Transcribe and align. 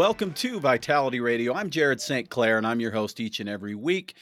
Welcome 0.00 0.32
to 0.32 0.58
Vitality 0.60 1.20
Radio. 1.20 1.52
I'm 1.52 1.68
Jared 1.68 2.00
St. 2.00 2.30
Clair, 2.30 2.56
and 2.56 2.66
I'm 2.66 2.80
your 2.80 2.90
host 2.90 3.20
each 3.20 3.38
and 3.38 3.50
every 3.50 3.74
week. 3.74 4.14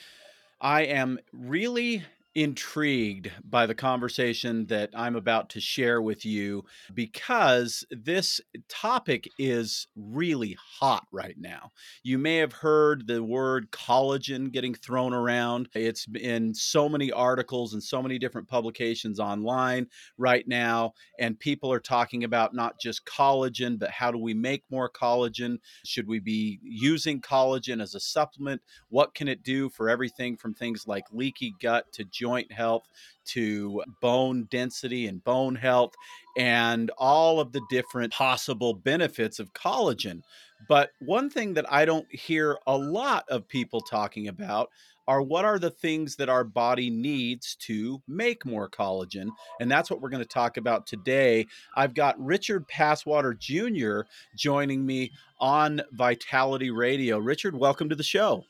I 0.61 0.81
am 0.81 1.21
really 1.33 2.03
intrigued 2.35 3.33
by 3.43 3.67
the 3.67 3.75
conversation 3.75 4.67
that 4.67 4.91
I'm 4.95 5.17
about 5.17 5.49
to 5.51 5.61
share 5.61 6.01
with 6.01 6.25
you 6.25 6.65
because 6.95 7.85
this 7.91 8.41
topic 8.69 9.29
is 9.39 9.87
really 9.97 10.57
hot 10.79 11.07
right 11.11 11.37
now. 11.39 11.73
You 12.03 12.19
may 12.19 12.37
have 12.37 12.53
heard 12.53 13.07
the 13.07 13.23
word 13.23 13.71
collagen 13.71 14.53
getting 14.53 14.75
thrown 14.75 15.15
around. 15.15 15.69
It's 15.75 16.07
in 16.15 16.55
so 16.55 16.89
many 16.89 17.11
articles 17.11 17.73
and 17.73 17.83
so 17.83 18.03
many 18.03 18.19
different 18.19 18.47
publications 18.47 19.19
online 19.19 19.87
right 20.17 20.47
now. 20.47 20.93
And 21.19 21.39
people 21.39 21.73
are 21.73 21.81
talking 21.81 22.25
about 22.25 22.55
not 22.55 22.79
just 22.79 23.05
collagen, 23.05 23.79
but 23.79 23.91
how 23.91 24.13
do 24.13 24.19
we 24.19 24.35
make 24.35 24.65
more 24.71 24.91
collagen? 24.91 25.59
Should 25.85 26.07
we 26.07 26.21
be 26.21 26.61
using 26.63 27.21
collagen 27.21 27.83
as 27.83 27.95
a 27.95 28.01
supplement? 28.01 28.61
What 28.91 29.15
can 29.15 29.29
it 29.29 29.43
do 29.43 29.69
for 29.71 29.89
everything 29.89 30.37
from 30.37 30.55
things 30.55 30.87
like 30.87 31.05
leaky 31.11 31.55
gut 31.61 31.91
to 31.93 32.05
joint? 32.19 32.49
health 32.59 32.89
to 33.25 33.83
bone 34.01 34.49
density 34.51 35.07
and 35.07 35.23
bone 35.23 35.55
health 35.55 35.95
and 36.37 36.91
all 36.99 37.41
of 37.41 37.53
the 37.53 37.63
different 37.71 38.13
possible 38.13 38.75
benefits 38.75 39.39
of 39.39 39.53
collagen. 39.53 40.21
But 40.69 40.91
one 41.01 41.31
thing 41.31 41.55
that 41.55 41.73
I 41.73 41.85
don't 41.85 42.13
hear 42.13 42.59
a 42.67 42.77
lot 42.77 43.25
of 43.29 43.49
people 43.49 43.81
talking 43.81 44.29
about 44.29 44.71
are 45.07 45.23
what 45.23 45.45
are 45.45 45.59
the 45.59 45.71
things 45.71 46.17
that 46.17 46.29
our 46.29 46.45
body 46.45 46.91
needs 46.91 47.57
to 47.57 48.03
make 48.07 48.45
more 48.45 48.69
collagen? 48.69 49.29
And 49.59 49.71
that's 49.71 49.91
what 49.91 50.03
we're 50.03 50.11
going 50.11 50.23
to 50.23 50.29
talk 50.29 50.59
about 50.59 50.87
today. 50.87 51.47
I've 51.75 51.95
got 51.95 52.23
Richard 52.23 52.69
Passwater 52.69 53.39
Jr. 53.39 54.07
joining 54.37 54.85
me 54.85 55.13
on 55.41 55.81
Vitality 55.93 56.71
Radio. 56.71 57.19
Richard, 57.19 57.57
welcome 57.57 57.89
to 57.89 57.97
the 57.97 58.03
show. 58.03 58.45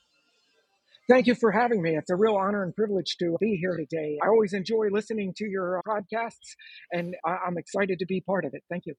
Thank 1.09 1.27
you 1.27 1.35
for 1.35 1.53
having 1.53 1.83
me. 1.83 1.97
It's 1.97 2.11
a 2.11 2.17
real 2.17 2.37
honor 2.37 2.63
and 2.63 2.75
privilege 2.77 3.17
to 3.19 3.37
be 3.41 3.57
here 3.61 3.77
today. 3.77 4.19
I 4.23 4.29
always 4.29 4.53
enjoy 4.53 4.89
listening 4.93 5.33
to 5.39 5.47
your 5.49 5.83
podcasts, 5.89 6.55
and 6.93 7.15
I'm 7.25 7.57
excited 7.59 7.99
to 8.01 8.07
be 8.07 8.21
part 8.21 8.45
of 8.45 8.53
it. 8.55 8.63
Thank 8.71 8.85
you. 8.87 8.95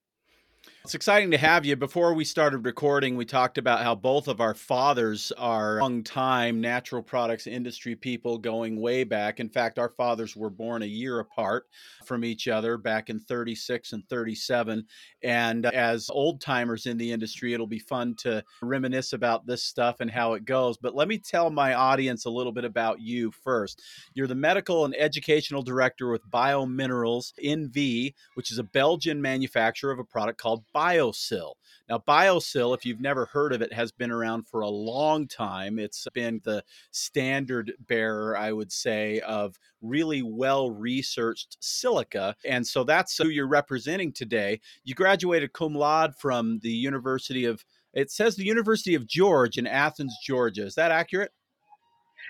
It's 0.89 0.95
exciting 0.95 1.29
to 1.29 1.37
have 1.37 1.65
you. 1.65 1.75
Before 1.75 2.15
we 2.15 2.25
started 2.25 2.65
recording, 2.65 3.15
we 3.15 3.23
talked 3.23 3.59
about 3.59 3.83
how 3.83 3.93
both 3.93 4.27
of 4.27 4.41
our 4.41 4.55
fathers 4.55 5.31
are 5.37 5.79
long 5.79 6.03
time 6.03 6.61
natural 6.61 7.03
products 7.03 7.45
industry 7.45 7.95
people 7.95 8.39
going 8.39 8.81
way 8.81 9.03
back. 9.03 9.39
In 9.39 9.49
fact, 9.49 9.77
our 9.77 9.89
fathers 9.89 10.35
were 10.35 10.49
born 10.49 10.81
a 10.81 10.87
year 10.87 11.19
apart 11.19 11.67
from 12.05 12.25
each 12.25 12.47
other 12.47 12.75
back 12.75 13.11
in 13.11 13.19
36 13.19 13.93
and 13.93 14.03
37. 14.09 14.83
And 15.21 15.67
as 15.67 16.09
old 16.09 16.41
timers 16.41 16.87
in 16.87 16.97
the 16.97 17.11
industry, 17.11 17.53
it'll 17.53 17.67
be 17.67 17.77
fun 17.77 18.15
to 18.21 18.43
reminisce 18.63 19.13
about 19.13 19.45
this 19.45 19.63
stuff 19.63 19.97
and 19.99 20.09
how 20.09 20.33
it 20.33 20.43
goes. 20.43 20.77
But 20.77 20.95
let 20.95 21.07
me 21.07 21.19
tell 21.19 21.51
my 21.51 21.75
audience 21.75 22.25
a 22.25 22.31
little 22.31 22.53
bit 22.53 22.65
about 22.65 22.99
you 22.99 23.31
first. 23.43 23.79
You're 24.15 24.25
the 24.25 24.33
medical 24.33 24.85
and 24.85 24.95
educational 24.97 25.61
director 25.61 26.09
with 26.09 26.27
Biominerals 26.31 27.33
NV, 27.45 28.15
which 28.33 28.51
is 28.51 28.57
a 28.57 28.63
Belgian 28.63 29.21
manufacturer 29.21 29.91
of 29.91 29.99
a 29.99 30.03
product 30.03 30.41
called 30.41 30.48
called 30.49 30.63
BioSil. 30.75 31.53
Now, 31.87 32.03
BioSil, 32.07 32.75
if 32.75 32.85
you've 32.85 33.01
never 33.01 33.25
heard 33.25 33.53
of 33.53 33.61
it, 33.61 33.71
has 33.71 33.91
been 33.91 34.09
around 34.09 34.47
for 34.47 34.61
a 34.61 34.69
long 34.69 35.27
time. 35.27 35.77
It's 35.77 36.07
been 36.13 36.41
the 36.43 36.63
standard 36.91 37.73
bearer, 37.87 38.35
I 38.35 38.51
would 38.51 38.71
say, 38.71 39.19
of 39.19 39.59
really 39.81 40.23
well 40.23 40.71
researched 40.71 41.57
silica. 41.59 42.35
And 42.45 42.65
so 42.65 42.83
that's 42.83 43.15
who 43.17 43.29
you're 43.29 43.47
representing 43.47 44.11
today. 44.11 44.59
You 44.83 44.95
graduated 44.95 45.53
cum 45.53 45.75
laude 45.75 46.15
from 46.15 46.59
the 46.63 46.71
University 46.71 47.45
of, 47.45 47.63
it 47.93 48.11
says 48.11 48.35
the 48.35 48.45
University 48.45 48.95
of 48.95 49.07
George 49.07 49.57
in 49.57 49.67
Athens, 49.67 50.15
Georgia. 50.23 50.65
Is 50.65 50.75
that 50.75 50.91
accurate? 50.91 51.31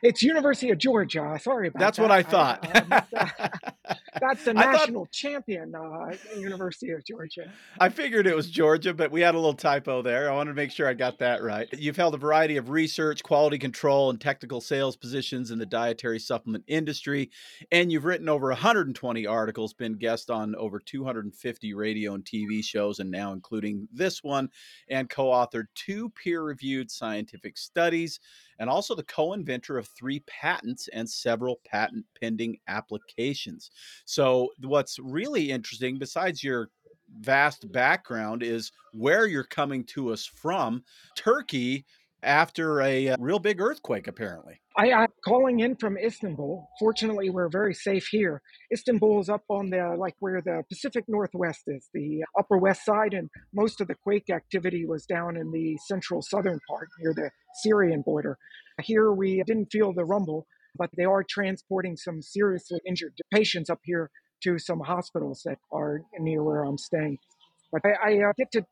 It's 0.02 0.24
University 0.24 0.72
of 0.72 0.78
Georgia. 0.78 1.38
Sorry 1.42 1.68
about 1.68 1.80
that. 1.80 1.86
That's 1.86 1.98
that. 1.98 2.04
what 2.04 2.12
I 2.12 2.24
thought. 2.24 2.70
I 2.74 3.70
That's 4.20 4.44
the 4.44 4.54
national 4.54 5.06
thought, 5.06 5.12
champion, 5.12 5.74
uh, 5.76 6.14
University 6.38 6.92
of 6.92 7.04
Georgia. 7.06 7.52
I 7.80 7.90
figured 7.90 8.28
it 8.28 8.36
was 8.36 8.50
Georgia, 8.50 8.94
but 8.94 9.12
we 9.12 9.22
had 9.22 9.36
a 9.36 9.38
little 9.38 9.54
typo 9.54 10.02
there. 10.02 10.30
I 10.30 10.36
wanted 10.36 10.52
to 10.52 10.56
make 10.56 10.72
sure 10.72 10.88
I 10.88 10.94
got 10.94 11.20
that 11.20 11.42
right. 11.42 11.68
You've 11.78 11.96
held 11.96 12.14
a 12.16 12.18
variety 12.18 12.58
of 12.58 12.70
research, 12.70 13.24
quality 13.24 13.58
control, 13.58 14.10
and 14.10 14.20
technical 14.20 14.62
sales 14.62 14.96
positions 14.96 15.52
in 15.52 15.60
the 15.60 15.66
dietary 15.66 16.20
supplement 16.20 16.64
industry, 16.68 17.30
and 17.72 17.92
you've 17.92 18.06
written 18.06 18.30
over 18.30 18.48
120 18.48 19.26
articles, 19.26 19.74
been 19.74 19.94
guest 19.94 20.30
on 20.30 20.56
over 20.56 20.80
250 20.80 21.74
radio 21.74 22.14
and 22.14 22.26
TV 22.26 22.64
shows, 22.64 23.00
and 23.00 23.12
now 23.12 23.32
including 23.32 23.88
this 23.92 24.24
one, 24.24 24.50
and 24.90 25.10
co-authored 25.10 25.68
two 25.76 26.10
peer-reviewed 26.10 26.92
scientific 26.92 27.58
studies 27.58 28.20
and 28.60 28.70
also 28.70 28.96
the 28.96 29.04
co 29.04 29.34
inventor 29.34 29.78
of 29.78 29.88
three 29.98 30.20
patents 30.22 30.88
and 30.94 31.10
several 31.10 31.60
patent 31.66 32.06
pending 32.20 32.58
applications. 32.68 33.72
So, 34.06 34.50
what's 34.62 35.00
really 35.00 35.52
interesting, 35.52 35.98
besides 35.98 36.44
your 36.44 36.70
vast 37.20 37.72
background, 37.72 38.44
is 38.44 38.72
where 38.94 39.26
you're 39.26 39.44
coming 39.44 39.84
to 39.84 40.12
us 40.14 40.26
from. 40.26 40.84
Turkey 41.16 41.86
after 42.24 42.82
a, 42.82 43.10
uh, 43.10 43.18
real 43.20 43.40
big 43.40 43.62
earthquake, 43.62 44.08
apparently. 44.08 44.60
I, 44.78 44.88
am 44.88 45.08
calling 45.26 45.60
in 45.62 45.76
from 45.76 45.98
Istanbul. 45.98 46.68
Fortunately, 46.80 47.30
we're 47.30 47.50
very 47.50 47.74
safe 47.74 48.08
here. 48.08 48.42
Istanbul 48.74 49.20
is 49.20 49.30
up 49.30 49.44
on 49.50 49.70
the 49.70 49.96
like 49.98 50.16
where 50.20 50.42
the 50.42 50.64
Pacific 50.70 51.06
Northwest 51.08 51.64
is, 51.68 51.90
the 51.94 52.24
Upper 52.38 52.58
West 52.58 52.86
Side, 52.86 53.14
and 53.14 53.30
most 53.54 53.82
of 53.82 53.88
the 53.88 53.96
quake 53.96 54.30
activity 54.30 54.86
was 54.86 55.06
down 55.06 55.38
in 55.38 55.52
the 55.52 55.78
central 55.88 56.22
southern 56.22 56.60
part 56.70 56.88
near 57.00 57.14
the 57.14 57.30
Syrian 57.56 58.02
border. 58.02 58.38
Here, 58.82 59.12
we 59.12 59.44
didn't 59.46 59.72
feel 59.72 59.94
the 59.94 60.06
rumble, 60.06 60.48
but 60.76 60.90
they 60.96 61.06
are 61.06 61.24
transporting 61.24 61.98
some 61.98 62.22
seriously 62.22 62.80
injured 62.86 63.14
patients 63.34 63.70
up 63.70 63.80
here 63.84 64.10
to 64.44 64.58
some 64.58 64.80
hospitals 64.80 65.42
that 65.46 65.58
are 65.72 66.02
near 66.20 66.44
where 66.44 66.64
I'm 66.64 66.78
staying. 66.78 67.18
But 67.72 67.82
I, 67.86 68.12
I 68.12 68.30
uh, 68.30 68.34
get 68.38 68.52
to 68.54 68.66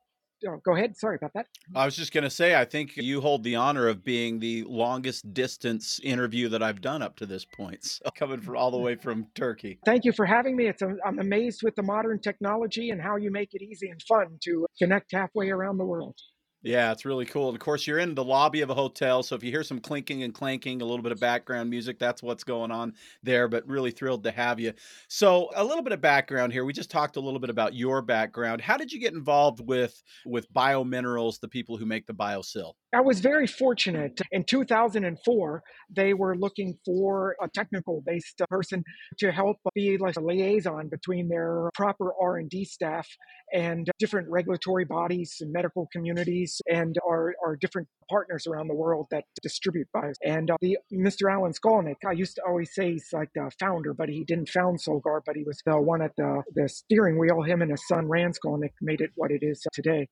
oh, 0.48 0.62
go 0.64 0.76
ahead. 0.76 0.98
Sorry 0.98 1.16
about 1.16 1.34
that. 1.34 1.48
I 1.76 1.86
was 1.86 1.96
just 1.96 2.14
going 2.14 2.24
to 2.24 2.30
say, 2.30 2.56
I 2.56 2.66
think 2.66 2.98
you 2.98 3.22
hold 3.22 3.44
the 3.44 3.56
honor 3.56 3.88
of 3.88 4.04
being 4.04 4.40
the 4.40 4.64
longest 4.64 5.34
distance 5.34 6.00
interview 6.04 6.50
that 6.50 6.62
I've 6.62 6.82
done 6.82 7.02
up 7.02 7.16
to 7.18 7.26
this 7.26 7.46
point. 7.46 7.78
So 7.98 8.12
coming 8.16 8.42
from 8.42 8.58
all 8.58 8.72
the 8.72 8.78
way 8.78 8.96
from 8.96 9.28
Turkey. 9.34 9.80
Thank 9.86 10.06
you 10.06 10.12
for 10.12 10.26
having 10.26 10.56
me. 10.56 10.68
It's 10.68 10.82
a, 10.82 10.96
I'm 11.06 11.20
amazed 11.20 11.62
with 11.64 11.76
the 11.76 11.84
modern 11.84 12.20
technology 12.20 12.90
and 12.90 13.02
how 13.02 13.16
you 13.16 13.32
make 13.32 13.54
it 13.54 13.62
easy 13.62 13.90
and 13.90 14.02
fun 14.04 14.38
to 14.44 14.66
connect 14.78 15.12
halfway 15.12 15.50
around 15.50 15.78
the 15.78 15.86
world. 15.86 16.16
Yeah, 16.68 16.92
it's 16.92 17.06
really 17.06 17.26
cool. 17.26 17.48
And 17.48 17.56
of 17.56 17.62
course, 17.62 17.88
you're 17.88 18.00
in 18.00 18.14
the 18.14 18.26
lobby 18.26 18.60
of 18.60 18.70
a 18.70 18.74
hotel. 18.74 19.24
So 19.24 19.36
if 19.36 19.44
you 19.44 19.52
hear 19.52 19.64
some 19.64 19.80
clinking 19.80 20.24
and 20.24 20.34
clanking, 20.34 20.82
a 20.82 20.86
little 20.86 21.02
bit 21.02 21.14
of 21.14 21.20
background 21.20 21.70
music, 21.70 21.98
that's 21.98 22.22
what's 22.22 22.44
going 22.44 22.72
on 22.72 22.94
there. 23.24 23.48
But 23.48 23.66
really 23.66 23.90
thrilled 23.90 24.26
to 24.26 24.32
have 24.32 24.60
you. 24.60 24.74
So 25.08 25.50
a 25.56 25.64
little 25.64 25.82
bit 25.82 25.94
of 25.94 26.02
background 26.02 26.52
here. 26.52 26.66
We 26.66 26.74
just 26.74 26.92
talked 26.92 27.16
a 27.16 27.22
little 27.22 27.40
bit 27.40 27.50
about 27.50 27.74
your 27.74 28.02
background. 28.02 28.60
How 28.60 28.76
did 28.76 28.92
you 28.92 29.00
get 29.00 29.14
involved 29.14 29.66
with 29.66 30.04
with 30.26 30.52
biominerals, 30.52 31.40
the 31.40 31.48
people 31.48 31.78
who 31.78 31.86
make 31.86 32.06
the 32.06 32.14
BioSil? 32.14 32.74
I 32.96 33.02
was 33.02 33.20
very 33.20 33.48
fortunate. 33.48 34.22
In 34.32 34.46
2004, 34.46 35.64
they 35.90 36.14
were 36.14 36.38
looking 36.38 36.78
for 36.86 37.36
a 37.42 37.50
technical 37.50 38.02
based 38.06 38.42
person 38.50 38.84
to 39.20 39.32
help 39.32 39.58
be 39.76 39.98
like 39.98 40.16
a 40.16 40.22
liaison 40.22 40.88
between 40.88 41.28
their 41.28 41.70
proper 41.74 42.14
R&D 42.22 42.64
staff 42.64 43.06
and 43.54 43.90
different 44.00 44.30
regulatory 44.30 44.86
bodies 44.86 45.38
and 45.42 45.52
medical 45.52 45.90
communities 45.92 46.62
and 46.72 46.96
our, 47.06 47.34
our 47.46 47.58
different 47.58 47.90
partners 48.10 48.48
around 48.48 48.68
the 48.68 48.76
world 48.76 49.08
that 49.12 49.26
distribute 49.42 49.88
bios. 49.94 50.16
And 50.24 50.50
uh, 50.50 50.56
the 50.62 50.78
Mr. 50.94 51.32
Alan 51.32 51.52
Skolnick, 51.52 51.98
I 52.08 52.14
used 52.14 52.36
to 52.36 52.42
always 52.48 52.74
say 52.74 52.94
he's 52.94 53.10
like 53.12 53.30
the 53.36 53.52
founder, 53.60 53.94
but 53.94 54.08
he 54.08 54.24
didn't 54.24 54.50
found 54.50 54.80
Solgar, 54.80 55.22
but 55.26 55.36
he 55.36 55.44
was 55.44 55.62
the 55.66 55.78
one 55.80 56.02
at 56.02 56.16
the, 56.18 56.42
the 56.56 56.70
steering 56.70 57.20
wheel. 57.20 57.42
Him 57.42 57.62
and 57.62 57.72
his 57.72 57.86
son, 57.88 58.08
Rand 58.08 58.36
Skolnick, 58.42 58.74
made 58.82 59.02
it 59.02 59.12
what 59.16 59.32
it 59.32 59.44
is 59.44 59.66
today. 59.74 60.08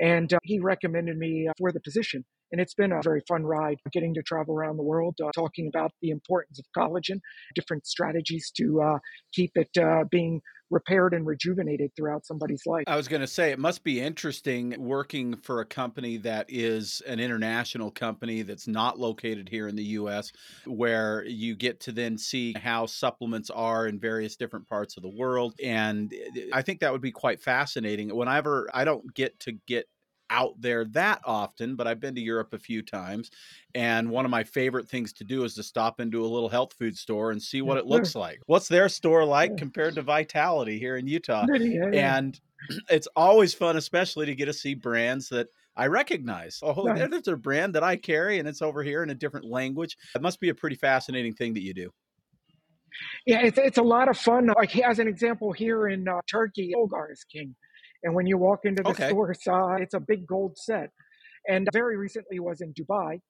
And 0.00 0.32
uh, 0.32 0.38
he 0.44 0.60
recommended 0.60 1.18
me 1.18 1.48
for 1.58 1.72
the 1.72 1.80
position. 1.80 2.21
And 2.52 2.60
it's 2.60 2.74
been 2.74 2.92
a 2.92 3.00
very 3.02 3.22
fun 3.26 3.44
ride 3.44 3.78
getting 3.92 4.14
to 4.14 4.22
travel 4.22 4.54
around 4.54 4.76
the 4.76 4.82
world, 4.82 5.16
uh, 5.22 5.30
talking 5.34 5.68
about 5.68 5.92
the 6.00 6.10
importance 6.10 6.58
of 6.58 6.66
collagen, 6.76 7.20
different 7.54 7.86
strategies 7.86 8.52
to 8.56 8.80
uh, 8.80 8.98
keep 9.32 9.52
it 9.56 9.76
uh, 9.78 10.04
being 10.10 10.40
repaired 10.72 11.12
and 11.12 11.26
rejuvenated 11.26 11.90
throughout 11.94 12.24
somebody's 12.24 12.62
life. 12.66 12.84
I 12.86 12.96
was 12.96 13.06
going 13.06 13.20
to 13.20 13.26
say 13.26 13.52
it 13.52 13.58
must 13.58 13.84
be 13.84 14.00
interesting 14.00 14.74
working 14.78 15.36
for 15.36 15.60
a 15.60 15.66
company 15.66 16.16
that 16.18 16.46
is 16.48 17.02
an 17.06 17.20
international 17.20 17.90
company 17.90 18.42
that's 18.42 18.66
not 18.66 18.98
located 18.98 19.48
here 19.48 19.68
in 19.68 19.76
the 19.76 19.84
US 19.84 20.32
where 20.64 21.24
you 21.26 21.54
get 21.54 21.80
to 21.80 21.92
then 21.92 22.16
see 22.16 22.54
how 22.54 22.86
supplements 22.86 23.50
are 23.50 23.86
in 23.86 24.00
various 24.00 24.36
different 24.36 24.66
parts 24.66 24.96
of 24.96 25.02
the 25.02 25.10
world 25.10 25.54
and 25.62 26.12
I 26.52 26.62
think 26.62 26.80
that 26.80 26.90
would 26.90 27.02
be 27.02 27.12
quite 27.12 27.42
fascinating. 27.42 28.14
Whenever 28.14 28.68
I 28.72 28.84
don't 28.84 29.12
get 29.14 29.38
to 29.40 29.52
get 29.66 29.86
out 30.32 30.60
there 30.60 30.84
that 30.86 31.20
often, 31.24 31.76
but 31.76 31.86
I've 31.86 32.00
been 32.00 32.14
to 32.14 32.20
Europe 32.20 32.54
a 32.54 32.58
few 32.58 32.82
times. 32.82 33.30
And 33.74 34.10
one 34.10 34.24
of 34.24 34.30
my 34.30 34.42
favorite 34.42 34.88
things 34.88 35.12
to 35.14 35.24
do 35.24 35.44
is 35.44 35.54
to 35.54 35.62
stop 35.62 36.00
into 36.00 36.24
a 36.24 36.26
little 36.26 36.48
health 36.48 36.72
food 36.72 36.96
store 36.96 37.30
and 37.30 37.40
see 37.40 37.62
what 37.62 37.78
it 37.78 37.86
looks 37.86 38.14
like. 38.14 38.40
What's 38.46 38.68
their 38.68 38.88
store 38.88 39.24
like 39.24 39.56
compared 39.56 39.94
to 39.96 40.02
Vitality 40.02 40.78
here 40.78 40.96
in 40.96 41.06
Utah? 41.06 41.46
And 41.92 42.40
it's 42.90 43.08
always 43.14 43.54
fun, 43.54 43.76
especially 43.76 44.26
to 44.26 44.34
get 44.34 44.46
to 44.46 44.52
see 44.52 44.74
brands 44.74 45.28
that 45.28 45.48
I 45.76 45.86
recognize. 45.86 46.58
Oh, 46.62 46.86
right. 46.86 47.10
there's 47.10 47.28
a 47.28 47.36
brand 47.36 47.74
that 47.74 47.82
I 47.82 47.96
carry 47.96 48.38
and 48.38 48.48
it's 48.48 48.62
over 48.62 48.82
here 48.82 49.02
in 49.02 49.10
a 49.10 49.14
different 49.14 49.46
language. 49.46 49.96
It 50.14 50.22
must 50.22 50.40
be 50.40 50.48
a 50.48 50.54
pretty 50.54 50.76
fascinating 50.76 51.34
thing 51.34 51.54
that 51.54 51.62
you 51.62 51.74
do. 51.74 51.90
Yeah, 53.26 53.40
it's, 53.40 53.58
it's 53.58 53.78
a 53.78 53.82
lot 53.82 54.08
of 54.08 54.18
fun. 54.18 54.48
Like 54.56 54.76
as 54.78 54.98
an 54.98 55.08
example, 55.08 55.52
here 55.52 55.88
in 55.88 56.08
uh, 56.08 56.20
Turkey, 56.26 56.74
Solgar 56.74 57.10
is 57.10 57.24
king. 57.24 57.54
And 58.02 58.14
when 58.14 58.26
you 58.26 58.38
walk 58.38 58.60
into 58.64 58.82
the 58.82 58.90
okay. 58.90 59.08
store, 59.08 59.34
uh, 59.50 59.76
it's 59.76 59.94
a 59.94 60.00
big 60.00 60.26
gold 60.26 60.58
set. 60.58 60.90
And 61.48 61.68
very 61.72 61.96
recently 61.96 62.38
was 62.38 62.60
in 62.60 62.72
Dubai, 62.72 63.20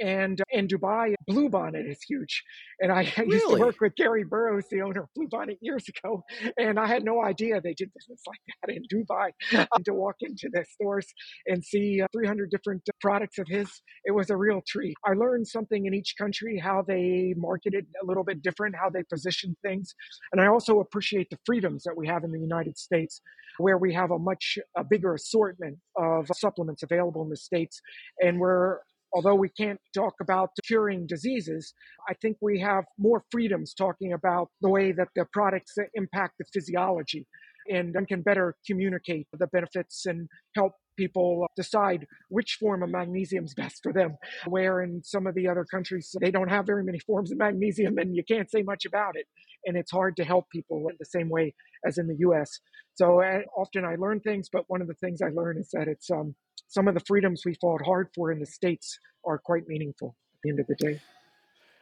and 0.00 0.40
in 0.50 0.66
Dubai, 0.66 1.14
Bluebonnet 1.28 1.88
is 1.88 2.02
huge. 2.08 2.42
And 2.80 2.90
I 2.90 3.12
really? 3.18 3.32
used 3.36 3.48
to 3.48 3.58
work 3.58 3.76
with 3.80 3.94
Gary 3.96 4.24
Barrows, 4.24 4.64
the 4.70 4.80
owner 4.80 5.02
of 5.02 5.08
Bluebonnet, 5.16 5.58
years 5.60 5.84
ago. 5.88 6.24
And 6.58 6.78
I 6.78 6.86
had 6.86 7.04
no 7.04 7.22
idea 7.22 7.60
they 7.60 7.74
did 7.74 7.90
business 7.94 8.22
like 8.26 8.38
that 8.62 8.74
in 8.74 8.82
Dubai. 8.92 9.30
Um, 9.72 9.84
to 9.84 9.92
walk 9.92 10.16
into 10.20 10.48
their 10.52 10.64
stores 10.64 11.06
and 11.46 11.62
see 11.62 12.00
uh, 12.00 12.06
300 12.12 12.50
different 12.50 12.82
products 13.00 13.38
of 13.38 13.46
his, 13.46 13.68
it 14.04 14.12
was 14.12 14.30
a 14.30 14.36
real 14.36 14.62
treat. 14.66 14.94
I 15.04 15.12
learned 15.12 15.46
something 15.46 15.86
in 15.86 15.92
each 15.94 16.14
country, 16.18 16.58
how 16.58 16.82
they 16.86 17.34
market 17.36 17.74
it 17.74 17.84
a 18.02 18.06
little 18.06 18.24
bit 18.24 18.42
different, 18.42 18.74
how 18.74 18.90
they 18.90 19.02
position 19.02 19.54
things. 19.62 19.94
And 20.32 20.40
I 20.40 20.46
also 20.46 20.80
appreciate 20.80 21.28
the 21.30 21.38
freedoms 21.44 21.82
that 21.84 21.96
we 21.96 22.06
have 22.08 22.24
in 22.24 22.32
the 22.32 22.40
United 22.40 22.78
States, 22.78 23.20
where 23.58 23.76
we 23.76 23.92
have 23.92 24.10
a 24.10 24.18
much 24.18 24.58
a 24.76 24.82
bigger 24.82 25.14
assortment 25.14 25.78
of 25.96 26.28
supplements 26.32 26.82
available 26.82 27.22
in 27.22 27.28
the 27.28 27.36
States. 27.36 27.80
And 28.20 28.40
we're 28.40 28.78
although 29.12 29.34
we 29.34 29.48
can't 29.48 29.80
talk 29.94 30.14
about 30.20 30.50
curing 30.66 31.06
diseases, 31.06 31.74
I 32.08 32.14
think 32.14 32.36
we 32.40 32.60
have 32.60 32.84
more 32.98 33.24
freedoms 33.30 33.74
talking 33.74 34.12
about 34.12 34.48
the 34.60 34.68
way 34.68 34.92
that 34.92 35.08
the 35.14 35.26
products 35.32 35.74
impact 35.94 36.34
the 36.38 36.44
physiology 36.52 37.26
and 37.68 37.94
can 38.08 38.22
better 38.22 38.56
communicate 38.66 39.26
the 39.32 39.46
benefits 39.46 40.06
and 40.06 40.28
help 40.56 40.72
people 40.96 41.46
decide 41.56 42.06
which 42.28 42.58
form 42.60 42.82
of 42.82 42.90
magnesium 42.90 43.44
is 43.44 43.54
best 43.54 43.80
for 43.82 43.92
them. 43.92 44.16
Where 44.46 44.82
in 44.82 45.02
some 45.02 45.26
of 45.26 45.34
the 45.34 45.48
other 45.48 45.64
countries, 45.64 46.14
they 46.20 46.30
don't 46.30 46.48
have 46.48 46.66
very 46.66 46.84
many 46.84 46.98
forms 46.98 47.30
of 47.32 47.38
magnesium 47.38 47.98
and 47.98 48.14
you 48.14 48.24
can't 48.24 48.50
say 48.50 48.62
much 48.62 48.84
about 48.84 49.16
it. 49.16 49.26
And 49.64 49.76
it's 49.76 49.90
hard 49.90 50.16
to 50.16 50.24
help 50.24 50.46
people 50.50 50.88
in 50.88 50.96
the 50.98 51.06
same 51.06 51.28
way 51.28 51.54
as 51.86 51.98
in 51.98 52.06
the 52.06 52.16
US. 52.28 52.50
So 52.94 53.22
uh, 53.22 53.40
often 53.56 53.84
I 53.84 53.96
learn 53.96 54.20
things, 54.20 54.48
but 54.52 54.64
one 54.68 54.82
of 54.82 54.88
the 54.88 54.94
things 54.94 55.22
I 55.22 55.30
learn 55.30 55.56
is 55.58 55.70
that 55.72 55.88
it's 55.88 56.10
um, 56.10 56.34
some 56.70 56.86
of 56.86 56.94
the 56.94 57.00
freedoms 57.00 57.42
we 57.44 57.54
fought 57.60 57.84
hard 57.84 58.08
for 58.14 58.30
in 58.30 58.38
the 58.38 58.46
States 58.46 58.98
are 59.26 59.38
quite 59.38 59.66
meaningful 59.66 60.16
at 60.34 60.38
the 60.44 60.50
end 60.50 60.60
of 60.60 60.66
the 60.68 60.76
day. 60.76 61.00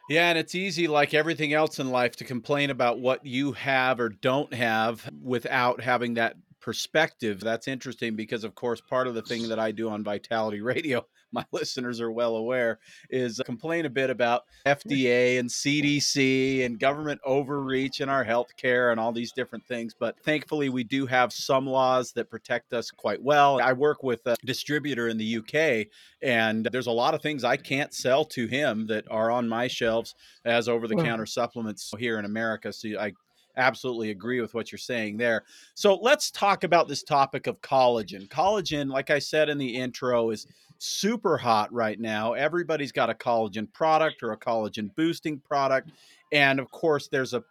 Yeah, 0.09 0.29
and 0.29 0.39
it's 0.39 0.55
easy, 0.55 0.87
like 0.87 1.13
everything 1.13 1.53
else 1.53 1.77
in 1.77 1.91
life, 1.91 2.15
to 2.17 2.25
complain 2.25 2.71
about 2.71 2.99
what 2.99 3.23
you 3.23 3.51
have 3.51 3.99
or 3.99 4.09
don't 4.09 4.51
have 4.51 5.07
without 5.21 5.81
having 5.81 6.15
that 6.15 6.35
perspective. 6.59 7.39
That's 7.39 7.67
interesting 7.67 8.15
because, 8.15 8.43
of 8.43 8.55
course, 8.55 8.81
part 8.81 9.07
of 9.07 9.15
the 9.15 9.21
thing 9.21 9.49
that 9.49 9.59
I 9.59 9.71
do 9.71 9.89
on 9.89 10.03
Vitality 10.03 10.61
Radio 10.61 11.05
my 11.31 11.45
listeners 11.51 12.01
are 12.01 12.11
well 12.11 12.35
aware, 12.35 12.79
is 13.09 13.41
complain 13.45 13.85
a 13.85 13.89
bit 13.89 14.09
about 14.09 14.43
FDA 14.65 15.39
and 15.39 15.49
CDC 15.49 16.65
and 16.65 16.79
government 16.79 17.21
overreach 17.23 18.01
in 18.01 18.09
our 18.09 18.25
healthcare 18.25 18.91
and 18.91 18.99
all 18.99 19.11
these 19.11 19.31
different 19.31 19.65
things. 19.65 19.93
But 19.97 20.19
thankfully, 20.23 20.69
we 20.69 20.83
do 20.83 21.05
have 21.05 21.31
some 21.31 21.67
laws 21.67 22.11
that 22.13 22.29
protect 22.29 22.73
us 22.73 22.91
quite 22.91 23.21
well. 23.21 23.61
I 23.61 23.73
work 23.73 24.03
with 24.03 24.25
a 24.25 24.35
distributor 24.45 25.07
in 25.07 25.17
the 25.17 25.37
UK, 25.37 25.87
and 26.21 26.67
there's 26.71 26.87
a 26.87 26.91
lot 26.91 27.13
of 27.13 27.21
things 27.21 27.43
I 27.43 27.57
can't 27.57 27.93
sell 27.93 28.25
to 28.25 28.47
him 28.47 28.87
that 28.87 29.05
are 29.09 29.31
on 29.31 29.47
my 29.47 29.67
shelves 29.67 30.15
as 30.45 30.67
over 30.67 30.87
the 30.87 30.95
counter 30.95 31.25
supplements 31.25 31.93
here 31.97 32.19
in 32.19 32.25
America. 32.25 32.73
So 32.73 32.89
I 32.99 33.13
absolutely 33.59 34.11
agree 34.11 34.41
with 34.41 34.53
what 34.53 34.71
you're 34.71 34.79
saying 34.79 35.17
there. 35.17 35.43
So 35.75 35.95
let's 35.95 36.31
talk 36.31 36.63
about 36.63 36.87
this 36.87 37.03
topic 37.03 37.47
of 37.47 37.61
collagen. 37.61 38.27
Collagen, 38.29 38.89
like 38.89 39.09
I 39.09 39.19
said 39.19 39.49
in 39.49 39.57
the 39.57 39.75
intro, 39.75 40.31
is 40.31 40.47
super 40.79 41.37
hot 41.37 41.71
right 41.73 41.99
now. 41.99 42.33
Everybody's 42.33 42.91
got 42.91 43.09
a 43.09 43.13
collagen 43.13 43.71
product 43.73 44.23
or 44.23 44.31
a 44.31 44.37
collagen 44.37 44.93
boosting 44.95 45.39
product. 45.39 45.91
And 46.31 46.59
of 46.59 46.71
course, 46.71 47.07
there's 47.07 47.33
a 47.33 47.43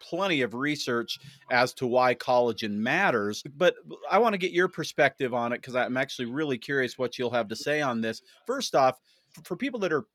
plenty 0.00 0.40
of 0.40 0.54
research 0.54 1.18
as 1.50 1.74
to 1.74 1.86
why 1.86 2.14
collagen 2.14 2.72
matters. 2.72 3.42
But 3.56 3.74
I 4.10 4.18
want 4.18 4.32
to 4.34 4.38
get 4.38 4.52
your 4.52 4.68
perspective 4.68 5.34
on 5.34 5.52
it 5.52 5.60
because 5.60 5.76
I'm 5.76 5.96
actually 5.96 6.26
really 6.26 6.58
curious 6.58 6.96
what 6.96 7.18
you'll 7.18 7.30
have 7.30 7.48
to 7.48 7.56
say 7.56 7.82
on 7.82 8.00
this. 8.00 8.22
First 8.46 8.74
off, 8.74 8.98
for 9.44 9.56
people 9.56 9.80
that 9.80 9.92
are 9.92 10.06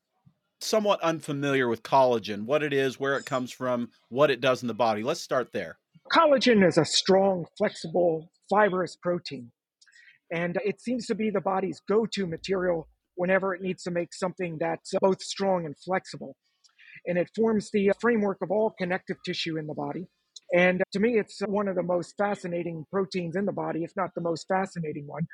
somewhat 0.64 1.02
unfamiliar 1.02 1.68
with 1.68 1.84
collagen, 1.84 2.46
what 2.46 2.64
it 2.64 2.74
is, 2.74 3.00
where 3.00 3.18
it 3.18 3.26
comes 3.26 3.52
from, 3.52 3.90
what 4.10 4.32
it 4.32 4.42
does 4.42 4.62
in 4.62 4.68
the 4.68 4.74
body, 4.74 5.04
let's 5.04 5.22
start 5.22 5.52
there. 5.52 5.78
Collagen 6.12 6.68
is 6.68 6.78
a 6.78 6.86
strong, 6.86 7.46
flexible, 7.58 8.32
fibrous 8.50 8.98
protein. 9.02 9.52
And 10.32 10.58
it 10.64 10.82
seems 10.82 11.08
to 11.08 11.16
be 11.16 11.30
the 11.30 11.42
body's 11.42 11.82
go 11.88 12.06
to 12.14 12.26
material 12.26 12.88
whenever 13.16 13.54
it 13.54 13.62
needs 13.62 13.84
to 13.84 13.92
make 13.92 14.14
something 14.14 14.58
that's 14.60 14.94
both 15.02 15.22
strong 15.22 15.66
and 15.66 15.76
flexible. 15.86 16.36
And 17.06 17.18
it 17.18 17.30
forms 17.36 17.70
the 17.72 17.92
framework 18.00 18.38
of 18.42 18.52
all 18.52 18.74
connective 18.78 19.18
tissue 19.26 19.58
in 19.58 19.68
the 19.68 19.74
body. 19.74 20.08
And 20.54 20.84
to 20.92 21.00
me, 21.00 21.18
it's 21.18 21.40
one 21.48 21.68
of 21.68 21.76
the 21.76 21.84
most 21.84 22.16
fascinating 22.18 22.86
proteins 22.92 23.36
in 23.36 23.46
the 23.46 23.54
body, 23.54 23.84
if 23.84 23.92
not 23.96 24.14
the 24.16 24.22
most 24.22 24.48
fascinating 24.48 25.08
one. 25.08 25.26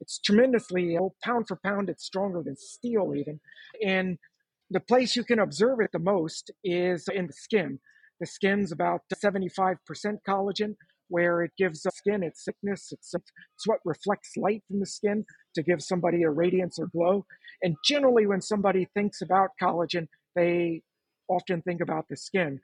It's 0.00 0.18
tremendously, 0.18 0.98
oh, 0.98 1.14
pound 1.24 1.48
for 1.48 1.58
pound, 1.64 1.88
it's 1.88 2.04
stronger 2.04 2.42
than 2.42 2.56
steel, 2.56 3.14
even. 3.16 3.40
And 3.84 4.18
the 4.70 4.80
place 4.80 5.14
you 5.14 5.24
can 5.24 5.38
observe 5.38 5.80
it 5.80 5.90
the 5.92 5.98
most 5.98 6.50
is 6.64 7.08
in 7.08 7.26
the 7.26 7.32
skin. 7.32 7.78
The 8.20 8.26
skin's 8.26 8.72
about 8.72 9.02
75% 9.24 9.76
collagen, 10.26 10.74
where 11.08 11.42
it 11.42 11.52
gives 11.56 11.82
the 11.82 11.90
skin 11.94 12.22
its 12.22 12.44
thickness. 12.44 12.88
It's, 12.90 13.14
it's 13.14 13.66
what 13.66 13.78
reflects 13.84 14.36
light 14.36 14.62
from 14.68 14.80
the 14.80 14.86
skin 14.86 15.24
to 15.54 15.62
give 15.62 15.82
somebody 15.82 16.22
a 16.22 16.30
radiance 16.30 16.78
or 16.78 16.86
glow. 16.86 17.26
And 17.62 17.76
generally, 17.84 18.26
when 18.26 18.40
somebody 18.40 18.88
thinks 18.94 19.22
about 19.22 19.50
collagen, 19.62 20.08
they 20.34 20.82
often 21.28 21.62
think 21.62 21.80
about 21.80 22.06
the 22.08 22.16
skin. 22.16 22.60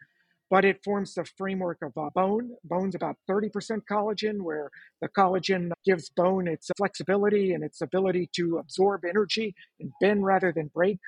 But 0.50 0.66
it 0.66 0.84
forms 0.84 1.14
the 1.14 1.24
framework 1.38 1.78
of 1.82 1.92
uh, 1.96 2.10
bone. 2.14 2.50
Bone's 2.64 2.94
about 2.94 3.16
30% 3.30 3.50
collagen, 3.90 4.42
where 4.42 4.70
the 5.00 5.08
collagen 5.08 5.70
gives 5.84 6.10
bone 6.10 6.46
its 6.46 6.68
flexibility 6.76 7.54
and 7.54 7.64
its 7.64 7.80
ability 7.80 8.28
to 8.36 8.58
absorb 8.58 9.04
energy 9.08 9.54
and 9.80 9.90
bend 10.00 10.26
rather 10.26 10.52
than 10.52 10.70
break. 10.74 10.98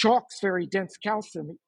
Chalk's 0.00 0.40
very 0.40 0.66
dense 0.66 0.96
calcium, 0.96 1.58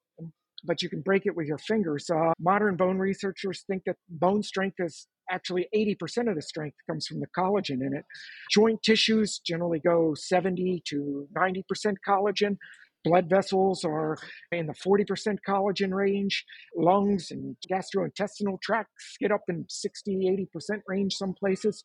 but 0.63 0.81
you 0.81 0.89
can 0.89 1.01
break 1.01 1.25
it 1.25 1.35
with 1.35 1.47
your 1.47 1.59
fingers. 1.59 2.09
Uh, 2.09 2.33
modern 2.39 2.75
bone 2.75 2.97
researchers 2.97 3.63
think 3.67 3.83
that 3.85 3.97
bone 4.09 4.41
strength 4.41 4.77
is 4.79 5.07
actually 5.29 5.67
80% 5.75 6.29
of 6.29 6.35
the 6.35 6.41
strength 6.41 6.77
comes 6.89 7.05
from 7.05 7.19
the 7.19 7.27
collagen 7.37 7.81
in 7.85 7.93
it. 7.93 8.03
Joint 8.51 8.81
tissues 8.83 9.39
generally 9.45 9.79
go 9.79 10.13
70 10.15 10.81
to 10.87 11.27
90% 11.37 11.61
collagen. 12.07 12.57
Blood 13.03 13.29
vessels 13.29 13.83
are 13.83 14.17
in 14.51 14.65
the 14.65 14.73
40% 14.73 15.37
collagen 15.47 15.93
range. 15.93 16.43
Lungs 16.75 17.31
and 17.31 17.55
gastrointestinal 17.71 18.61
tracts 18.61 19.17
get 19.19 19.31
up 19.31 19.41
in 19.49 19.65
60, 19.69 20.47
80% 20.57 20.79
range 20.87 21.15
some 21.15 21.33
places. 21.33 21.83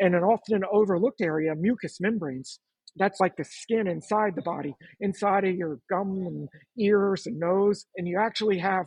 And 0.00 0.14
an 0.14 0.22
often 0.22 0.62
overlooked 0.72 1.20
area, 1.20 1.54
mucous 1.54 2.00
membranes 2.00 2.58
that's 2.96 3.20
like 3.20 3.36
the 3.36 3.44
skin 3.44 3.86
inside 3.86 4.34
the 4.36 4.42
body, 4.42 4.74
inside 5.00 5.44
of 5.44 5.54
your 5.54 5.78
gum 5.90 6.24
and 6.26 6.48
ears 6.78 7.26
and 7.26 7.38
nose. 7.38 7.86
And 7.96 8.06
you 8.06 8.18
actually 8.20 8.58
have 8.58 8.86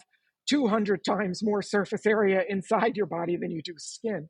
200 0.50 1.04
times 1.04 1.44
more 1.44 1.62
surface 1.62 2.06
area 2.06 2.44
inside 2.48 2.96
your 2.96 3.06
body 3.06 3.36
than 3.36 3.52
you 3.52 3.62
do 3.64 3.74
skin. 3.78 4.30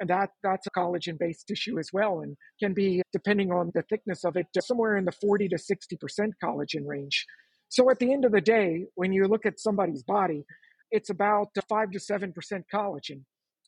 And 0.00 0.08
that, 0.10 0.30
that's 0.42 0.66
a 0.66 0.70
collagen 0.70 1.18
based 1.18 1.46
tissue 1.48 1.78
as 1.78 1.90
well, 1.92 2.20
and 2.20 2.36
can 2.60 2.72
be, 2.72 3.02
depending 3.12 3.50
on 3.50 3.72
the 3.74 3.82
thickness 3.82 4.24
of 4.24 4.36
it, 4.36 4.46
somewhere 4.60 4.96
in 4.96 5.04
the 5.04 5.12
40 5.12 5.48
to 5.48 5.56
60% 5.56 6.30
collagen 6.42 6.86
range. 6.86 7.26
So 7.68 7.90
at 7.90 7.98
the 7.98 8.12
end 8.12 8.24
of 8.24 8.32
the 8.32 8.40
day, 8.40 8.86
when 8.94 9.12
you 9.12 9.26
look 9.26 9.44
at 9.44 9.60
somebody's 9.60 10.02
body, 10.02 10.44
it's 10.90 11.10
about 11.10 11.48
5 11.68 11.90
to 11.90 11.98
7% 11.98 12.32
collagen. 12.72 13.24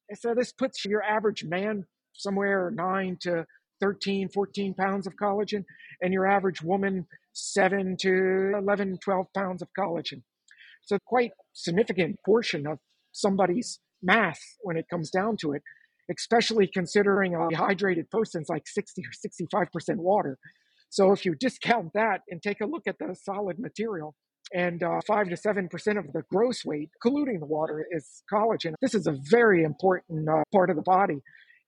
And 0.08 0.18
so 0.18 0.34
this 0.34 0.52
puts 0.52 0.84
your 0.84 1.02
average 1.02 1.44
man 1.44 1.84
somewhere 2.14 2.70
9 2.74 3.18
to 3.22 3.44
13, 3.80 4.28
14 4.28 4.74
pounds 4.74 5.06
of 5.06 5.14
collagen, 5.16 5.64
and 6.00 6.12
your 6.12 6.26
average 6.26 6.62
woman, 6.62 7.06
7 7.32 7.96
to 8.00 8.52
11, 8.58 8.98
12 9.02 9.26
pounds 9.34 9.62
of 9.62 9.68
collagen. 9.78 10.22
So, 10.82 10.98
quite 11.06 11.32
significant 11.52 12.16
portion 12.24 12.66
of 12.66 12.78
somebody's 13.12 13.80
mass 14.02 14.40
when 14.62 14.76
it 14.76 14.86
comes 14.90 15.10
down 15.10 15.36
to 15.38 15.52
it, 15.52 15.62
especially 16.10 16.66
considering 16.66 17.34
a 17.34 17.48
hydrated 17.48 18.10
person's 18.10 18.48
like 18.48 18.66
60 18.66 19.02
or 19.02 19.66
65% 19.66 19.96
water. 19.96 20.38
So 20.88 21.12
if 21.12 21.24
you 21.24 21.34
discount 21.36 21.92
that 21.94 22.22
and 22.28 22.42
take 22.42 22.60
a 22.60 22.66
look 22.66 22.82
at 22.86 22.98
the 22.98 23.14
solid 23.14 23.58
material, 23.58 24.14
and 24.52 24.82
uh, 24.82 25.00
5 25.06 25.28
to 25.28 25.36
7% 25.36 25.98
of 25.98 26.12
the 26.12 26.22
gross 26.28 26.64
weight, 26.64 26.90
including 27.04 27.38
the 27.38 27.46
water, 27.46 27.86
is 27.92 28.24
collagen. 28.32 28.74
This 28.80 28.96
is 28.96 29.06
a 29.06 29.16
very 29.30 29.62
important 29.62 30.28
uh, 30.28 30.42
part 30.52 30.70
of 30.70 30.76
the 30.76 30.82
body, 30.82 31.20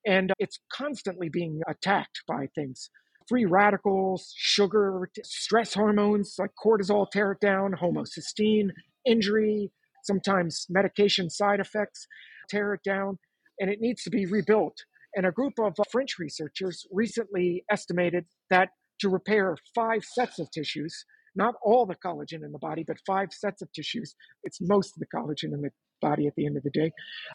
and 0.06 0.32
it's 0.38 0.58
constantly 0.72 1.28
being 1.28 1.60
attacked 1.68 2.22
by 2.26 2.46
things. 2.54 2.90
Free 3.28 3.44
radicals, 3.44 4.32
sugar, 4.36 5.08
stress 5.22 5.74
hormones 5.74 6.34
like 6.38 6.50
cortisol 6.62 7.08
tear 7.10 7.32
it 7.32 7.40
down, 7.40 7.72
homocysteine, 7.80 8.70
injury, 9.06 9.70
sometimes 10.02 10.66
medication 10.68 11.30
side 11.30 11.60
effects 11.60 12.06
tear 12.48 12.74
it 12.74 12.80
down, 12.84 13.18
and 13.60 13.70
it 13.70 13.80
needs 13.80 14.02
to 14.02 14.10
be 14.10 14.26
rebuilt. 14.26 14.76
And 15.14 15.26
a 15.26 15.30
group 15.30 15.54
of 15.58 15.74
uh, 15.78 15.84
French 15.90 16.18
researchers 16.18 16.86
recently 16.90 17.64
estimated 17.70 18.24
that 18.50 18.70
to 19.00 19.08
repair 19.08 19.56
five 19.74 20.04
sets 20.04 20.38
of 20.38 20.50
tissues, 20.50 21.04
not 21.34 21.54
all 21.62 21.86
the 21.86 21.96
collagen 21.96 22.44
in 22.44 22.52
the 22.52 22.58
body, 22.58 22.84
but 22.86 22.96
five 23.06 23.28
sets 23.32 23.62
of 23.62 23.72
tissues. 23.72 24.14
It's 24.42 24.58
most 24.60 24.96
of 24.96 25.00
the 25.00 25.06
collagen 25.06 25.54
in 25.54 25.60
the 25.60 25.70
body 26.02 26.26
at 26.26 26.34
the 26.36 26.44
end 26.44 26.58
of 26.58 26.62
the 26.62 26.70
day. 26.70 26.92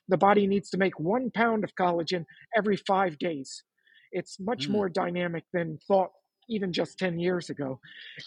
The 0.07 0.17
body 0.17 0.45
needs 0.45 0.69
to 0.71 0.77
make 0.77 0.99
one 0.99 1.31
pound 1.31 1.63
of 1.63 1.73
collagen 1.75 2.25
every 2.55 2.77
five 2.77 3.17
days. 3.17 3.63
It's 4.11 4.39
much 4.39 4.67
mm. 4.67 4.71
more 4.71 4.89
dynamic 4.89 5.43
than 5.53 5.79
thought 5.87 6.11
even 6.49 6.71
just 6.71 6.97
10 6.97 7.19
years 7.19 7.49
ago. 7.49 7.79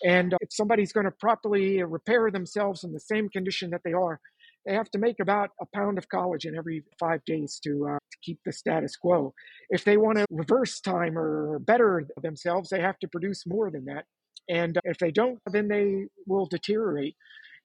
And 0.05 0.35
uh, 0.35 0.39
if 0.41 0.53
somebody's 0.53 0.93
going 0.93 1.07
to 1.07 1.13
properly 1.13 1.83
repair 1.83 2.31
themselves 2.31 2.85
in 2.85 2.93
the 2.93 3.01
same 3.01 3.29
condition 3.29 3.71
that 3.71 3.81
they 3.85 3.93
are, 3.93 4.21
they 4.67 4.75
have 4.75 4.91
to 4.91 4.99
make 4.99 5.21
about 5.21 5.51
a 5.61 5.67
pound 5.75 5.97
of 5.97 6.09
collagen 6.09 6.57
every 6.57 6.85
five 6.99 7.25
days 7.25 7.59
to, 7.65 7.89
uh, 7.93 7.99
to 7.99 8.19
keep 8.23 8.39
the 8.45 8.53
status 8.53 8.95
quo. 8.97 9.33
If 9.71 9.85
they 9.85 9.97
want 9.97 10.19
to 10.19 10.27
reverse 10.31 10.81
time 10.81 11.17
or 11.17 11.59
better 11.61 12.07
themselves, 12.23 12.69
they 12.69 12.81
have 12.81 12.99
to 12.99 13.09
produce 13.09 13.45
more 13.47 13.71
than 13.71 13.87
that. 13.87 14.05
And 14.49 14.77
uh, 14.77 14.81
if 14.85 14.99
they 14.99 15.11
don't, 15.11 15.39
then 15.51 15.69
they 15.69 16.07
will 16.27 16.47
deteriorate. 16.47 17.17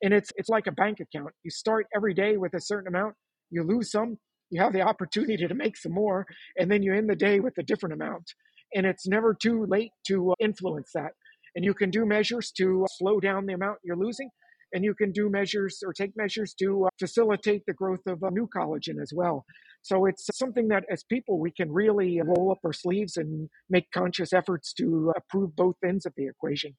And 0.04 0.14
it's 0.14 0.32
it's 0.36 0.50
like 0.50 0.68
a 0.68 0.72
bank 0.72 1.00
account. 1.00 1.32
You 1.44 1.52
start 1.52 1.88
every 1.96 2.14
day 2.14 2.38
with 2.38 2.54
a 2.54 2.62
certain 2.62 2.88
amount, 2.88 3.16
you 3.50 3.64
lose 3.64 3.92
some, 3.92 4.18
you 4.50 4.62
have 4.62 4.74
the 4.74 4.82
opportunity 4.82 5.48
to 5.48 5.54
make 5.54 5.78
some 5.78 5.94
more, 5.94 6.26
and 6.58 6.70
then 6.70 6.84
you 6.84 6.94
end 6.94 7.10
the 7.10 7.16
day 7.16 7.40
with 7.40 7.58
a 7.58 7.64
different 7.64 7.94
amount. 7.94 8.34
And 8.74 8.86
it's 8.86 9.08
never 9.08 9.34
too 9.34 9.66
late 9.68 9.92
to 10.08 10.32
uh, 10.32 10.36
influence 10.40 10.92
that. 10.94 11.12
And 11.56 11.64
you 11.64 11.74
can 11.74 11.90
do 11.90 12.06
measures 12.06 12.52
to 12.58 12.86
slow 12.98 13.20
down 13.20 13.46
the 13.46 13.54
amount 13.54 13.78
you're 13.84 13.96
losing 13.96 14.30
and 14.74 14.84
you 14.84 14.94
can 14.94 15.12
do 15.12 15.30
measures 15.30 15.80
or 15.86 15.94
take 15.94 16.12
measures 16.18 16.54
to 16.56 16.86
uh, 16.86 16.90
facilitate 17.00 17.64
the 17.66 17.74
growth 17.74 18.06
of 18.08 18.22
uh, 18.24 18.30
new 18.30 18.48
collagen 18.56 19.02
as 19.02 19.12
well. 19.16 19.46
So 19.82 20.06
it's 20.06 20.28
something 20.34 20.68
that 20.68 20.84
as 20.92 21.04
people 21.04 21.40
we 21.40 21.52
can 21.52 21.72
really 21.72 22.20
roll 22.22 22.52
up 22.52 22.60
our 22.66 22.74
sleeves 22.74 23.16
and 23.16 23.50
make 23.70 23.92
conscious 23.92 24.34
efforts 24.34 24.74
to 24.74 25.14
improve 25.16 25.56
both 25.56 25.76
ends 25.88 26.06
of 26.06 26.14
the 26.18 26.28
equation. 26.28 26.76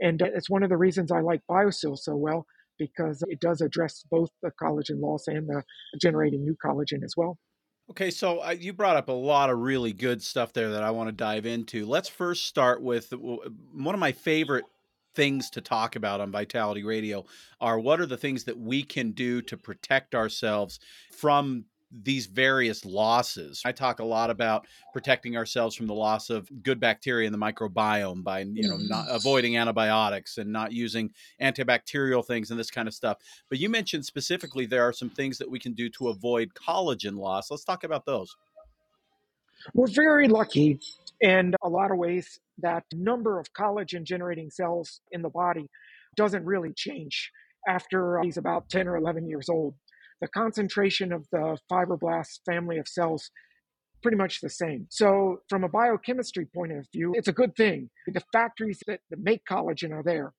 And 0.00 0.22
uh, 0.22 0.28
it's 0.34 0.48
one 0.48 0.62
of 0.62 0.70
the 0.70 0.76
reasons 0.78 1.12
I 1.12 1.20
like 1.20 1.42
BioSil 1.50 1.98
so 1.98 2.16
well 2.16 2.46
because 2.78 3.22
it 3.28 3.40
does 3.40 3.60
address 3.60 4.04
both 4.10 4.30
the 4.42 4.50
collagen 4.60 5.00
loss 5.00 5.28
and 5.28 5.48
the 5.48 5.62
generating 6.00 6.44
new 6.44 6.56
collagen 6.64 7.02
as 7.04 7.14
well. 7.16 7.38
Okay, 7.90 8.10
so 8.10 8.42
uh, 8.42 8.50
you 8.50 8.72
brought 8.72 8.96
up 8.96 9.08
a 9.08 9.12
lot 9.12 9.50
of 9.50 9.58
really 9.58 9.92
good 9.92 10.22
stuff 10.22 10.54
there 10.54 10.70
that 10.70 10.82
I 10.82 10.90
want 10.90 11.08
to 11.08 11.12
dive 11.12 11.44
into. 11.44 11.84
Let's 11.84 12.08
first 12.08 12.46
start 12.46 12.82
with 12.82 13.12
one 13.12 13.94
of 13.94 14.00
my 14.00 14.12
favorite 14.12 14.64
things 15.14 15.50
to 15.50 15.60
talk 15.60 15.94
about 15.94 16.20
on 16.20 16.30
Vitality 16.30 16.82
Radio 16.82 17.24
are 17.60 17.78
what 17.78 18.00
are 18.00 18.06
the 18.06 18.16
things 18.16 18.44
that 18.44 18.58
we 18.58 18.82
can 18.82 19.12
do 19.12 19.40
to 19.42 19.56
protect 19.56 20.14
ourselves 20.14 20.80
from 21.12 21.66
these 22.02 22.26
various 22.26 22.84
losses. 22.84 23.62
I 23.64 23.72
talk 23.72 24.00
a 24.00 24.04
lot 24.04 24.30
about 24.30 24.66
protecting 24.92 25.36
ourselves 25.36 25.76
from 25.76 25.86
the 25.86 25.94
loss 25.94 26.30
of 26.30 26.48
good 26.62 26.80
bacteria 26.80 27.26
in 27.26 27.32
the 27.32 27.38
microbiome 27.38 28.24
by 28.24 28.40
you 28.40 28.68
know 28.68 28.76
not 28.76 29.06
mm-hmm. 29.06 29.16
avoiding 29.16 29.56
antibiotics 29.56 30.38
and 30.38 30.52
not 30.52 30.72
using 30.72 31.10
antibacterial 31.40 32.26
things 32.26 32.50
and 32.50 32.58
this 32.58 32.70
kind 32.70 32.88
of 32.88 32.94
stuff. 32.94 33.18
But 33.48 33.58
you 33.58 33.68
mentioned 33.68 34.04
specifically 34.04 34.66
there 34.66 34.82
are 34.82 34.92
some 34.92 35.10
things 35.10 35.38
that 35.38 35.50
we 35.50 35.58
can 35.58 35.72
do 35.72 35.88
to 35.90 36.08
avoid 36.08 36.50
collagen 36.54 37.16
loss. 37.16 37.50
Let's 37.50 37.64
talk 37.64 37.84
about 37.84 38.06
those. 38.06 38.34
We're 39.72 39.86
very 39.86 40.28
lucky 40.28 40.80
in 41.20 41.54
a 41.62 41.68
lot 41.68 41.90
of 41.90 41.96
ways 41.96 42.40
that 42.58 42.84
number 42.92 43.38
of 43.38 43.52
collagen 43.52 44.04
generating 44.04 44.50
cells 44.50 45.00
in 45.12 45.22
the 45.22 45.30
body 45.30 45.68
doesn't 46.16 46.44
really 46.44 46.72
change 46.74 47.30
after 47.66 48.20
he's 48.22 48.36
about 48.36 48.68
10 48.68 48.88
or 48.88 48.96
11 48.96 49.26
years 49.28 49.48
old. 49.48 49.74
The 50.24 50.28
concentration 50.28 51.12
of 51.12 51.26
the 51.30 51.58
fibroblast 51.70 52.40
family 52.46 52.78
of 52.78 52.88
cells 52.88 53.30
pretty 54.02 54.16
much 54.16 54.40
the 54.40 54.48
same. 54.48 54.86
So 54.88 55.40
from 55.50 55.64
a 55.64 55.68
biochemistry 55.68 56.46
point 56.46 56.72
of 56.72 56.86
view, 56.94 57.12
it's 57.14 57.28
a 57.28 57.32
good 57.32 57.54
thing. 57.56 57.90
The 58.06 58.22
factories 58.32 58.78
that, 58.86 59.00
make 59.10 59.42
collagen 59.44 59.92
are 59.92 60.02
there. 60.02 60.32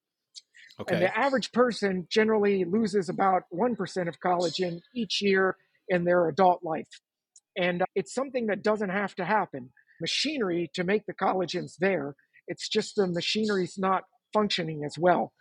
Okay. 0.81 0.95
And 0.95 1.03
the 1.03 1.15
average 1.15 1.51
person 1.51 2.07
generally 2.09 2.65
loses 2.65 3.09
about 3.09 3.43
1% 3.53 4.07
of 4.07 4.19
collagen 4.19 4.79
each 4.95 5.21
year 5.21 5.55
in 5.87 6.03
their 6.03 6.29
adult 6.29 6.63
life. 6.63 6.89
And 7.55 7.83
uh, 7.83 7.85
it's 7.93 8.15
something 8.15 8.47
that 8.47 8.63
doesn't 8.63 8.89
have 8.89 9.13
to 9.17 9.25
happen 9.25 9.69
machinery 10.01 10.71
to 10.73 10.83
make 10.83 11.05
the 11.05 11.13
collagens 11.13 11.73
there. 11.79 12.15
It's 12.47 12.67
just 12.67 12.95
the 12.95 13.05
machinery's 13.05 13.77
not 13.77 14.05
functioning 14.33 14.83
as 14.83 14.97
well. 14.97 15.31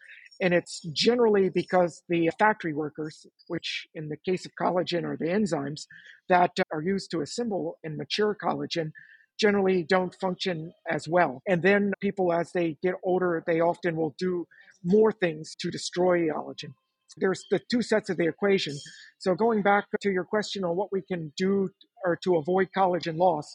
And 0.41 0.53
it's 0.53 0.81
generally 0.93 1.49
because 1.49 2.03
the 2.09 2.31
factory 2.39 2.75
workers, 2.75 3.27
which 3.47 3.87
in 3.95 4.09
the 4.09 4.17
case 4.17 4.45
of 4.45 4.53
collagen 4.61 5.05
are 5.05 5.17
the 5.17 5.27
enzymes 5.27 5.87
that 6.29 6.53
are 6.73 6.83
used 6.83 7.11
to 7.13 7.21
assemble 7.21 7.79
and 7.85 7.97
mature 7.97 8.37
collagen, 8.41 8.93
generally 9.39 9.83
don't 9.83 10.15
function 10.21 10.73
as 10.89 11.09
well. 11.09 11.43
And 11.47 11.63
then 11.63 11.93
people, 12.01 12.33
as 12.33 12.53
they 12.53 12.77
get 12.83 12.95
older, 13.03 13.43
they 13.47 13.61
often 13.61 13.97
will 13.97 14.15
do 14.19 14.47
more 14.83 15.13
things 15.13 15.55
to 15.61 15.71
destroy 15.71 16.29
collagen. 16.29 16.75
There's 17.17 17.45
the 17.51 17.61
two 17.71 17.83
sets 17.83 18.11
of 18.11 18.17
the 18.17 18.27
equation. 18.27 18.75
So 19.19 19.35
going 19.35 19.63
back 19.63 19.87
to 20.01 20.11
your 20.11 20.25
question 20.25 20.65
on 20.65 20.77
what 20.77 20.91
we 20.93 21.03
can 21.03 21.33
do 21.37 21.71
or 22.05 22.19
to 22.25 22.37
avoid 22.37 22.69
collagen 22.77 23.19
loss, 23.19 23.55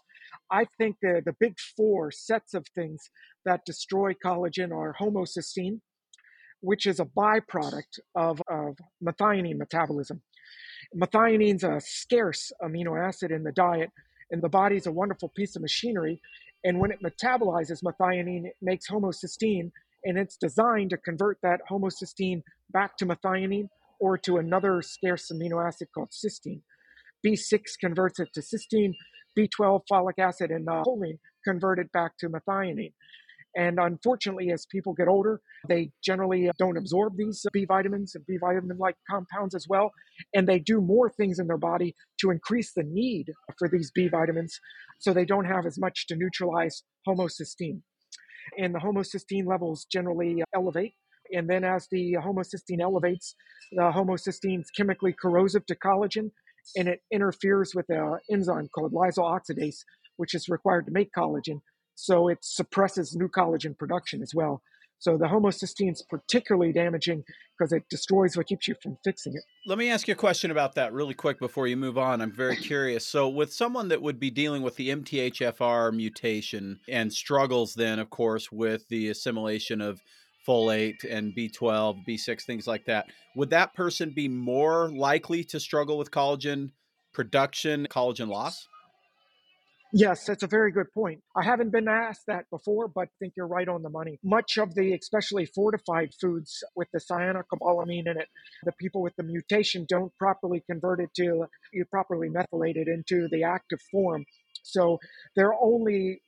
I 0.52 0.66
think 0.78 0.98
the, 1.02 1.22
the 1.26 1.36
big 1.40 1.56
four 1.76 2.12
sets 2.12 2.54
of 2.54 2.66
things 2.74 3.10
that 3.46 3.66
destroy 3.66 4.14
collagen 4.14 4.72
are 4.72 4.96
homocysteine, 5.00 5.82
which 6.62 6.86
is 6.86 7.00
a 7.00 7.06
byproduct 7.06 8.00
of, 8.16 8.42
of 8.50 8.78
methionine 9.04 9.58
metabolism. 9.58 10.22
Methionine 10.96 11.56
is 11.56 11.64
a 11.64 11.80
scarce 11.80 12.52
amino 12.64 13.00
acid 13.00 13.32
in 13.32 13.44
the 13.44 13.52
diet, 13.52 13.92
and 14.32 14.42
the 14.42 14.50
body's 14.50 14.88
a 14.88 14.92
wonderful 14.92 15.30
piece 15.30 15.56
of 15.56 15.62
machinery. 15.62 16.22
And 16.64 16.80
when 16.80 16.92
it 16.92 17.00
metabolizes 17.04 17.84
methionine, 17.84 18.46
it 18.46 18.56
makes 18.62 18.90
homocysteine, 18.90 19.72
and 20.04 20.18
it's 20.18 20.38
designed 20.38 20.90
to 20.92 20.98
convert 20.98 21.38
that 21.44 21.62
homocysteine 21.70 22.42
back 22.72 22.98
to 22.98 23.06
methionine 23.06 23.70
or 24.00 24.18
to 24.18 24.38
another 24.38 24.82
scarce 24.82 25.32
amino 25.32 25.66
acid 25.66 25.90
called 25.94 26.10
cysteine. 26.12 26.62
B6 27.26 27.62
converts 27.82 28.20
it 28.20 28.30
to 28.34 28.42
cysteine, 28.42 28.94
B12, 29.38 29.82
folic 29.92 30.20
acid, 30.20 30.52
and 30.52 30.68
uh, 30.68 30.84
choline 30.86 31.80
it 31.80 31.92
back 31.92 32.18
to 32.18 32.30
methionine. 32.30 32.94
And 33.60 33.78
unfortunately, 33.78 34.52
as 34.52 34.66
people 34.72 34.94
get 34.94 35.10
older, 35.10 35.42
they 35.68 35.92
generally 36.02 36.48
uh, 36.48 36.54
don't 36.58 36.78
absorb 36.78 37.18
these 37.18 37.46
uh, 37.46 37.50
B 37.52 37.66
vitamins 37.66 38.16
and 38.16 38.26
B 38.26 38.38
vitamin 38.40 38.78
like 38.78 38.96
compounds 39.12 39.54
as 39.54 39.66
well. 39.68 39.92
And 40.34 40.48
they 40.48 40.60
do 40.60 40.80
more 40.80 41.10
things 41.10 41.40
in 41.40 41.48
their 41.48 41.58
body 41.58 41.94
to 42.22 42.32
increase 42.32 42.72
the 42.74 42.86
need 42.86 43.26
for 43.58 43.68
these 43.68 43.92
B 43.94 44.08
vitamins 44.08 44.58
so 45.00 45.12
they 45.12 45.26
don't 45.26 45.44
have 45.44 45.66
as 45.66 45.78
much 45.78 46.08
to 46.08 46.16
neutralize 46.16 46.84
homocysteine. 47.06 47.82
And 48.58 48.74
the 48.74 48.80
homocysteine 48.80 49.46
levels 49.46 49.86
generally 49.92 50.42
uh, 50.42 50.46
elevate. 50.56 50.94
And 51.34 51.50
then 51.50 51.66
as 51.66 51.86
the 51.92 52.14
homocysteine 52.14 52.80
elevates, 52.80 53.36
the 53.74 53.92
homocysteine 53.92 54.62
is 54.62 54.72
chemically 54.72 55.14
corrosive 55.22 55.66
to 55.66 55.76
collagen 55.76 56.32
and 56.78 56.88
it 56.88 57.02
interferes 57.12 57.76
with 57.76 57.90
an 57.90 58.20
enzyme 58.32 58.70
called 58.74 58.94
lysyl 58.94 59.26
oxidase, 59.26 59.80
which 60.16 60.34
is 60.34 60.48
required 60.48 60.86
to 60.86 60.94
make 60.94 61.10
collagen. 61.12 61.60
So 62.00 62.30
it 62.30 62.40
suppresses 62.42 63.16
new 63.16 63.28
collagen 63.28 63.78
production 63.78 64.22
as 64.22 64.34
well. 64.34 64.62
So 65.00 65.18
the 65.18 65.26
homocysteine 65.28 65.94
is 65.94 66.04
particularly 66.10 66.74
damaging 66.74 67.24
because 67.58 67.72
it 67.72 67.84
destroys 67.90 68.36
what 68.36 68.48
keeps 68.48 68.68
you 68.68 68.76
from 68.82 68.98
fixing 69.04 69.34
it. 69.34 69.44
Let 69.66 69.78
me 69.78 69.90
ask 69.90 70.08
you 70.08 70.14
a 70.14 70.18
question 70.18 70.52
about 70.52 70.76
that 70.76 70.92
really 70.92 71.14
quick 71.14 71.40
before 71.40 71.68
you 71.68 71.78
move 71.78 71.98
on. 71.98 72.22
I'm 72.22 72.34
very 72.34 72.58
curious. 72.58 73.06
So 73.06 73.30
with 73.30 73.54
someone 73.54 73.88
that 73.90 74.02
would 74.02 74.20
be 74.20 74.30
dealing 74.30 74.62
with 74.62 74.76
the 74.76 74.90
MTHFR 74.90 75.94
mutation 75.94 76.80
and 76.90 77.14
struggles 77.14 77.74
then 77.76 78.00
of 78.00 78.10
course 78.10 78.52
with 78.52 78.88
the 78.90 79.10
assimilation 79.10 79.80
of 79.80 80.02
folate 80.48 81.04
and 81.10 81.34
B12, 81.36 82.06
B6, 82.08 82.42
things 82.44 82.66
like 82.66 82.86
that. 82.86 83.08
Would 83.36 83.50
that 83.52 83.74
person 83.74 84.12
be 84.12 84.28
more 84.28 84.90
likely 84.90 85.44
to 85.46 85.60
struggle 85.60 85.98
with 85.98 86.12
collagen 86.12 86.72
production, 87.14 87.88
collagen 87.90 88.30
loss? 88.30 88.68
Yes, 89.92 90.26
that's 90.26 90.44
a 90.44 90.48
very 90.48 90.72
good 90.72 90.92
point. 90.94 91.22
I 91.36 91.44
haven't 91.44 91.72
been 91.72 91.88
asked 91.88 92.28
that 92.28 92.46
before, 92.52 92.88
but 92.88 93.02
I 93.02 93.12
think 93.20 93.34
you're 93.36 93.48
right 93.48 93.68
on 93.68 93.82
the 93.82 93.90
money. 93.90 94.20
Much 94.24 94.58
of 94.58 94.76
the, 94.76 94.94
especially 94.94 95.48
fortified 95.48 96.12
foods 96.22 96.64
with 96.76 96.88
the 96.94 97.00
cyanocobalamin 97.00 98.02
in 98.06 98.18
it, 98.18 98.28
the 98.66 98.72
people 98.74 99.02
with 99.02 99.16
the 99.16 99.24
mutation 99.24 99.88
don't 99.90 100.16
properly 100.18 100.64
convert 100.70 101.00
it 101.00 101.10
to, 101.16 101.46
you 101.74 101.86
properly 101.86 102.30
methylate 102.30 102.76
it 102.76 102.88
into 102.88 103.28
the 103.32 103.44
active 103.44 103.80
form. 103.92 104.26
So 104.62 105.00
they're 105.36 105.56
only 105.60 106.22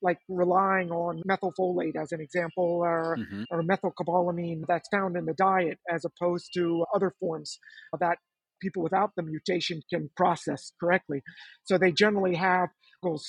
like 0.00 0.18
relying 0.28 0.90
on 0.90 1.22
methylfolate 1.28 1.96
as 1.96 2.12
an 2.12 2.20
example 2.20 2.80
or, 2.84 3.16
mm-hmm. 3.18 3.42
or 3.50 3.62
methylcobalamin 3.62 4.62
that's 4.66 4.88
found 4.88 5.16
in 5.16 5.26
the 5.26 5.34
diet 5.34 5.78
as 5.90 6.04
opposed 6.04 6.52
to 6.54 6.84
other 6.94 7.14
forms 7.20 7.58
that 8.00 8.16
people 8.60 8.82
without 8.82 9.10
the 9.16 9.22
mutation 9.22 9.82
can 9.90 10.10
process 10.16 10.72
correctly. 10.80 11.22
So 11.64 11.76
they 11.76 11.92
generally 11.92 12.36
have 12.36 12.68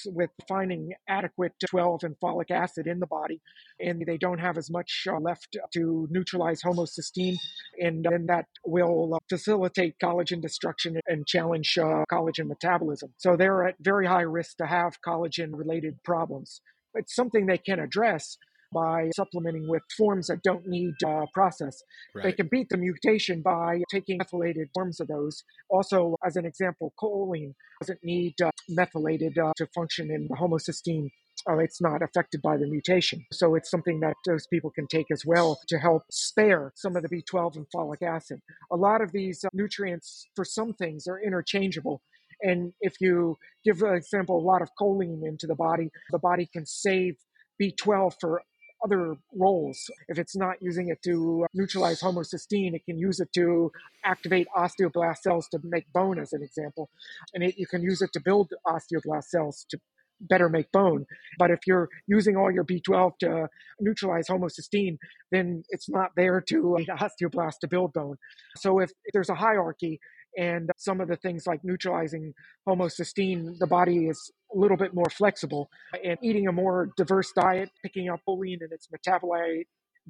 with 0.05 0.29
finding 0.47 0.93
adequate 1.07 1.53
12 1.69 2.03
and 2.03 2.15
folic 2.19 2.51
acid 2.51 2.87
in 2.87 2.99
the 2.99 3.07
body, 3.07 3.41
and 3.79 4.03
they 4.05 4.17
don't 4.17 4.39
have 4.39 4.57
as 4.57 4.69
much 4.69 5.07
uh, 5.09 5.19
left 5.19 5.57
to 5.73 6.07
neutralize 6.09 6.61
homocysteine, 6.61 7.37
and 7.79 8.05
then 8.09 8.25
that 8.27 8.45
will 8.65 9.15
uh, 9.15 9.17
facilitate 9.29 9.95
collagen 10.01 10.41
destruction 10.41 10.99
and 11.07 11.27
challenge 11.27 11.77
uh, 11.77 12.03
collagen 12.11 12.47
metabolism. 12.47 13.13
So 13.17 13.35
they're 13.35 13.67
at 13.67 13.75
very 13.79 14.07
high 14.07 14.21
risk 14.21 14.57
to 14.57 14.65
have 14.65 15.01
collagen 15.05 15.49
related 15.53 16.01
problems. 16.03 16.61
It's 16.93 17.15
something 17.15 17.45
they 17.45 17.57
can 17.57 17.79
address 17.79 18.37
by 18.75 19.09
supplementing 19.15 19.67
with 19.67 19.81
forms 19.97 20.27
that 20.27 20.43
don't 20.43 20.67
need 20.67 20.93
uh, 21.07 21.25
process. 21.33 21.81
Right. 22.13 22.25
They 22.25 22.33
can 22.33 22.49
beat 22.51 22.67
the 22.69 22.77
mutation 22.77 23.41
by 23.41 23.81
taking 23.89 24.17
methylated 24.17 24.67
forms 24.73 24.99
of 24.99 25.07
those. 25.07 25.43
Also, 25.69 26.15
as 26.25 26.35
an 26.35 26.45
example, 26.45 26.93
choline 27.01 27.53
doesn't 27.81 27.99
need 28.03 28.35
uh, 28.43 28.51
methylated 28.69 29.37
uh, 29.37 29.53
to 29.57 29.67
function 29.73 30.11
in 30.11 30.27
the 30.29 30.35
homocysteine. 30.35 31.09
Uh, 31.49 31.57
it's 31.57 31.81
not 31.81 32.01
affected 32.01 32.41
by 32.41 32.57
the 32.57 32.67
mutation. 32.67 33.23
So 33.31 33.55
it's 33.55 33.69
something 33.69 33.99
that 33.99 34.15
those 34.25 34.47
people 34.47 34.71
can 34.71 34.87
take 34.87 35.07
as 35.11 35.23
well 35.25 35.59
to 35.67 35.77
help 35.77 36.03
spare 36.09 36.71
some 36.75 36.95
of 36.95 37.03
the 37.03 37.09
B12 37.09 37.57
and 37.57 37.65
folic 37.75 38.01
acid. 38.01 38.39
A 38.71 38.75
lot 38.75 39.01
of 39.01 39.11
these 39.11 39.43
uh, 39.45 39.49
nutrients, 39.53 40.27
for 40.35 40.43
some 40.43 40.73
things, 40.73 41.07
are 41.07 41.19
interchangeable. 41.19 42.01
And 42.41 42.73
if 42.81 42.95
you 42.99 43.37
give, 43.63 43.79
for 43.79 43.95
example, 43.95 44.37
a 44.37 44.45
lot 44.45 44.61
of 44.61 44.69
choline 44.79 45.21
into 45.25 45.47
the 45.47 45.55
body, 45.55 45.89
the 46.11 46.19
body 46.19 46.49
can 46.51 46.65
save 46.65 47.15
B12 47.61 48.13
for 48.19 48.41
other 48.83 49.15
roles. 49.33 49.89
If 50.07 50.19
it's 50.19 50.35
not 50.35 50.61
using 50.61 50.89
it 50.89 51.01
to 51.03 51.43
uh, 51.43 51.47
neutralize 51.53 52.01
homocysteine, 52.01 52.73
it 52.73 52.85
can 52.85 52.97
use 52.97 53.19
it 53.19 53.29
to 53.33 53.71
activate 54.03 54.47
osteoblast 54.55 55.17
cells 55.17 55.47
to 55.49 55.59
make 55.63 55.91
bone, 55.93 56.19
as 56.19 56.33
an 56.33 56.43
example. 56.43 56.89
And 57.33 57.43
it, 57.43 57.57
you 57.57 57.67
can 57.67 57.81
use 57.81 58.01
it 58.01 58.11
to 58.13 58.19
build 58.19 58.53
osteoblast 58.67 59.25
cells 59.25 59.65
to 59.69 59.79
better 60.21 60.49
make 60.49 60.71
bone. 60.71 61.05
But 61.37 61.51
if 61.51 61.59
you're 61.67 61.89
using 62.07 62.35
all 62.37 62.51
your 62.51 62.63
B12 62.63 63.17
to 63.19 63.47
neutralize 63.79 64.27
homocysteine, 64.27 64.97
then 65.31 65.63
it's 65.69 65.89
not 65.89 66.11
there 66.15 66.41
to 66.49 66.77
uh, 66.77 66.95
osteoblast 66.97 67.59
to 67.61 67.67
build 67.67 67.93
bone. 67.93 68.17
So 68.57 68.79
if 68.79 68.91
there's 69.13 69.29
a 69.29 69.35
hierarchy, 69.35 69.99
and 70.37 70.69
some 70.77 71.01
of 71.01 71.07
the 71.07 71.15
things 71.15 71.47
like 71.47 71.63
neutralizing 71.63 72.33
homocysteine, 72.67 73.57
the 73.59 73.67
body 73.67 74.07
is 74.07 74.31
a 74.53 74.57
little 74.57 74.77
bit 74.77 74.93
more 74.93 75.09
flexible. 75.09 75.69
And 76.03 76.17
eating 76.21 76.47
a 76.47 76.51
more 76.51 76.89
diverse 76.97 77.31
diet, 77.33 77.69
picking 77.83 78.09
up 78.09 78.21
choline 78.27 78.61
and 78.61 78.71
its 78.71 78.87
metabolite 78.87 79.65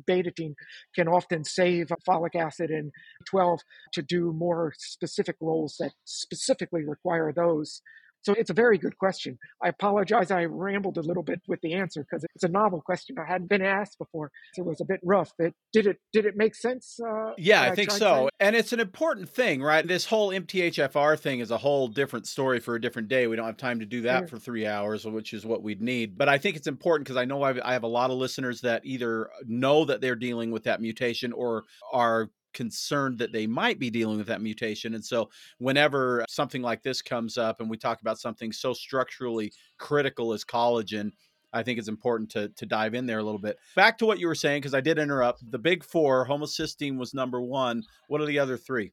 betaine 0.10 0.56
can 0.94 1.08
often 1.08 1.44
save 1.44 1.88
folic 2.08 2.36
acid 2.36 2.70
and 2.70 2.92
12 3.30 3.62
to 3.94 4.02
do 4.02 4.34
more 4.34 4.74
specific 4.78 5.38
roles 5.40 5.78
that 5.80 5.94
specifically 6.04 6.84
require 6.86 7.32
those 7.34 7.82
so 8.26 8.34
it's 8.34 8.50
a 8.50 8.54
very 8.54 8.80
good 8.80 8.98
question. 8.98 9.38
I 9.64 9.70
apologize. 9.70 10.32
I 10.32 10.46
rambled 10.46 10.98
a 10.98 11.02
little 11.02 11.22
bit 11.22 11.42
with 11.48 11.62
the 11.62 11.76
answer 11.76 12.04
because 12.04 12.26
it's 12.34 12.44
a 12.44 12.48
novel 12.48 12.82
question. 12.82 13.18
I 13.20 13.32
hadn't 13.32 13.50
been 13.50 13.62
asked 13.62 14.00
before. 14.00 14.32
So 14.56 14.64
it 14.64 14.66
was 14.66 14.82
a 14.82 14.86
bit 14.86 15.00
rough. 15.04 15.32
But 15.38 15.54
did 15.72 15.86
it 15.86 15.98
did 16.12 16.26
it 16.26 16.36
make 16.36 16.56
sense? 16.56 17.00
Uh, 17.00 17.34
yeah, 17.38 17.62
I, 17.62 17.76
think 17.76 17.92
so. 17.92 18.30
And 18.40 18.56
it's 18.56 18.74
an 18.74 18.80
important 18.80 19.30
thing, 19.30 19.62
right? 19.62 19.88
This 19.88 20.06
whole 20.06 20.30
MTHFR 20.30 21.20
thing 21.20 21.40
is 21.40 21.52
a 21.52 21.58
whole 21.58 21.88
different 21.88 22.26
story 22.26 22.60
for 22.60 22.74
a 22.74 22.82
different 22.82 23.10
day. 23.10 23.28
We 23.28 23.36
don't 23.36 23.46
have 23.46 23.58
time 23.58 23.80
to 23.80 23.86
do 23.86 24.02
that 24.02 24.22
sure. 24.22 24.28
for 24.30 24.40
three 24.40 24.66
hours, 24.66 25.06
which 25.06 25.32
is 25.34 25.46
what 25.46 25.62
we'd 25.62 25.82
need. 25.82 26.18
But 26.18 26.28
I 26.28 26.40
think 26.40 26.56
it's 26.56 26.68
important 26.68 27.06
because 27.06 27.18
I 27.18 27.26
know 27.26 27.44
I've, 27.44 27.60
I 27.64 27.74
have 27.74 27.84
a 27.84 27.88
lot 27.88 28.10
of 28.10 28.18
listeners 28.18 28.62
that 28.62 28.82
either 28.86 29.30
know 29.46 29.86
that 29.86 30.02
they're 30.02 30.16
dealing 30.16 30.50
with 30.50 30.64
that 30.64 30.82
mutation 30.82 31.32
or 31.32 31.66
are 31.94 32.30
concerned 32.56 33.20
that 33.20 33.32
they 33.32 33.46
might 33.46 33.78
be 33.78 33.92
dealing 33.92 34.18
with 34.18 34.26
that 34.28 34.42
mutation. 34.42 34.96
And 34.96 35.06
so, 35.06 35.30
whenever 35.60 36.26
something 36.28 36.64
like 36.64 36.82
this 36.82 37.04
comes 37.04 37.38
up 37.38 37.62
and 37.62 37.70
we 37.70 37.78
talk 37.78 38.02
about 38.02 38.20
something 38.20 38.52
so 38.52 38.74
structurally 38.74 39.54
critical 39.78 40.34
as 40.34 40.44
collagen, 40.44 41.12
I 41.54 41.62
think 41.62 41.78
it's 41.78 41.88
important 41.88 42.32
to 42.32 42.50
to 42.50 42.66
dive 42.66 42.96
in 42.96 43.06
there 43.06 43.20
a 43.20 43.24
little 43.24 43.40
bit. 43.40 43.60
Back 43.76 44.00
to 44.00 44.08
what 44.08 44.20
you 44.20 44.28
were 44.28 44.36
saying, 44.36 44.62
because 44.62 44.74
I 44.74 44.82
did 44.82 44.98
interrupt. 44.98 45.50
The 45.52 45.60
big 45.60 45.84
four, 45.84 46.28
homocysteine 46.28 46.98
was 46.98 47.14
number 47.14 47.42
one. 47.42 47.84
What 48.08 48.22
are 48.22 48.26
the 48.26 48.40
other 48.40 48.58
three? 48.58 48.92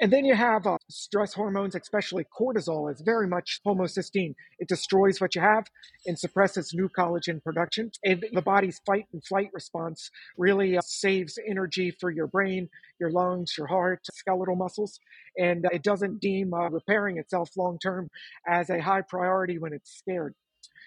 And 0.00 0.12
then 0.12 0.24
you 0.24 0.34
have 0.34 0.64
uh, 0.66 0.78
stress 0.88 1.34
hormones, 1.34 1.74
especially 1.74 2.24
cortisol, 2.24 2.92
is 2.92 3.00
very 3.00 3.26
much 3.26 3.60
homocysteine. 3.66 4.34
It 4.60 4.68
destroys 4.68 5.20
what 5.20 5.34
you 5.34 5.40
have 5.40 5.64
and 6.06 6.16
suppresses 6.16 6.72
new 6.72 6.88
collagen 6.88 7.42
production. 7.42 7.90
And 8.04 8.24
the 8.32 8.42
body's 8.42 8.80
fight 8.86 9.06
and 9.12 9.24
flight 9.24 9.50
response 9.52 10.10
really 10.36 10.78
uh, 10.78 10.82
saves 10.84 11.36
energy 11.48 11.90
for 11.90 12.10
your 12.10 12.28
brain, 12.28 12.68
your 13.00 13.10
lungs, 13.10 13.54
your 13.58 13.66
heart, 13.66 14.06
skeletal 14.12 14.54
muscles. 14.54 15.00
And 15.36 15.66
uh, 15.66 15.70
it 15.72 15.82
doesn't 15.82 16.20
deem 16.20 16.54
uh, 16.54 16.68
repairing 16.70 17.18
itself 17.18 17.50
long 17.56 17.78
term 17.80 18.08
as 18.46 18.70
a 18.70 18.80
high 18.80 19.02
priority 19.02 19.58
when 19.58 19.72
it's 19.72 19.98
scared 19.98 20.34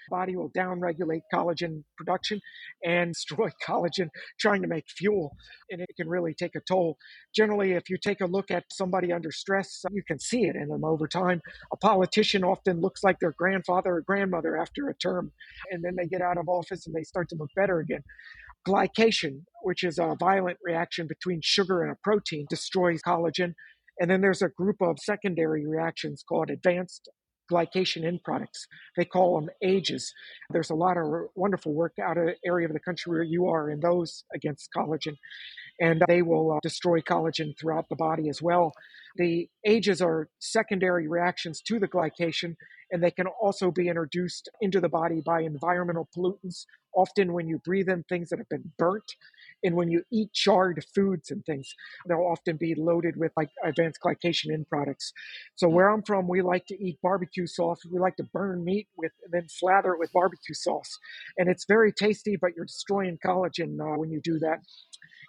body 0.10 0.36
will 0.36 0.50
downregulate 0.52 1.22
collagen 1.34 1.84
production 1.98 2.40
and 2.84 3.14
destroy 3.14 3.50
collagen 3.66 4.10
trying 4.40 4.62
to 4.62 4.68
make 4.68 4.86
fuel. 4.90 5.36
And 5.70 5.82
it 5.82 5.90
can 5.98 6.08
really 6.08 6.34
take 6.34 6.56
a 6.56 6.62
toll. 6.68 6.98
Generally, 7.36 7.74
if 7.74 7.90
you 7.90 7.98
take 7.98 8.22
a 8.22 8.26
look 8.26 8.52
at 8.52 8.66
somebody 8.72 9.12
under 9.12 9.32
stress, 9.32 9.82
uh, 9.86 9.90
you 9.92 10.04
can 10.08 10.20
see 10.20 10.44
it 10.46 10.56
in 10.56 10.70
them 10.70 10.84
over 10.84 11.08
time. 11.08 11.42
A 11.72 11.78
politician 11.78 12.44
often 12.44 12.82
looks 12.82 13.04
like 13.04 13.20
their 13.20 13.34
grandfather 13.38 13.96
or 13.96 14.02
grandmother 14.02 14.58
after 14.58 14.90
a 14.90 14.96
term, 14.96 15.32
and 15.72 15.84
then 15.84 15.96
they 15.96 16.08
get 16.08 16.22
out 16.22 16.38
of 16.38 16.48
office 16.48 16.86
and 16.86 16.96
they 16.96 17.04
start 17.04 17.30
to 17.30 17.36
look 17.36 17.50
better 17.56 17.80
again. 17.80 18.04
Glycation, 18.68 19.42
which 19.64 19.84
is 19.84 19.98
a 19.98 20.16
violent 20.20 20.58
reaction 20.64 21.08
between 21.08 21.40
sugar 21.44 21.82
and 21.82 21.92
a 21.92 21.98
protein, 22.04 22.46
destroys 22.50 23.02
collagen. 23.02 23.54
And 24.00 24.10
then 24.10 24.22
there's 24.22 24.42
a 24.42 24.50
group 24.50 24.78
of 24.82 24.98
secondary 25.00 25.66
reactions 25.68 26.24
called 26.28 26.50
advanced 26.50 27.10
glycation 27.52 28.06
end 28.06 28.24
products. 28.24 28.66
They 28.96 29.06
call 29.06 29.40
them 29.40 29.50
AGEs. 29.62 30.14
There's 30.50 30.70
a 30.70 30.76
lot 30.76 30.98
of 30.98 31.06
wonderful 31.36 31.74
work 31.74 31.94
out 32.02 32.18
of 32.18 32.30
area 32.46 32.68
of 32.68 32.74
the 32.74 32.80
country 32.80 33.12
where 33.12 33.24
you 33.24 33.48
are 33.48 33.70
in 33.70 33.80
those 33.80 34.24
against 34.34 34.70
collagen, 34.76 35.16
and 35.80 36.02
they 36.08 36.22
will 36.22 36.54
uh, 36.54 36.60
destroy 36.62 37.02
collagen 37.02 37.54
throughout 37.60 37.90
the 37.90 37.96
body 37.96 38.30
as 38.30 38.42
well. 38.42 38.74
The 39.18 39.50
AGEs 39.66 40.02
are 40.02 40.30
secondary 40.40 41.08
reactions 41.08 41.62
to 41.68 41.80
the 41.80 41.88
glycation, 41.88 42.56
and 42.92 43.02
they 43.02 43.12
can 43.12 43.28
also 43.28 43.72
be 43.72 43.88
introduced 43.88 44.50
into 44.62 44.80
the 44.80 44.90
body 44.90 45.22
by 45.22 45.42
environmental 45.42 46.10
pollutants. 46.16 46.66
Often, 46.94 47.32
when 47.32 47.48
you 47.48 47.60
breathe 47.64 47.88
in 47.88 48.04
things 48.04 48.30
that 48.30 48.40
have 48.40 48.50
been 48.50 48.70
burnt, 48.78 49.16
and 49.64 49.76
when 49.76 49.90
you 49.90 50.04
eat 50.12 50.34
charred 50.34 50.84
foods 50.94 51.32
and 51.32 51.46
things, 51.46 51.74
they'll 52.08 52.20
often 52.20 52.58
be 52.58 52.76
loaded 52.76 53.16
with 53.16 53.32
like 53.38 53.50
advanced 53.64 54.02
glycation 54.04 54.52
end 54.52 54.68
products. 54.68 55.14
So 55.56 55.70
where 55.70 55.90
I'm 55.90 56.04
from, 56.04 56.28
we 56.28 56.42
like 56.42 56.66
to 56.68 56.84
eat 56.84 57.00
barbecue 57.02 57.48
sauce. 57.48 57.80
We 57.90 58.00
like 58.00 58.18
to 58.18 58.24
burn 58.24 58.66
meat 58.66 58.88
with 58.98 59.14
and 59.24 59.32
then 59.32 59.48
slather 59.48 59.94
it 59.94 60.00
with 60.00 60.12
barbecue 60.12 60.56
sauce, 60.56 61.00
and 61.38 61.50
it's 61.50 61.66
very 61.66 61.94
tasty. 61.94 62.36
But 62.36 62.52
you're 62.56 62.66
destroying 62.66 63.18
collagen 63.26 63.80
uh, 63.80 63.98
when 63.98 64.12
you 64.12 64.20
do 64.22 64.38
that. 64.40 64.60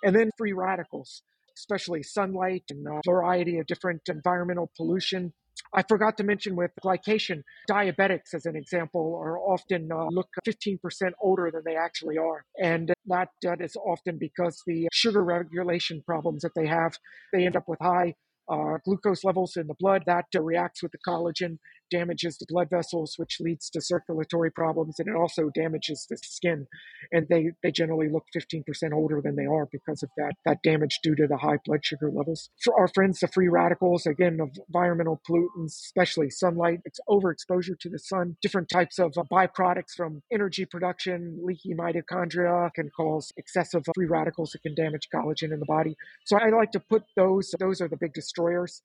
And 0.05 0.17
then 0.17 0.31
free 0.37 0.53
radicals 0.53 1.23
especially 1.57 2.03
sunlight 2.03 2.65
and 2.71 2.87
a 2.87 3.01
variety 3.05 3.59
of 3.59 3.67
different 3.67 4.01
environmental 4.09 4.71
pollution 4.77 5.33
I 5.75 5.83
forgot 5.83 6.17
to 6.19 6.25
mention 6.25 6.57
with 6.57 6.71
glycation, 6.85 7.43
diabetics, 7.71 8.35
as 8.35 8.47
an 8.47 8.57
example, 8.57 9.19
are 9.23 9.39
often 9.39 9.91
uh, 9.93 10.07
look 10.11 10.29
15% 10.47 10.79
older 11.21 11.51
than 11.53 11.63
they 11.65 11.77
actually 11.77 12.19
are. 12.19 12.45
And 12.63 12.93
that, 13.07 13.29
that 13.43 13.61
is 13.61 13.77
often 13.77 14.19
because 14.19 14.63
the 14.67 14.89
sugar 14.93 15.23
regulation 15.23 16.03
problems 16.05 16.43
that 16.43 16.53
they 16.55 16.67
have, 16.67 16.97
they 17.33 17.47
end 17.47 17.57
up 17.57 17.65
with 17.69 17.79
high 17.81 18.15
uh, 18.49 18.79
glucose 18.85 19.25
levels 19.25 19.57
in 19.57 19.67
the 19.67 19.75
blood. 19.79 20.03
That 20.07 20.27
uh, 20.35 20.43
reacts 20.43 20.83
with 20.83 20.93
the 20.93 20.99
collagen 21.07 21.59
damages 21.93 22.39
the 22.39 22.47
blood 22.49 22.71
vessels, 22.71 23.15
which 23.19 23.39
leads 23.41 23.69
to 23.71 23.81
circulatory 23.81 24.51
problems, 24.51 24.99
and 24.99 25.09
it 25.09 25.15
also 25.15 25.51
damages 25.51 26.07
the 26.09 26.17
skin. 26.17 26.67
And 27.13 27.27
they, 27.29 27.53
they 27.63 27.71
generally 27.71 28.09
look 28.09 28.25
15% 28.35 28.65
older 28.93 29.21
than 29.21 29.37
they 29.37 29.45
are 29.45 29.69
because 29.71 30.03
of 30.03 30.09
that, 30.17 30.33
that 30.47 30.63
damage 30.63 31.01
due 31.03 31.15
to 31.17 31.27
the 31.27 31.37
high 31.37 31.59
blood 31.65 31.85
sugar 31.85 32.11
levels. 32.11 32.49
For 32.65 32.79
our 32.81 32.89
friends, 32.89 33.21
the 33.21 33.29
free 33.29 33.49
radicals, 33.49 34.07
again, 34.07 34.39
environmental 34.69 35.21
pollutants, 35.29 35.75
especially 35.85 36.31
sunlight, 36.31 36.81
it's 36.85 37.01
overexposure 37.09 37.79
to 37.79 37.89
the 37.91 37.99
sun, 37.99 38.37
different 38.41 38.69
types 38.71 38.99
of 38.99 39.13
uh, 39.19 39.25
byproducts 39.31 39.93
from 39.97 40.23
energy 40.33 40.65
production, 40.65 41.39
leaky 41.43 41.75
mitochondria 41.75 42.73
can 42.75 42.91
cause 42.97 43.33
excessive 43.37 43.83
free 43.95 44.07
radicals 44.07 44.51
that 44.53 44.63
can 44.63 44.75
damage 44.75 45.09
collagen 45.15 45.53
in 45.53 45.61
the 45.61 45.67
body. 45.67 45.97
So 46.25 46.39
I 46.39 46.49
like 46.49 46.73
to 46.73 46.81
put 46.81 47.05
those, 47.17 47.55
those 47.59 47.81
are 47.81 47.89
the 47.89 47.97
big 47.97 48.15
destroyers. 48.15 48.81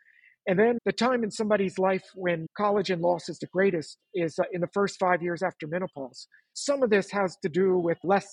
And 0.47 0.57
then 0.57 0.77
the 0.85 0.93
time 0.93 1.23
in 1.23 1.31
somebody's 1.31 1.77
life 1.77 2.05
when 2.15 2.47
collagen 2.57 3.01
loss 3.01 3.27
is 3.27 3.37
the 3.37 3.47
greatest 3.47 3.97
is 4.13 4.39
uh, 4.39 4.43
in 4.53 4.61
the 4.61 4.69
first 4.73 4.97
five 4.97 5.21
years 5.21 5.43
after 5.43 5.67
menopause. 5.67 6.27
Some 6.53 6.83
of 6.83 6.89
this 6.89 7.11
has 7.11 7.35
to 7.43 7.49
do 7.49 7.77
with 7.77 7.97
less 8.03 8.27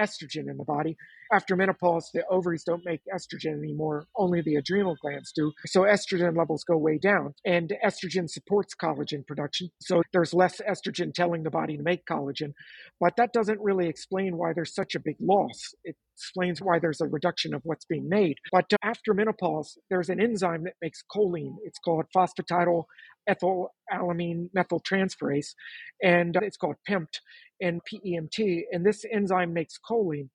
estrogen 0.00 0.50
in 0.50 0.56
the 0.56 0.64
body. 0.64 0.96
After 1.32 1.54
menopause, 1.54 2.10
the 2.12 2.26
ovaries 2.28 2.64
don't 2.64 2.84
make 2.84 3.02
estrogen 3.14 3.58
anymore, 3.58 4.06
only 4.16 4.42
the 4.42 4.56
adrenal 4.56 4.96
glands 5.00 5.32
do. 5.32 5.52
So 5.66 5.82
estrogen 5.82 6.36
levels 6.36 6.64
go 6.64 6.76
way 6.76 6.98
down. 6.98 7.34
And 7.44 7.72
estrogen 7.84 8.28
supports 8.28 8.74
collagen 8.74 9.26
production. 9.26 9.70
So 9.80 10.02
there's 10.12 10.34
less 10.34 10.60
estrogen 10.68 11.14
telling 11.14 11.44
the 11.44 11.50
body 11.50 11.76
to 11.76 11.82
make 11.82 12.04
collagen. 12.06 12.52
But 12.98 13.14
that 13.16 13.32
doesn't 13.32 13.60
really 13.60 13.88
explain 13.88 14.36
why 14.36 14.52
there's 14.52 14.74
such 14.74 14.94
a 14.94 15.00
big 15.00 15.16
loss. 15.20 15.74
It 15.84 15.96
explains 16.16 16.60
why 16.60 16.78
there's 16.78 17.00
a 17.00 17.06
reduction 17.06 17.54
of 17.54 17.62
what's 17.64 17.84
being 17.84 18.08
made. 18.08 18.36
But 18.52 18.70
after 18.82 19.14
menopause, 19.14 19.78
there's 19.88 20.10
an 20.10 20.20
enzyme 20.20 20.64
that 20.64 20.74
makes 20.82 21.02
choline. 21.14 21.56
It's 21.64 21.78
called 21.78 22.06
phosphatidyl 22.14 22.84
ethylamine 23.30 24.48
methyltransferase, 24.56 25.54
and 26.02 26.36
uh, 26.36 26.40
it's 26.42 26.56
called 26.56 26.76
PEMT 26.88 27.20
and 27.60 27.80
PEMT. 27.90 28.62
And 28.72 28.84
this 28.84 29.04
enzyme 29.12 29.52
makes 29.52 29.78
choline 29.88 30.28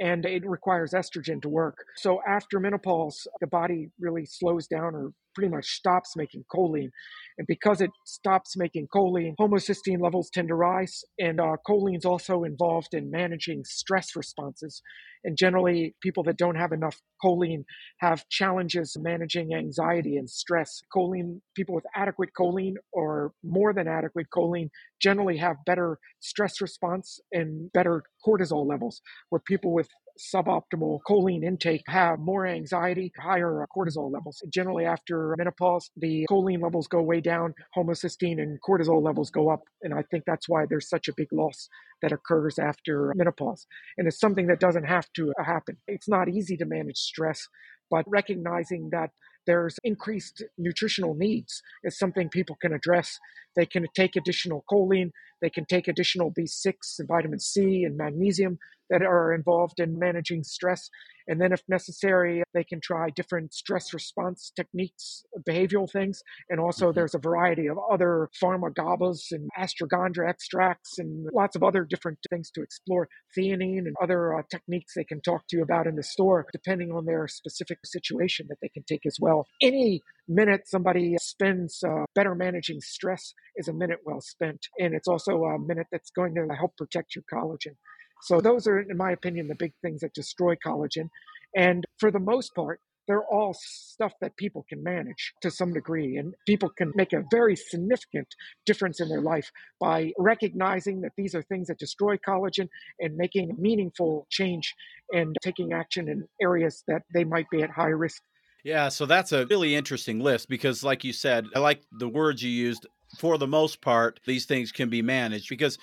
and 0.00 0.24
it 0.24 0.44
requires 0.46 0.92
estrogen 0.92 1.40
to 1.42 1.48
work. 1.48 1.76
So 1.96 2.20
after 2.28 2.58
menopause, 2.60 3.26
the 3.40 3.46
body 3.46 3.90
really 4.00 4.26
slows 4.26 4.66
down 4.66 4.94
or 4.94 5.12
pretty 5.34 5.50
much 5.50 5.66
stops 5.66 6.14
making 6.16 6.44
choline. 6.54 6.90
And 7.38 7.46
because 7.46 7.80
it 7.80 7.90
stops 8.04 8.56
making 8.56 8.88
choline, 8.94 9.34
homocysteine 9.40 10.00
levels 10.00 10.30
tend 10.30 10.48
to 10.48 10.54
rise. 10.54 11.02
And 11.18 11.40
uh, 11.40 11.56
choline 11.66 11.96
is 11.96 12.04
also 12.04 12.44
involved 12.44 12.94
in 12.94 13.10
managing 13.10 13.64
stress 13.64 14.14
responses. 14.14 14.82
And 15.24 15.36
generally, 15.36 15.94
people 16.02 16.24
that 16.24 16.36
don't 16.36 16.56
have 16.56 16.72
enough 16.72 17.00
choline 17.24 17.64
have 17.98 18.28
challenges 18.28 18.96
managing 19.00 19.54
anxiety 19.54 20.16
and 20.16 20.28
stress. 20.28 20.82
Choline, 20.94 21.40
people 21.54 21.74
with 21.74 21.84
adequate 21.94 22.30
choline 22.38 22.74
or 22.92 23.32
more 23.44 23.72
than 23.72 23.86
adequate 23.86 24.26
choline 24.34 24.68
generally 25.00 25.38
have 25.38 25.56
better 25.64 25.98
stress 26.20 26.60
response 26.60 27.20
and 27.32 27.72
better 27.72 28.02
cortisol 28.26 28.66
levels, 28.68 29.00
where 29.30 29.40
people 29.40 29.72
with 29.72 29.88
suboptimal 30.18 31.00
choline 31.08 31.44
intake 31.44 31.82
have 31.86 32.18
more 32.18 32.46
anxiety, 32.46 33.12
higher 33.18 33.66
cortisol 33.74 34.12
levels. 34.12 34.42
Generally, 34.52 34.84
after 34.84 35.34
menopause, 35.36 35.90
the 35.96 36.26
choline 36.30 36.62
levels 36.62 36.86
go 36.86 37.02
way 37.02 37.20
down, 37.20 37.54
homocysteine 37.76 38.40
and 38.40 38.58
cortisol 38.62 39.02
levels 39.02 39.30
go 39.30 39.48
up. 39.48 39.62
And 39.82 39.94
I 39.94 40.02
think 40.10 40.24
that's 40.26 40.48
why 40.48 40.66
there's 40.68 40.88
such 40.88 41.08
a 41.08 41.14
big 41.16 41.28
loss 41.32 41.68
that 42.02 42.12
occurs 42.12 42.58
after 42.58 43.12
menopause. 43.16 43.66
And 43.96 44.06
it's 44.06 44.20
something 44.20 44.46
that 44.48 44.60
doesn't 44.60 44.84
have 44.84 45.06
to 45.14 45.32
uh, 45.38 45.44
happen. 45.44 45.76
It's 45.86 46.08
not 46.08 46.28
easy 46.28 46.56
to 46.56 46.64
manage 46.64 46.98
stress, 46.98 47.48
but 47.90 48.04
recognizing 48.08 48.90
that 48.92 49.10
there's 49.46 49.76
increased 49.84 50.44
nutritional 50.58 51.14
needs 51.14 51.62
It's 51.82 51.98
something 51.98 52.28
people 52.28 52.56
can 52.60 52.72
address. 52.72 53.18
They 53.56 53.66
can 53.66 53.86
take 53.94 54.16
additional 54.16 54.64
choline, 54.70 55.10
they 55.40 55.50
can 55.50 55.64
take 55.66 55.88
additional 55.88 56.32
B6 56.32 56.74
and 56.98 57.08
vitamin 57.08 57.40
C 57.40 57.84
and 57.84 57.96
magnesium 57.96 58.58
that 58.92 59.02
are 59.02 59.32
involved 59.32 59.80
in 59.80 59.98
managing 59.98 60.44
stress. 60.44 60.88
And 61.28 61.40
then, 61.40 61.52
if 61.52 61.62
necessary, 61.68 62.42
they 62.52 62.64
can 62.64 62.80
try 62.80 63.08
different 63.10 63.54
stress 63.54 63.94
response 63.94 64.52
techniques, 64.54 65.22
behavioral 65.48 65.90
things. 65.90 66.20
And 66.50 66.60
also, 66.60 66.86
mm-hmm. 66.86 66.96
there's 66.96 67.14
a 67.14 67.18
variety 67.18 67.68
of 67.68 67.78
other 67.90 68.28
PharmaGABAs 68.42 69.30
and 69.30 69.48
ashwagandha 69.58 70.28
extracts 70.28 70.98
and 70.98 71.26
lots 71.32 71.56
of 71.56 71.62
other 71.62 71.84
different 71.84 72.18
things 72.28 72.50
to 72.54 72.62
explore. 72.62 73.08
Theanine 73.38 73.86
and 73.86 73.96
other 74.02 74.36
uh, 74.36 74.42
techniques 74.50 74.94
they 74.94 75.04
can 75.04 75.20
talk 75.22 75.42
to 75.48 75.56
you 75.56 75.62
about 75.62 75.86
in 75.86 75.96
the 75.96 76.02
store, 76.02 76.44
depending 76.52 76.90
on 76.90 77.06
their 77.06 77.28
specific 77.28 77.78
situation 77.84 78.46
that 78.48 78.58
they 78.60 78.68
can 78.68 78.82
take 78.86 79.06
as 79.06 79.16
well. 79.20 79.31
Any 79.60 80.02
minute 80.28 80.62
somebody 80.66 81.16
spends 81.20 81.82
uh, 81.82 82.04
better 82.14 82.34
managing 82.34 82.80
stress 82.80 83.34
is 83.56 83.68
a 83.68 83.72
minute 83.72 83.98
well 84.04 84.20
spent. 84.20 84.66
And 84.78 84.94
it's 84.94 85.08
also 85.08 85.44
a 85.44 85.58
minute 85.58 85.86
that's 85.90 86.10
going 86.10 86.34
to 86.34 86.54
help 86.54 86.76
protect 86.76 87.14
your 87.16 87.24
collagen. 87.32 87.76
So 88.22 88.40
those 88.40 88.66
are, 88.66 88.78
in 88.78 88.96
my 88.96 89.10
opinion, 89.10 89.48
the 89.48 89.56
big 89.56 89.72
things 89.82 90.00
that 90.00 90.14
destroy 90.14 90.54
collagen. 90.64 91.08
And 91.56 91.84
for 91.98 92.10
the 92.10 92.20
most 92.20 92.54
part, 92.54 92.80
they're 93.08 93.24
all 93.24 93.52
stuff 93.58 94.12
that 94.20 94.36
people 94.36 94.64
can 94.68 94.82
manage 94.82 95.34
to 95.42 95.50
some 95.50 95.72
degree. 95.72 96.16
And 96.16 96.34
people 96.46 96.70
can 96.70 96.92
make 96.94 97.12
a 97.12 97.24
very 97.32 97.56
significant 97.56 98.28
difference 98.64 99.00
in 99.00 99.08
their 99.08 99.20
life 99.20 99.50
by 99.80 100.12
recognizing 100.18 101.00
that 101.00 101.12
these 101.16 101.34
are 101.34 101.42
things 101.42 101.66
that 101.66 101.78
destroy 101.78 102.16
collagen 102.16 102.68
and 103.00 103.16
making 103.16 103.56
meaningful 103.58 104.26
change 104.30 104.72
and 105.12 105.36
taking 105.42 105.72
action 105.72 106.08
in 106.08 106.28
areas 106.40 106.84
that 106.86 107.02
they 107.12 107.24
might 107.24 107.50
be 107.50 107.62
at 107.62 107.70
high 107.70 107.88
risk. 107.88 108.22
Yeah, 108.64 108.90
so 108.90 109.06
that's 109.06 109.32
a 109.32 109.46
really 109.46 109.74
interesting 109.74 110.20
list 110.20 110.48
because, 110.48 110.84
like 110.84 111.02
you 111.02 111.12
said, 111.12 111.46
I 111.54 111.58
like 111.58 111.82
the 111.90 112.08
words 112.08 112.42
you 112.42 112.50
used. 112.50 112.86
For 113.18 113.36
the 113.36 113.46
most 113.46 113.82
part, 113.82 114.20
these 114.26 114.46
things 114.46 114.72
can 114.72 114.88
be 114.88 115.02
managed 115.02 115.50
because 115.50 115.76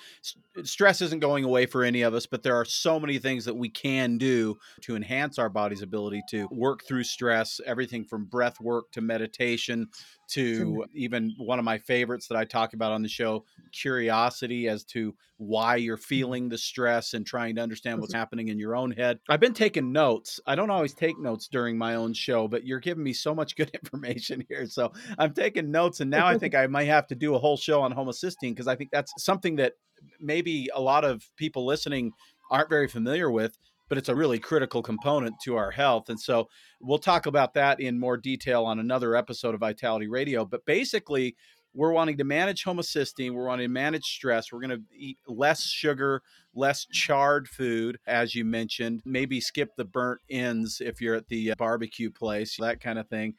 stress 0.64 1.00
isn't 1.00 1.20
going 1.20 1.44
away 1.44 1.66
for 1.66 1.84
any 1.84 2.02
of 2.02 2.12
us, 2.12 2.26
but 2.26 2.42
there 2.42 2.56
are 2.56 2.64
so 2.64 2.98
many 2.98 3.18
things 3.18 3.44
that 3.44 3.54
we 3.54 3.68
can 3.68 4.18
do 4.18 4.56
to 4.82 4.96
enhance 4.96 5.38
our 5.38 5.48
body's 5.48 5.82
ability 5.82 6.22
to 6.30 6.48
work 6.50 6.84
through 6.84 7.04
stress, 7.04 7.60
everything 7.64 8.04
from 8.04 8.24
breath 8.24 8.58
work 8.60 8.90
to 8.92 9.00
meditation 9.00 9.88
to 10.32 10.84
even 10.94 11.34
one 11.38 11.58
of 11.58 11.64
my 11.64 11.78
favorites 11.78 12.28
that 12.28 12.36
I 12.36 12.44
talk 12.44 12.72
about 12.72 12.92
on 12.92 13.02
the 13.02 13.08
show, 13.08 13.44
curiosity 13.72 14.68
as 14.68 14.84
to 14.86 15.14
why 15.38 15.76
you're 15.76 15.96
mm-hmm. 15.96 16.02
feeling 16.02 16.48
the 16.48 16.58
stress 16.58 17.14
and 17.14 17.26
trying 17.26 17.56
to 17.56 17.62
understand 17.62 18.00
what's 18.00 18.12
happening 18.12 18.48
in 18.48 18.58
your 18.58 18.76
own 18.76 18.90
head. 18.90 19.18
I've 19.28 19.40
been 19.40 19.54
taking 19.54 19.92
notes. 19.92 20.38
I 20.46 20.54
don't 20.54 20.70
always 20.70 20.94
take 20.94 21.18
notes 21.18 21.48
during 21.48 21.78
my 21.78 21.94
own 21.94 22.12
show, 22.12 22.46
but 22.46 22.64
you're 22.64 22.80
giving 22.80 23.02
me 23.02 23.12
so 23.12 23.34
much 23.34 23.56
good 23.60 23.70
information 23.70 24.44
here. 24.48 24.66
So 24.66 24.92
I'm 25.18 25.32
taking 25.32 25.70
notes, 25.70 26.00
and 26.00 26.10
now 26.10 26.26
I 26.26 26.38
think 26.38 26.54
I 26.54 26.66
might 26.66 26.84
have 26.84 27.06
to 27.08 27.14
do 27.14 27.34
a 27.34 27.38
whole 27.38 27.56
show 27.56 27.80
on 27.82 27.92
homocysteine 27.92 28.50
because 28.50 28.68
I 28.68 28.76
think 28.76 28.90
that's 28.90 29.12
something 29.18 29.56
that 29.56 29.74
maybe 30.20 30.68
a 30.74 30.80
lot 30.80 31.04
of 31.04 31.24
people 31.36 31.66
listening 31.66 32.12
aren't 32.50 32.68
very 32.68 32.88
familiar 32.88 33.30
with 33.30 33.56
but 33.90 33.98
it's 33.98 34.08
a 34.08 34.14
really 34.14 34.38
critical 34.38 34.82
component 34.82 35.34
to 35.40 35.56
our 35.56 35.72
health. 35.72 36.08
And 36.08 36.18
so 36.18 36.48
we'll 36.80 36.98
talk 36.98 37.26
about 37.26 37.54
that 37.54 37.80
in 37.80 37.98
more 37.98 38.16
detail 38.16 38.64
on 38.64 38.78
another 38.78 39.16
episode 39.16 39.52
of 39.52 39.60
Vitality 39.60 40.06
Radio. 40.06 40.44
But 40.46 40.64
basically, 40.64 41.36
we're 41.74 41.92
wanting 41.92 42.16
to 42.18 42.24
manage 42.24 42.64
homocysteine. 42.64 43.32
We're 43.32 43.46
wanting 43.46 43.66
to 43.66 43.72
manage 43.72 44.04
stress. 44.04 44.52
We're 44.52 44.60
going 44.60 44.78
to 44.78 44.82
eat 44.96 45.18
less 45.26 45.64
sugar, 45.64 46.22
less 46.54 46.86
charred 46.86 47.48
food, 47.48 47.98
as 48.06 48.34
you 48.34 48.44
mentioned. 48.44 49.02
Maybe 49.04 49.40
skip 49.40 49.70
the 49.76 49.84
burnt 49.84 50.20
ends 50.30 50.80
if 50.80 51.00
you're 51.00 51.16
at 51.16 51.28
the 51.28 51.50
uh, 51.50 51.56
barbecue 51.58 52.10
place, 52.10 52.56
that 52.60 52.80
kind 52.80 52.98
of 52.98 53.08
thing 53.08 53.34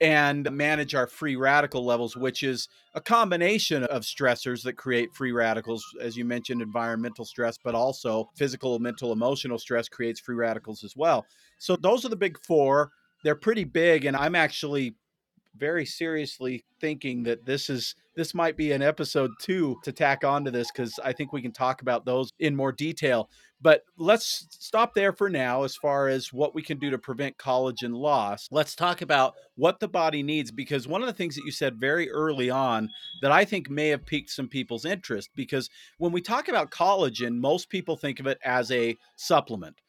and 0.00 0.50
manage 0.50 0.94
our 0.94 1.06
free 1.06 1.36
radical 1.36 1.84
levels, 1.84 2.16
which 2.16 2.42
is 2.42 2.68
a 2.94 3.00
combination 3.00 3.84
of 3.84 4.02
stressors 4.02 4.62
that 4.64 4.74
create 4.74 5.14
free 5.14 5.32
radicals. 5.32 5.84
As 6.00 6.16
you 6.16 6.24
mentioned, 6.24 6.62
environmental 6.62 7.24
stress, 7.24 7.56
but 7.62 7.74
also 7.74 8.28
physical, 8.36 8.78
mental, 8.78 9.12
emotional 9.12 9.58
stress 9.58 9.88
creates 9.88 10.20
free 10.20 10.36
radicals 10.36 10.84
as 10.84 10.94
well. 10.96 11.24
So, 11.58 11.76
those 11.76 12.04
are 12.04 12.08
the 12.08 12.16
big 12.16 12.38
four. 12.38 12.90
They're 13.22 13.34
pretty 13.34 13.64
big, 13.64 14.04
and 14.04 14.16
I'm 14.16 14.34
actually 14.34 14.96
very 15.56 15.86
seriously 15.86 16.64
thinking 16.80 17.22
that 17.24 17.44
this 17.44 17.70
is 17.70 17.94
this 18.16 18.34
might 18.34 18.56
be 18.56 18.72
an 18.72 18.82
episode 18.82 19.32
two 19.40 19.76
to 19.82 19.92
tack 19.92 20.24
onto 20.24 20.50
this 20.50 20.70
because 20.70 20.98
I 21.02 21.12
think 21.12 21.32
we 21.32 21.42
can 21.42 21.52
talk 21.52 21.82
about 21.82 22.04
those 22.04 22.30
in 22.38 22.54
more 22.54 22.72
detail. 22.72 23.28
But 23.60 23.82
let's 23.96 24.46
stop 24.50 24.94
there 24.94 25.12
for 25.12 25.30
now 25.30 25.64
as 25.64 25.74
far 25.74 26.08
as 26.08 26.32
what 26.32 26.54
we 26.54 26.62
can 26.62 26.78
do 26.78 26.90
to 26.90 26.98
prevent 26.98 27.38
collagen 27.38 27.96
loss. 27.96 28.46
Let's 28.50 28.76
talk 28.76 29.00
about 29.00 29.34
what 29.56 29.80
the 29.80 29.88
body 29.88 30.22
needs 30.22 30.50
because 30.50 30.86
one 30.86 31.00
of 31.00 31.06
the 31.06 31.14
things 31.14 31.34
that 31.34 31.44
you 31.44 31.50
said 31.50 31.80
very 31.80 32.10
early 32.10 32.50
on 32.50 32.90
that 33.22 33.32
I 33.32 33.44
think 33.44 33.70
may 33.70 33.88
have 33.88 34.04
piqued 34.04 34.30
some 34.30 34.48
people's 34.48 34.84
interest 34.84 35.30
because 35.34 35.70
when 35.98 36.12
we 36.12 36.20
talk 36.20 36.48
about 36.48 36.70
collagen, 36.70 37.38
most 37.38 37.70
people 37.70 37.96
think 37.96 38.20
of 38.20 38.26
it 38.26 38.38
as 38.44 38.70
a 38.70 38.96
supplement. 39.16 39.80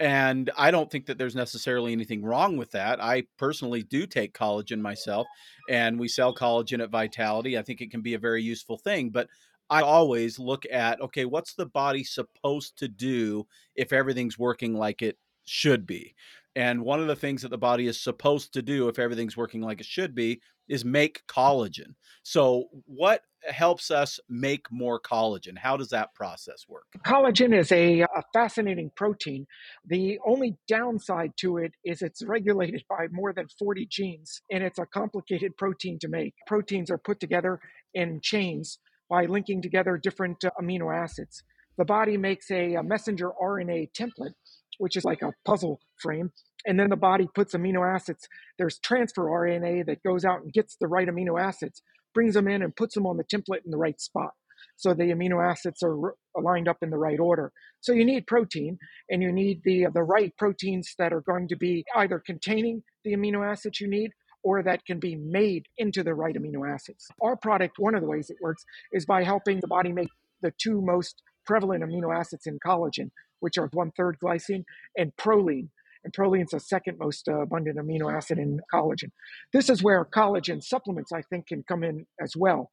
And 0.00 0.50
I 0.56 0.70
don't 0.70 0.90
think 0.90 1.06
that 1.06 1.18
there's 1.18 1.34
necessarily 1.34 1.92
anything 1.92 2.22
wrong 2.22 2.56
with 2.56 2.70
that. 2.70 3.02
I 3.02 3.24
personally 3.36 3.82
do 3.82 4.06
take 4.06 4.32
collagen 4.32 4.80
myself, 4.80 5.26
and 5.68 5.98
we 5.98 6.06
sell 6.06 6.32
collagen 6.32 6.82
at 6.82 6.90
Vitality. 6.90 7.58
I 7.58 7.62
think 7.62 7.80
it 7.80 7.90
can 7.90 8.00
be 8.00 8.14
a 8.14 8.18
very 8.18 8.42
useful 8.42 8.78
thing. 8.78 9.10
But 9.10 9.28
I 9.70 9.82
always 9.82 10.38
look 10.38 10.64
at 10.70 11.00
okay, 11.00 11.24
what's 11.24 11.54
the 11.54 11.66
body 11.66 12.04
supposed 12.04 12.78
to 12.78 12.88
do 12.88 13.46
if 13.74 13.92
everything's 13.92 14.38
working 14.38 14.74
like 14.74 15.02
it 15.02 15.18
should 15.44 15.86
be? 15.86 16.14
And 16.54 16.82
one 16.82 17.00
of 17.00 17.06
the 17.06 17.16
things 17.16 17.42
that 17.42 17.50
the 17.50 17.58
body 17.58 17.86
is 17.86 18.00
supposed 18.00 18.52
to 18.54 18.62
do 18.62 18.88
if 18.88 18.98
everything's 18.98 19.36
working 19.36 19.62
like 19.62 19.80
it 19.80 19.86
should 19.86 20.14
be 20.14 20.40
is 20.68 20.84
make 20.84 21.22
collagen. 21.26 21.94
So, 22.22 22.64
what 22.84 23.22
helps 23.46 23.90
us 23.90 24.20
make 24.28 24.66
more 24.70 25.00
collagen? 25.00 25.56
How 25.56 25.76
does 25.76 25.88
that 25.90 26.14
process 26.14 26.66
work? 26.68 26.84
Collagen 27.06 27.56
is 27.56 27.72
a, 27.72 28.00
a, 28.00 28.22
fascinating 28.32 28.90
protein. 28.96 29.46
The 29.86 30.18
only 30.26 30.56
downside 30.66 31.32
to 31.38 31.58
it 31.58 31.72
is 31.84 32.02
it's 32.02 32.22
regulated 32.24 32.82
by 32.88 33.06
more 33.10 33.32
than 33.32 33.46
40 33.58 33.86
genes, 33.90 34.42
and 34.50 34.62
it's 34.62 34.78
a 34.78 34.86
complicated 34.86 35.56
protein 35.56 35.98
to 36.00 36.08
make. 36.08 36.34
Proteins 36.46 36.90
are 36.90 36.98
put 36.98 37.20
together 37.20 37.60
in 37.94 38.20
chains 38.22 38.78
by 39.08 39.24
linking 39.24 39.62
together 39.62 39.96
different 39.96 40.44
uh, 40.44 40.50
amino 40.60 40.94
acids. 40.94 41.42
The 41.78 41.84
body 41.84 42.16
makes 42.16 42.50
a, 42.50 42.74
a 42.74 42.82
messenger 42.82 43.30
RNA 43.40 43.92
template, 43.92 44.34
which 44.78 44.96
is 44.96 45.04
like 45.04 45.22
a 45.22 45.32
puzzle 45.44 45.80
frame 46.00 46.32
and 46.66 46.78
then 46.78 46.90
the 46.90 46.96
body 46.96 47.28
puts 47.34 47.54
amino 47.54 47.86
acids. 47.86 48.28
There's 48.58 48.78
transfer 48.78 49.24
RNA 49.24 49.86
that 49.86 50.02
goes 50.02 50.24
out 50.24 50.42
and 50.42 50.52
gets 50.52 50.76
the 50.80 50.88
right 50.88 51.08
amino 51.08 51.40
acids, 51.40 51.82
brings 52.14 52.34
them 52.34 52.48
in, 52.48 52.62
and 52.62 52.74
puts 52.74 52.94
them 52.94 53.06
on 53.06 53.16
the 53.16 53.24
template 53.24 53.64
in 53.64 53.70
the 53.70 53.78
right 53.78 54.00
spot. 54.00 54.32
So 54.76 54.94
the 54.94 55.04
amino 55.04 55.44
acids 55.44 55.82
are 55.82 56.14
lined 56.40 56.68
up 56.68 56.78
in 56.82 56.90
the 56.90 56.98
right 56.98 57.18
order. 57.20 57.52
So 57.80 57.92
you 57.92 58.04
need 58.04 58.26
protein, 58.26 58.78
and 59.08 59.22
you 59.22 59.32
need 59.32 59.62
the 59.64 59.86
the 59.92 60.02
right 60.02 60.36
proteins 60.36 60.94
that 60.98 61.12
are 61.12 61.20
going 61.20 61.48
to 61.48 61.56
be 61.56 61.84
either 61.96 62.18
containing 62.24 62.82
the 63.04 63.12
amino 63.14 63.48
acids 63.48 63.80
you 63.80 63.88
need 63.88 64.12
or 64.42 64.62
that 64.62 64.84
can 64.84 64.98
be 65.00 65.16
made 65.16 65.66
into 65.78 66.02
the 66.02 66.14
right 66.14 66.36
amino 66.36 66.68
acids. 66.68 67.06
Our 67.22 67.36
product, 67.36 67.74
one 67.78 67.94
of 67.94 68.02
the 68.02 68.08
ways 68.08 68.30
it 68.30 68.36
works, 68.40 68.64
is 68.92 69.04
by 69.04 69.24
helping 69.24 69.60
the 69.60 69.66
body 69.66 69.92
make 69.92 70.08
the 70.42 70.52
two 70.58 70.80
most 70.80 71.22
prevalent 71.44 71.82
amino 71.82 72.16
acids 72.16 72.46
in 72.46 72.58
collagen, 72.64 73.10
which 73.40 73.58
are 73.58 73.68
one 73.72 73.90
third 73.96 74.16
glycine 74.22 74.64
and 74.96 75.12
proline. 75.16 75.68
And 76.04 76.12
proline 76.12 76.44
is 76.44 76.50
the 76.50 76.60
second 76.60 76.98
most 76.98 77.28
uh, 77.28 77.40
abundant 77.40 77.78
amino 77.78 78.12
acid 78.12 78.38
in 78.38 78.60
collagen. 78.72 79.10
This 79.52 79.68
is 79.68 79.82
where 79.82 80.04
collagen 80.04 80.62
supplements, 80.62 81.12
I 81.12 81.22
think, 81.22 81.48
can 81.48 81.64
come 81.66 81.82
in 81.82 82.06
as 82.22 82.34
well. 82.36 82.70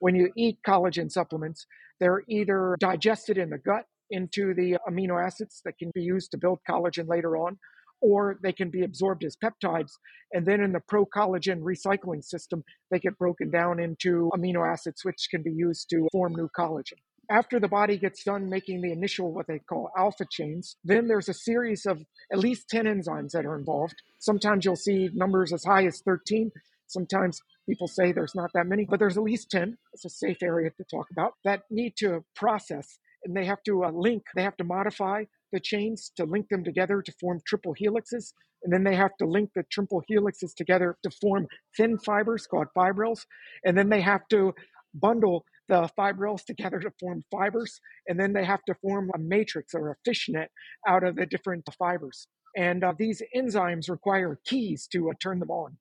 When 0.00 0.14
you 0.14 0.30
eat 0.36 0.58
collagen 0.66 1.10
supplements, 1.10 1.66
they're 2.00 2.22
either 2.28 2.76
digested 2.80 3.38
in 3.38 3.50
the 3.50 3.58
gut 3.58 3.84
into 4.10 4.54
the 4.54 4.78
amino 4.88 5.24
acids 5.24 5.60
that 5.64 5.78
can 5.78 5.90
be 5.94 6.02
used 6.02 6.30
to 6.32 6.38
build 6.38 6.58
collagen 6.68 7.08
later 7.08 7.36
on, 7.36 7.58
or 8.00 8.38
they 8.42 8.52
can 8.52 8.70
be 8.70 8.82
absorbed 8.82 9.24
as 9.24 9.36
peptides. 9.36 9.92
And 10.32 10.46
then 10.46 10.60
in 10.60 10.72
the 10.72 10.80
procollagen 10.80 11.60
recycling 11.60 12.24
system, 12.24 12.64
they 12.90 12.98
get 12.98 13.18
broken 13.18 13.50
down 13.50 13.78
into 13.78 14.30
amino 14.34 14.66
acids, 14.66 15.04
which 15.04 15.28
can 15.30 15.42
be 15.42 15.52
used 15.52 15.88
to 15.90 16.08
form 16.12 16.34
new 16.34 16.48
collagen. 16.58 16.98
After 17.30 17.60
the 17.60 17.68
body 17.68 17.96
gets 17.96 18.24
done 18.24 18.50
making 18.50 18.80
the 18.82 18.92
initial, 18.92 19.32
what 19.32 19.46
they 19.46 19.60
call 19.60 19.90
alpha 19.96 20.24
chains, 20.30 20.76
then 20.84 21.06
there's 21.06 21.28
a 21.28 21.34
series 21.34 21.86
of 21.86 22.02
at 22.32 22.40
least 22.40 22.68
10 22.68 22.86
enzymes 22.86 23.30
that 23.32 23.46
are 23.46 23.56
involved. 23.56 23.94
Sometimes 24.18 24.64
you'll 24.64 24.76
see 24.76 25.10
numbers 25.14 25.52
as 25.52 25.64
high 25.64 25.86
as 25.86 26.00
13. 26.00 26.50
Sometimes 26.88 27.40
people 27.68 27.86
say 27.86 28.10
there's 28.12 28.34
not 28.34 28.50
that 28.54 28.66
many, 28.66 28.84
but 28.84 28.98
there's 28.98 29.16
at 29.16 29.22
least 29.22 29.50
10. 29.50 29.78
It's 29.92 30.04
a 30.04 30.10
safe 30.10 30.42
area 30.42 30.70
to 30.70 30.84
talk 30.90 31.06
about 31.12 31.34
that 31.44 31.62
need 31.70 31.94
to 31.98 32.24
process 32.34 32.98
and 33.24 33.36
they 33.36 33.44
have 33.44 33.62
to 33.64 33.84
uh, 33.84 33.90
link, 33.90 34.22
they 34.34 34.42
have 34.42 34.56
to 34.56 34.64
modify 34.64 35.24
the 35.52 35.60
chains 35.60 36.10
to 36.16 36.24
link 36.24 36.48
them 36.48 36.64
together 36.64 37.02
to 37.02 37.12
form 37.20 37.40
triple 37.46 37.74
helixes. 37.74 38.32
And 38.62 38.72
then 38.72 38.84
they 38.84 38.94
have 38.94 39.16
to 39.18 39.26
link 39.26 39.50
the 39.54 39.64
triple 39.70 40.02
helixes 40.10 40.54
together 40.54 40.96
to 41.02 41.10
form 41.10 41.46
thin 41.76 41.98
fibers 41.98 42.46
called 42.46 42.68
fibrils. 42.74 43.26
And 43.64 43.76
then 43.76 43.88
they 43.88 44.00
have 44.00 44.26
to 44.30 44.54
bundle 44.94 45.44
the 45.70 45.88
fibrils 45.96 46.44
together 46.44 46.78
to 46.80 46.92
form 47.00 47.22
fibers. 47.30 47.80
And 48.06 48.20
then 48.20 48.34
they 48.34 48.44
have 48.44 48.62
to 48.66 48.74
form 48.82 49.10
a 49.14 49.18
matrix 49.18 49.72
or 49.74 49.90
a 49.90 49.96
fishnet 50.04 50.50
out 50.86 51.02
of 51.02 51.16
the 51.16 51.24
different 51.24 51.66
fibers. 51.78 52.26
And 52.54 52.84
uh, 52.84 52.92
these 52.98 53.22
enzymes 53.34 53.88
require 53.88 54.38
keys 54.44 54.86
to 54.92 55.08
uh, 55.08 55.14
turn 55.22 55.38
them 55.38 55.50
on. 55.50 55.78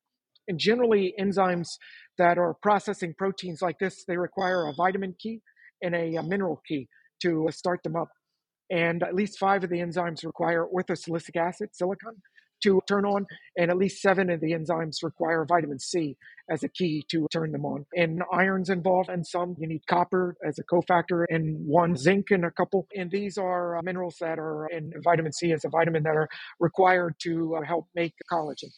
And 0.47 0.57
generally, 0.57 1.13
enzymes 1.19 1.67
that 2.17 2.37
are 2.37 2.55
processing 2.61 3.13
proteins 3.17 3.61
like 3.61 3.79
this, 3.79 4.05
they 4.07 4.17
require 4.17 4.67
a 4.67 4.73
vitamin 4.73 5.15
key 5.19 5.41
and 5.83 5.93
a, 5.93 6.15
a 6.15 6.23
mineral 6.23 6.61
key 6.65 6.87
to 7.23 7.47
uh, 7.49 7.51
start 7.51 7.83
them 7.83 7.97
up 7.97 8.09
and 8.69 9.01
at 9.01 9.15
least 9.15 9.39
five 9.39 9.63
of 9.63 9.69
the 9.69 9.79
enzymes 9.79 10.25
require 10.25 10.65
orthosilicic 10.65 11.35
acid, 11.35 11.69
silicon, 11.73 12.21
to 12.63 12.81
turn 12.87 13.05
on, 13.05 13.25
and 13.57 13.71
at 13.71 13.77
least 13.77 14.01
seven 14.01 14.29
of 14.29 14.41
the 14.41 14.51
enzymes 14.51 15.03
require 15.03 15.45
vitamin 15.45 15.79
C 15.79 16.17
as 16.49 16.63
a 16.63 16.69
key 16.69 17.05
to 17.11 17.27
turn 17.31 17.51
them 17.51 17.65
on. 17.65 17.85
And 17.95 18.23
iron's 18.31 18.69
involved, 18.69 19.09
and 19.09 19.25
some 19.25 19.55
you 19.59 19.67
need 19.67 19.85
copper 19.87 20.35
as 20.45 20.59
a 20.59 20.63
cofactor, 20.63 21.25
and 21.29 21.65
one 21.65 21.95
zinc 21.95 22.31
and 22.31 22.45
a 22.45 22.51
couple. 22.51 22.87
And 22.95 23.11
these 23.11 23.37
are 23.37 23.77
uh, 23.77 23.81
minerals 23.81 24.17
that 24.19 24.39
are, 24.39 24.65
and 24.65 24.93
vitamin 25.03 25.31
C 25.31 25.51
as 25.51 25.65
a 25.65 25.69
vitamin 25.69 26.03
that 26.03 26.15
are 26.15 26.29
required 26.59 27.15
to 27.19 27.55
uh, 27.55 27.61
help 27.63 27.87
make 27.95 28.13
collagen. 28.31 28.71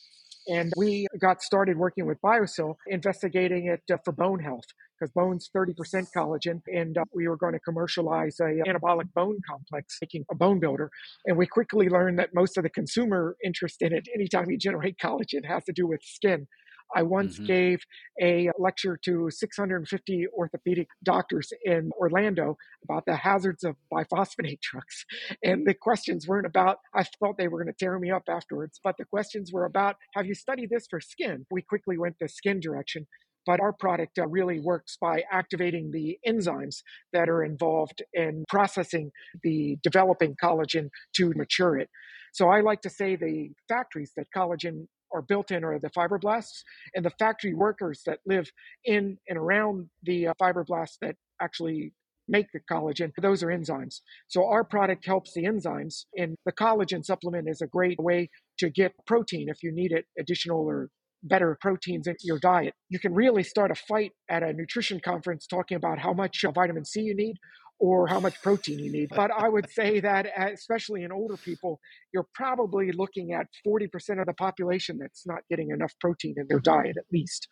And 0.47 0.71
we 0.75 1.08
got 1.19 1.41
started 1.41 1.77
working 1.77 2.06
with 2.06 2.19
BioSil, 2.21 2.75
investigating 2.88 3.67
it 3.67 3.82
uh, 3.93 3.97
for 4.04 4.12
bone 4.12 4.39
health 4.39 4.65
because 5.01 5.12
bone's 5.13 5.49
30% 5.56 6.08
collagen. 6.15 6.62
And 6.71 6.97
uh, 6.97 7.06
we 7.13 7.27
were 7.27 7.38
going 7.38 7.54
to 7.54 7.60
commercialize 7.60 8.39
a 8.39 8.62
anabolic 8.67 9.12
bone 9.13 9.39
complex, 9.47 9.97
making 10.01 10.25
a 10.32 10.36
bone 10.36 10.60
builder. 10.60 10.91
And 11.25 11.38
we 11.38 11.47
quickly 11.47 11.89
learned 11.89 12.19
that 12.19 12.34
most 12.34 12.58
of 12.58 12.63
the 12.63 12.69
consumer 12.69 13.36
interest 13.43 13.82
in 13.82 13.93
it, 13.93 14.08
anytime 14.13 14.49
you 14.49 14.58
generate 14.58 14.97
collagen, 14.97 15.45
has 15.45 15.63
to 15.65 15.73
do 15.73 15.88
with 15.88 16.01
skin. 16.04 16.47
I 16.95 17.04
once 17.04 17.36
mm-hmm. 17.36 17.45
gave 17.45 17.80
a 18.21 18.49
lecture 18.58 18.97
to 19.06 19.30
650 19.30 20.25
orthopedic 20.38 20.88
doctors 21.04 21.51
in 21.63 21.91
Orlando 21.99 22.58
about 22.84 23.06
the 23.06 23.15
hazards 23.15 23.63
of 23.63 23.75
biphosphonate 23.91 24.60
drugs. 24.71 25.06
And 25.43 25.65
the 25.65 25.73
questions 25.73 26.27
weren't 26.27 26.47
about, 26.47 26.77
I 26.93 27.04
thought 27.04 27.38
they 27.38 27.47
were 27.47 27.63
going 27.63 27.73
to 27.73 27.86
tear 27.86 27.97
me 27.99 28.12
up 28.12 28.23
afterwards, 28.30 28.80
but 28.84 28.95
the 28.97 29.06
questions 29.06 29.51
were 29.51 29.65
about, 29.65 29.95
have 30.15 30.25
you 30.25 30.36
studied 30.36 30.69
this 30.69 30.88
for 30.89 30.99
skin? 30.99 31.45
We 31.51 31.62
quickly 31.62 31.97
went 31.97 32.15
the 32.19 32.30
skin 32.30 32.60
direction. 32.60 33.08
But 33.45 33.60
our 33.60 33.73
product 33.73 34.19
uh, 34.19 34.27
really 34.27 34.60
works 34.60 34.97
by 35.01 35.23
activating 35.32 35.91
the 35.91 36.19
enzymes 36.27 36.84
that 37.12 37.27
are 37.27 37.43
involved 37.43 38.04
in 38.13 38.43
processing 38.49 39.12
the 39.41 39.77
developing 39.82 40.36
collagen 40.41 40.89
to 41.15 41.34
mature 41.36 41.77
it. 41.77 41.89
So 42.34 42.49
I 42.49 42.62
like 42.62 42.82
to 42.82 42.89
say 42.89 43.15
the 43.15 43.49
factories 43.67 44.13
that 44.15 44.27
collagen 44.36 44.88
are 45.13 45.21
built 45.21 45.52
in 45.52 45.63
are 45.63 45.80
the 45.80 45.89
fibroblasts, 45.89 46.63
and 46.95 47.06
the 47.06 47.12
factory 47.19 47.54
workers 47.54 48.02
that 48.06 48.19
live 48.26 48.50
in 48.86 49.17
and 49.28 49.38
around 49.38 49.89
the 50.04 50.28
uh, 50.28 50.34
fibroblasts 50.41 50.97
that 51.02 51.15
actually 51.41 51.93
make 52.28 52.47
the 52.54 52.60
collagen, 52.71 53.12
those 53.21 53.43
are 53.43 53.47
enzymes. 53.47 54.02
So 54.28 54.47
our 54.47 54.63
product 54.63 55.06
helps 55.06 55.34
the 55.34 55.43
enzymes, 55.43 56.06
and 56.17 56.36
the 56.45 56.54
collagen 56.54 57.04
supplement 57.04 57.50
is 57.50 57.62
a 57.62 57.67
great 57.67 58.00
way 58.00 58.30
to 58.60 58.69
get 58.69 58.93
protein 59.06 59.50
if 59.50 59.62
you 59.63 59.71
need 59.71 59.91
it, 59.91 60.06
additional 60.17 60.60
or 60.60 60.89
better 61.24 61.58
proteins 61.62 62.08
in 62.08 62.15
your 62.21 62.39
diet. 62.39 62.74
You 62.89 63.00
can 63.00 63.13
really 63.13 63.43
start 63.43 63.69
a 63.69 63.76
fight 63.76 64.12
at 64.30 64.43
a 64.43 64.54
nutrition 64.54 65.00
conference 65.04 65.45
talking 65.45 65.78
about 65.78 66.00
how 66.00 66.13
much 66.13 66.43
vitamin 66.56 66.86
C 66.86 67.02
you 67.02 67.15
need 67.15 67.36
or 67.82 68.08
how 68.08 68.20
much 68.20 68.39
protein 68.44 68.78
you 68.78 68.91
need. 68.91 69.10
But 69.10 69.32
I 69.32 69.50
would 69.50 69.70
say 69.72 70.00
that, 70.02 70.28
uh, 70.28 70.52
especially 70.54 71.04
in 71.04 71.12
older 71.12 71.36
people, 71.36 71.80
you're 72.13 72.28
probably 72.36 72.91
looking 72.91 73.34
at 73.34 73.48
40% 73.67 74.20
of 74.20 74.28
the 74.28 74.34
population 74.34 75.00
that's 75.00 75.26
not 75.26 75.39
getting 75.50 75.72
enough 75.72 75.91
protein 76.00 76.36
in 76.38 76.46
their 76.48 76.60
diet, 76.60 76.96
at 76.98 77.06
least. 77.12 77.48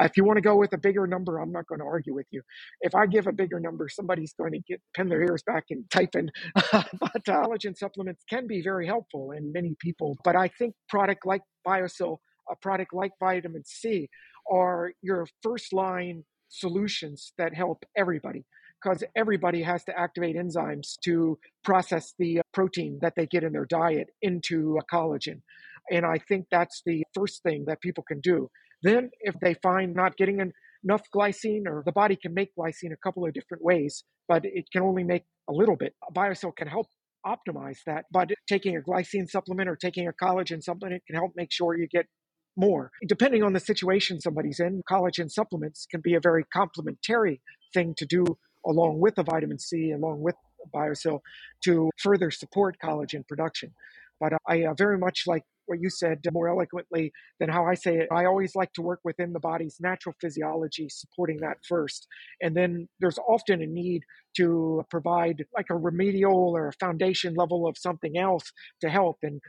Uh, 0.00 0.04
if 0.04 0.16
you 0.16 0.24
want 0.24 0.38
to 0.38 0.40
go 0.40 0.56
with 0.56 0.72
a 0.72 0.78
bigger 0.78 1.06
number, 1.06 1.38
I'm 1.38 1.52
not 1.52 1.66
going 1.66 1.80
to 1.80 1.84
argue 1.84 2.14
with 2.14 2.26
you. 2.30 2.40
If 2.80 2.94
I 2.94 3.06
give 3.06 3.26
a 3.26 3.32
bigger 3.32 3.60
number, 3.60 3.90
somebody's 3.90 4.32
going 4.32 4.52
to 4.52 4.60
get 4.66 4.80
pin 4.96 5.10
their 5.10 5.22
ears 5.22 5.42
back 5.46 5.64
and 5.68 5.88
type 5.90 6.14
in. 6.14 6.30
but 6.72 7.24
collagen 7.28 7.76
supplements 7.76 8.24
can 8.28 8.46
be 8.46 8.62
very 8.62 8.86
helpful 8.86 9.32
in 9.32 9.52
many 9.52 9.76
people. 9.78 10.16
But 10.24 10.34
I 10.34 10.48
think 10.48 10.74
product 10.88 11.26
like 11.26 11.42
BioSil 11.66 12.18
a 12.50 12.56
product 12.56 12.92
like 12.92 13.12
vitamin 13.18 13.62
C 13.64 14.08
are 14.50 14.92
your 15.02 15.26
first 15.42 15.72
line 15.72 16.24
solutions 16.50 17.32
that 17.38 17.54
help 17.54 17.84
everybody 17.96 18.44
because 18.84 19.02
everybody 19.16 19.62
has 19.62 19.84
to 19.84 19.98
activate 19.98 20.36
enzymes 20.36 20.96
to 21.04 21.38
process 21.62 22.14
the 22.18 22.40
uh, 22.40 22.42
protein 22.52 22.98
that 23.00 23.14
they 23.16 23.26
get 23.26 23.42
in 23.42 23.52
their 23.52 23.66
diet 23.66 24.08
into 24.22 24.78
a 24.78 24.94
collagen. 24.94 25.40
And 25.90 26.04
I 26.04 26.18
think 26.18 26.46
that's 26.50 26.82
the 26.84 27.04
first 27.14 27.42
thing 27.42 27.64
that 27.66 27.80
people 27.80 28.04
can 28.06 28.20
do. 28.20 28.50
Then, 28.82 29.10
if 29.20 29.34
they 29.40 29.54
find 29.62 29.94
not 29.94 30.16
getting 30.16 30.40
enough 30.84 31.02
glycine, 31.14 31.66
or 31.66 31.82
the 31.84 31.92
body 31.92 32.16
can 32.16 32.34
make 32.34 32.50
glycine 32.58 32.92
a 32.92 32.96
couple 33.02 33.24
of 33.24 33.32
different 33.32 33.64
ways, 33.64 34.04
but 34.28 34.44
it 34.44 34.66
can 34.72 34.82
only 34.82 35.04
make 35.04 35.24
a 35.48 35.52
little 35.52 35.76
bit. 35.76 35.94
BioSil 36.14 36.54
can 36.54 36.68
help 36.68 36.86
optimize 37.26 37.78
that, 37.86 38.04
but 38.12 38.30
taking 38.46 38.76
a 38.76 38.80
glycine 38.80 39.28
supplement 39.28 39.68
or 39.68 39.76
taking 39.76 40.06
a 40.06 40.12
collagen 40.12 40.62
supplement 40.62 41.02
can 41.06 41.16
help 41.16 41.32
make 41.36 41.50
sure 41.50 41.76
you 41.76 41.88
get 41.88 42.06
more. 42.56 42.90
Depending 43.06 43.42
on 43.42 43.54
the 43.54 43.60
situation 43.60 44.20
somebody's 44.20 44.60
in, 44.60 44.82
collagen 44.90 45.30
supplements 45.30 45.86
can 45.90 46.02
be 46.02 46.14
a 46.14 46.20
very 46.20 46.44
complementary 46.52 47.40
thing 47.72 47.94
to 47.96 48.06
do 48.06 48.24
along 48.66 49.00
with 49.00 49.14
the 49.14 49.22
vitamin 49.22 49.58
C, 49.58 49.92
along 49.92 50.20
with 50.20 50.34
BioSil 50.74 51.20
to 51.64 51.90
further 51.98 52.30
support 52.30 52.76
collagen 52.82 53.26
production. 53.26 53.72
But 54.20 54.34
I 54.48 54.64
uh, 54.64 54.74
very 54.74 54.98
much 54.98 55.24
like 55.26 55.42
what 55.66 55.80
you 55.80 55.90
said 55.90 56.20
more 56.32 56.48
eloquently 56.48 57.12
than 57.40 57.48
how 57.48 57.64
I 57.64 57.74
say 57.74 57.96
it. 57.96 58.08
I 58.12 58.26
always 58.26 58.54
like 58.54 58.72
to 58.74 58.82
work 58.82 59.00
within 59.04 59.32
the 59.32 59.40
body's 59.40 59.76
natural 59.80 60.14
physiology, 60.20 60.88
supporting 60.88 61.38
that 61.38 61.58
first. 61.66 62.06
And 62.42 62.56
then 62.56 62.88
there's 63.00 63.18
often 63.18 63.62
a 63.62 63.66
need 63.66 64.02
to 64.36 64.84
provide 64.90 65.44
like 65.56 65.66
a 65.70 65.76
remedial 65.76 66.54
or 66.54 66.68
a 66.68 66.72
foundation 66.74 67.34
level 67.34 67.66
of 67.66 67.78
something 67.78 68.18
else 68.18 68.52
to 68.80 68.90
help. 68.90 69.18
And 69.22 69.40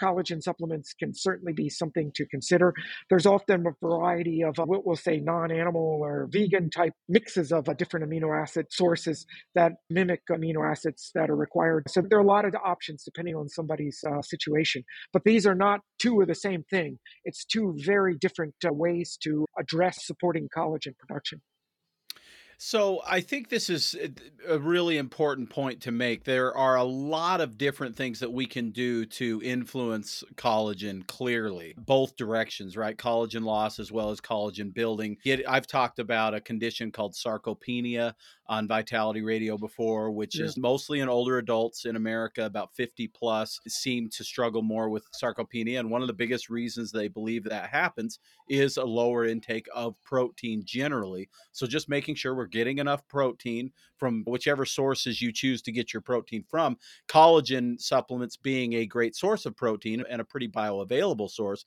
collagen 0.00 0.42
supplements 0.42 0.94
can 0.94 1.12
certainly 1.14 1.52
be 1.52 1.68
something 1.68 2.10
to 2.14 2.26
consider. 2.26 2.74
There's 3.08 3.26
often 3.26 3.66
a 3.66 3.86
variety 3.86 4.42
of 4.42 4.58
uh, 4.58 4.64
what 4.64 4.86
we'll 4.86 4.96
say 4.96 5.18
non-animal 5.18 6.00
or 6.02 6.28
vegan 6.30 6.70
type 6.70 6.92
mixes 7.08 7.52
of 7.52 7.68
uh, 7.68 7.74
different 7.74 8.08
amino 8.08 8.36
acid 8.40 8.66
sources 8.70 9.26
that 9.54 9.72
mimic 9.88 10.22
amino 10.30 10.68
acids 10.68 11.10
that 11.14 11.30
are 11.30 11.36
required. 11.36 11.84
So 11.88 12.02
there 12.02 12.18
are 12.18 12.22
a 12.22 12.26
lot 12.26 12.44
of 12.44 12.54
options 12.64 13.04
depending 13.04 13.34
on 13.34 13.48
somebody's 13.48 14.02
uh, 14.06 14.22
situation. 14.22 14.84
But 15.12 15.24
these 15.24 15.46
are 15.46 15.54
not 15.54 15.80
two 16.00 16.20
of 16.20 16.28
the 16.28 16.34
same 16.34 16.64
thing. 16.70 16.98
It's 17.24 17.44
two 17.44 17.76
very 17.78 18.16
different 18.16 18.54
uh, 18.64 18.72
ways 18.72 19.18
to 19.22 19.46
address 19.58 20.06
supporting 20.06 20.48
collagen 20.56 20.96
production. 20.98 21.40
So 22.62 23.00
I 23.06 23.22
think 23.22 23.48
this 23.48 23.70
is 23.70 23.94
uh, 23.94 24.08
a 24.46 24.58
really 24.58 24.98
important 24.98 25.48
point 25.48 25.80
to 25.80 25.90
make. 25.90 26.24
There 26.24 26.54
are 26.54 26.76
a 26.76 26.84
lot 26.84 27.40
of 27.40 27.56
different 27.56 27.96
things 27.96 28.20
that 28.20 28.34
we 28.34 28.44
can 28.44 28.70
do 28.70 29.06
to 29.06 29.40
influence 29.42 30.22
collagen 30.34 31.06
clearly, 31.06 31.74
both 31.78 32.18
directions, 32.18 32.76
right? 32.76 32.98
Collagen 32.98 33.44
loss 33.44 33.78
as 33.78 33.90
well 33.90 34.10
as 34.10 34.20
collagen 34.20 34.74
building. 34.74 35.16
I've 35.48 35.66
talked 35.66 36.00
about 36.00 36.34
a 36.34 36.40
condition 36.42 36.92
called 36.92 37.14
sarcopenia 37.14 38.12
on 38.50 38.66
Vitality 38.66 39.22
Radio 39.22 39.56
before, 39.56 40.10
which 40.10 40.38
yeah. 40.38 40.44
is 40.44 40.58
mostly 40.58 40.98
in 40.98 41.08
older 41.08 41.38
adults 41.38 41.84
in 41.84 41.94
America, 41.94 42.44
about 42.44 42.74
50 42.74 43.06
plus, 43.08 43.60
seem 43.68 44.10
to 44.10 44.24
struggle 44.24 44.60
more 44.60 44.90
with 44.90 45.06
sarcopenia. 45.12 45.78
And 45.78 45.88
one 45.88 46.02
of 46.02 46.08
the 46.08 46.14
biggest 46.14 46.50
reasons 46.50 46.90
they 46.90 47.06
believe 47.06 47.44
that 47.44 47.70
happens 47.70 48.18
is 48.48 48.76
a 48.76 48.84
lower 48.84 49.24
intake 49.24 49.68
of 49.72 49.94
protein 50.02 50.62
generally. 50.64 51.30
So 51.52 51.66
just 51.66 51.88
making 51.88 52.16
sure 52.16 52.34
we're 52.34 52.49
getting 52.50 52.78
enough 52.78 53.06
protein 53.08 53.72
from 53.96 54.24
whichever 54.26 54.64
sources 54.64 55.20
you 55.20 55.32
choose 55.32 55.62
to 55.62 55.72
get 55.72 55.92
your 55.92 56.00
protein 56.00 56.44
from. 56.48 56.76
Collagen 57.08 57.80
supplements 57.80 58.36
being 58.36 58.74
a 58.74 58.86
great 58.86 59.16
source 59.16 59.46
of 59.46 59.56
protein 59.56 60.04
and 60.08 60.20
a 60.20 60.24
pretty 60.24 60.48
bioavailable 60.48 61.30
source. 61.30 61.64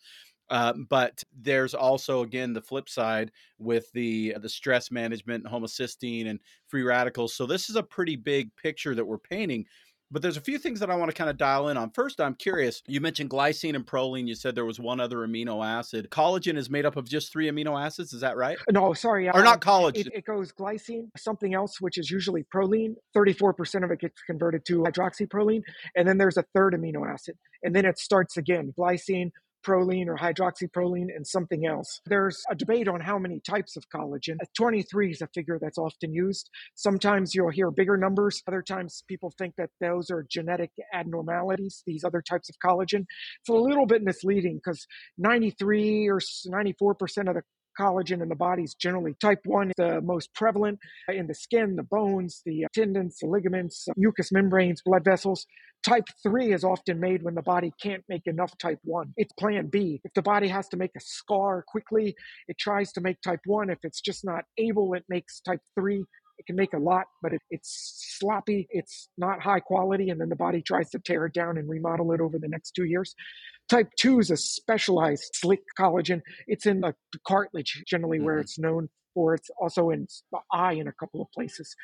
Uh, 0.49 0.73
but 0.89 1.23
there's 1.41 1.73
also 1.73 2.21
again 2.21 2.53
the 2.53 2.61
flip 2.61 2.89
side 2.89 3.31
with 3.59 3.91
the 3.93 4.35
the 4.41 4.49
stress 4.49 4.91
management, 4.91 5.45
homocysteine, 5.45 6.27
and 6.27 6.39
free 6.67 6.83
radicals. 6.83 7.33
So 7.33 7.45
this 7.45 7.69
is 7.69 7.75
a 7.75 7.83
pretty 7.83 8.15
big 8.15 8.53
picture 8.55 8.93
that 8.93 9.05
we're 9.05 9.17
painting. 9.17 9.65
But 10.13 10.21
there's 10.21 10.37
a 10.37 10.41
few 10.41 10.59
things 10.59 10.79
that 10.79 10.91
I 10.91 10.95
want 10.95 11.09
to 11.09 11.17
kind 11.17 11.29
of 11.29 11.37
dial 11.37 11.69
in 11.69 11.75
on. 11.77 11.89
First, 11.89 12.21
I'm 12.21 12.35
curious. 12.35 12.83
You 12.87 13.01
mentioned 13.01 13.31
glycine 13.31 13.75
and 13.75 13.83
proline. 13.85 14.27
You 14.27 14.35
said 14.35 14.53
there 14.53 14.63
was 14.63 14.79
one 14.79 14.99
other 14.99 15.17
amino 15.17 15.65
acid. 15.65 16.09
Collagen 16.11 16.55
is 16.55 16.69
made 16.69 16.85
up 16.85 16.95
of 16.95 17.09
just 17.09 17.31
three 17.31 17.49
amino 17.49 17.83
acids. 17.83 18.13
Is 18.13 18.21
that 18.21 18.37
right? 18.37 18.57
No, 18.71 18.93
sorry. 18.93 19.27
Or 19.27 19.37
um, 19.37 19.43
not 19.43 19.59
collagen. 19.59 20.05
It, 20.05 20.13
it, 20.13 20.25
goes 20.25 20.51
glycine, 20.51 21.07
something 21.17 21.55
else, 21.55 21.81
which 21.81 21.97
is 21.97 22.11
usually 22.11 22.45
proline. 22.53 22.93
34% 23.17 23.83
of 23.83 23.89
it 23.89 23.99
gets 23.99 24.21
converted 24.21 24.63
to 24.65 24.83
hydroxyproline. 24.83 25.63
And 25.95 26.07
then 26.07 26.19
there's 26.19 26.37
a 26.37 26.45
third 26.53 26.75
amino 26.75 27.11
acid. 27.11 27.35
And 27.63 27.75
then 27.75 27.85
it 27.85 27.97
starts 27.97 28.37
again 28.37 28.71
glycine, 28.77 29.31
proline 29.65 30.07
or 30.07 30.17
hydroxyproline 30.17 31.07
and 31.15 31.25
something 31.25 31.65
else. 31.65 32.01
There's 32.05 32.41
a 32.49 32.55
debate 32.55 32.87
on 32.87 33.01
how 33.01 33.17
many 33.17 33.39
types 33.39 33.75
of 33.75 33.83
collagen. 33.89 34.37
23 34.57 35.11
is 35.11 35.21
a 35.21 35.27
figure 35.33 35.57
that's 35.59 35.77
often 35.77 36.13
used. 36.13 36.49
Sometimes 36.75 37.33
you'll 37.33 37.49
hear 37.49 37.71
bigger 37.71 37.97
numbers. 37.97 38.41
Other 38.47 38.61
times 38.61 39.03
people 39.07 39.33
think 39.37 39.55
that 39.57 39.69
those 39.79 40.09
are 40.09 40.25
genetic 40.29 40.71
abnormalities, 40.93 41.83
these 41.85 42.03
other 42.03 42.21
types 42.21 42.49
of 42.49 42.55
collagen. 42.63 43.05
It's 43.41 43.49
a 43.49 43.53
little 43.53 43.85
bit 43.85 44.03
misleading 44.03 44.57
because 44.63 44.85
93 45.17 46.09
or 46.09 46.19
94% 46.19 47.29
of 47.29 47.35
the 47.35 47.41
collagen 47.79 48.21
in 48.21 48.29
the 48.29 48.35
body 48.35 48.63
is 48.63 48.73
generally 48.73 49.15
type 49.19 49.41
1 49.45 49.71
the 49.77 50.01
most 50.01 50.33
prevalent 50.33 50.79
in 51.09 51.27
the 51.27 51.33
skin 51.33 51.75
the 51.75 51.83
bones 51.83 52.41
the 52.45 52.65
tendons 52.73 53.17
the 53.21 53.27
ligaments 53.27 53.87
uh, 53.89 53.93
mucous 53.97 54.31
membranes 54.31 54.81
blood 54.81 55.03
vessels 55.03 55.45
Type 55.83 56.07
3 56.23 56.53
is 56.53 56.63
often 56.63 56.97
made 56.97 57.23
when 57.23 57.35
the 57.35 57.41
body 57.41 57.73
can't 57.81 58.05
make 58.07 58.25
enough 58.25 58.57
type 58.57 58.79
1. 58.85 59.13
It's 59.17 59.33
plan 59.33 59.67
B. 59.67 59.99
If 60.05 60.13
the 60.13 60.21
body 60.21 60.47
has 60.47 60.69
to 60.69 60.77
make 60.77 60.91
a 60.95 61.01
scar 61.01 61.61
quickly, 61.67 62.15
it 62.47 62.57
tries 62.57 62.93
to 62.93 63.01
make 63.01 63.19
type 63.19 63.41
1. 63.45 63.69
If 63.69 63.79
it's 63.83 63.99
just 63.99 64.23
not 64.23 64.45
able, 64.57 64.93
it 64.93 65.03
makes 65.09 65.41
type 65.41 65.59
3. 65.75 66.05
It 66.43 66.47
can 66.47 66.55
make 66.57 66.73
a 66.73 66.77
lot, 66.77 67.05
but 67.21 67.31
it, 67.31 67.41
it's 67.49 68.17
sloppy, 68.19 68.67
it's 68.69 69.07
not 69.17 69.41
high 69.41 69.61
quality, 69.61 70.09
and 70.09 70.19
then 70.19 70.27
the 70.27 70.35
body 70.35 70.61
tries 70.61 70.89
to 70.89 70.99
tear 70.99 71.25
it 71.25 71.33
down 71.33 71.57
and 71.57 71.69
remodel 71.69 72.11
it 72.11 72.19
over 72.19 72.37
the 72.37 72.49
next 72.49 72.71
two 72.71 72.83
years. 72.83 73.15
Type 73.69 73.89
2 73.97 74.19
is 74.19 74.29
a 74.29 74.35
specialized 74.35 75.31
slick 75.35 75.61
collagen. 75.79 76.21
It's 76.47 76.65
in 76.65 76.81
the 76.81 76.95
cartilage, 77.25 77.81
generally, 77.87 78.17
mm-hmm. 78.17 78.25
where 78.25 78.39
it's 78.39 78.59
known 78.59 78.89
or 79.15 79.35
it's 79.35 79.49
also 79.61 79.91
in 79.91 80.07
the 80.31 80.39
eye 80.51 80.73
in 80.73 80.87
a 80.87 80.93
couple 80.93 81.21
of 81.21 81.31
places 81.31 81.75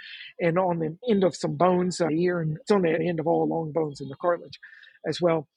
and 0.41 0.57
on 0.57 0.79
the 0.79 0.97
end 1.07 1.23
of 1.23 1.35
some 1.35 1.55
bones 1.55 2.01
uh, 2.01 2.07
here 2.07 2.41
and 2.41 2.57
it's 2.57 2.71
on 2.71 2.81
the 2.81 2.89
end 2.89 3.19
of 3.19 3.27
all 3.27 3.47
long 3.47 3.71
bones 3.71 4.01
in 4.01 4.09
the 4.09 4.15
cartilage 4.15 4.59
as 5.07 5.21
well 5.21 5.47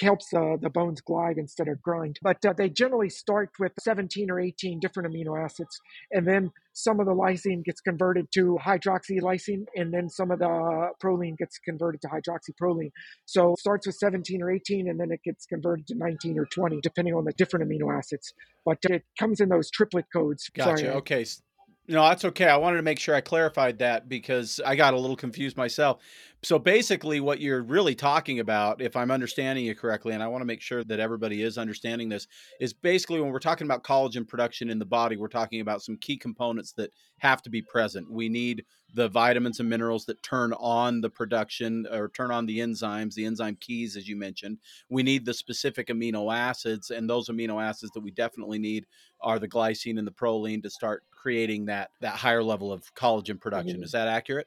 helps 0.00 0.32
uh, 0.34 0.56
the 0.60 0.70
bones 0.70 1.00
glide 1.00 1.38
instead 1.38 1.68
of 1.68 1.80
grind. 1.82 2.18
But 2.22 2.44
uh, 2.44 2.52
they 2.52 2.68
generally 2.68 3.10
start 3.10 3.50
with 3.58 3.72
17 3.80 4.30
or 4.30 4.40
18 4.40 4.80
different 4.80 5.12
amino 5.12 5.42
acids, 5.42 5.80
and 6.10 6.26
then 6.26 6.50
some 6.72 7.00
of 7.00 7.06
the 7.06 7.12
lysine 7.12 7.64
gets 7.64 7.80
converted 7.80 8.26
to 8.34 8.58
hydroxylysine, 8.62 9.64
and 9.74 9.92
then 9.92 10.08
some 10.08 10.30
of 10.30 10.38
the 10.38 10.90
proline 11.02 11.36
gets 11.38 11.58
converted 11.58 12.02
to 12.02 12.08
hydroxyproline. 12.08 12.90
So 13.24 13.54
it 13.54 13.58
starts 13.60 13.86
with 13.86 13.96
17 13.96 14.42
or 14.42 14.50
18, 14.50 14.88
and 14.88 15.00
then 15.00 15.10
it 15.10 15.20
gets 15.24 15.46
converted 15.46 15.86
to 15.88 15.94
19 15.94 16.38
or 16.38 16.46
20, 16.46 16.80
depending 16.82 17.14
on 17.14 17.24
the 17.24 17.32
different 17.32 17.68
amino 17.68 17.96
acids. 17.96 18.34
But 18.64 18.78
it 18.90 19.04
comes 19.18 19.40
in 19.40 19.48
those 19.48 19.70
triplet 19.70 20.06
codes. 20.12 20.50
Gotcha. 20.54 20.78
Sorry, 20.78 20.90
okay. 20.90 21.24
No, 21.88 22.02
that's 22.02 22.24
okay. 22.24 22.46
I 22.46 22.56
wanted 22.56 22.78
to 22.78 22.82
make 22.82 22.98
sure 22.98 23.14
I 23.14 23.20
clarified 23.20 23.78
that 23.78 24.08
because 24.08 24.60
I 24.64 24.74
got 24.74 24.94
a 24.94 24.98
little 24.98 25.16
confused 25.16 25.56
myself. 25.56 26.02
So 26.46 26.60
basically, 26.60 27.18
what 27.18 27.40
you're 27.40 27.64
really 27.64 27.96
talking 27.96 28.38
about, 28.38 28.80
if 28.80 28.94
I'm 28.94 29.10
understanding 29.10 29.64
you 29.64 29.74
correctly, 29.74 30.14
and 30.14 30.22
I 30.22 30.28
want 30.28 30.42
to 30.42 30.46
make 30.46 30.60
sure 30.60 30.84
that 30.84 31.00
everybody 31.00 31.42
is 31.42 31.58
understanding 31.58 32.08
this, 32.08 32.28
is 32.60 32.72
basically 32.72 33.20
when 33.20 33.32
we're 33.32 33.40
talking 33.40 33.66
about 33.66 33.82
collagen 33.82 34.24
production 34.28 34.70
in 34.70 34.78
the 34.78 34.84
body, 34.84 35.16
we're 35.16 35.26
talking 35.26 35.60
about 35.60 35.82
some 35.82 35.96
key 35.96 36.16
components 36.16 36.70
that 36.74 36.92
have 37.18 37.42
to 37.42 37.50
be 37.50 37.62
present. 37.62 38.08
We 38.08 38.28
need 38.28 38.64
the 38.94 39.08
vitamins 39.08 39.58
and 39.58 39.68
minerals 39.68 40.04
that 40.04 40.22
turn 40.22 40.52
on 40.52 41.00
the 41.00 41.10
production 41.10 41.84
or 41.90 42.10
turn 42.10 42.30
on 42.30 42.46
the 42.46 42.60
enzymes, 42.60 43.14
the 43.14 43.24
enzyme 43.24 43.58
keys, 43.60 43.96
as 43.96 44.06
you 44.06 44.14
mentioned. 44.14 44.58
We 44.88 45.02
need 45.02 45.26
the 45.26 45.34
specific 45.34 45.88
amino 45.88 46.32
acids, 46.32 46.92
and 46.92 47.10
those 47.10 47.28
amino 47.28 47.60
acids 47.60 47.90
that 47.90 48.04
we 48.04 48.12
definitely 48.12 48.60
need 48.60 48.86
are 49.20 49.40
the 49.40 49.48
glycine 49.48 49.98
and 49.98 50.06
the 50.06 50.12
proline 50.12 50.62
to 50.62 50.70
start 50.70 51.02
creating 51.10 51.64
that 51.64 51.90
that 52.02 52.14
higher 52.14 52.44
level 52.44 52.72
of 52.72 52.84
collagen 52.94 53.40
production. 53.40 53.78
Mm-hmm. 53.78 53.82
Is 53.82 53.90
that 53.90 54.06
accurate? 54.06 54.46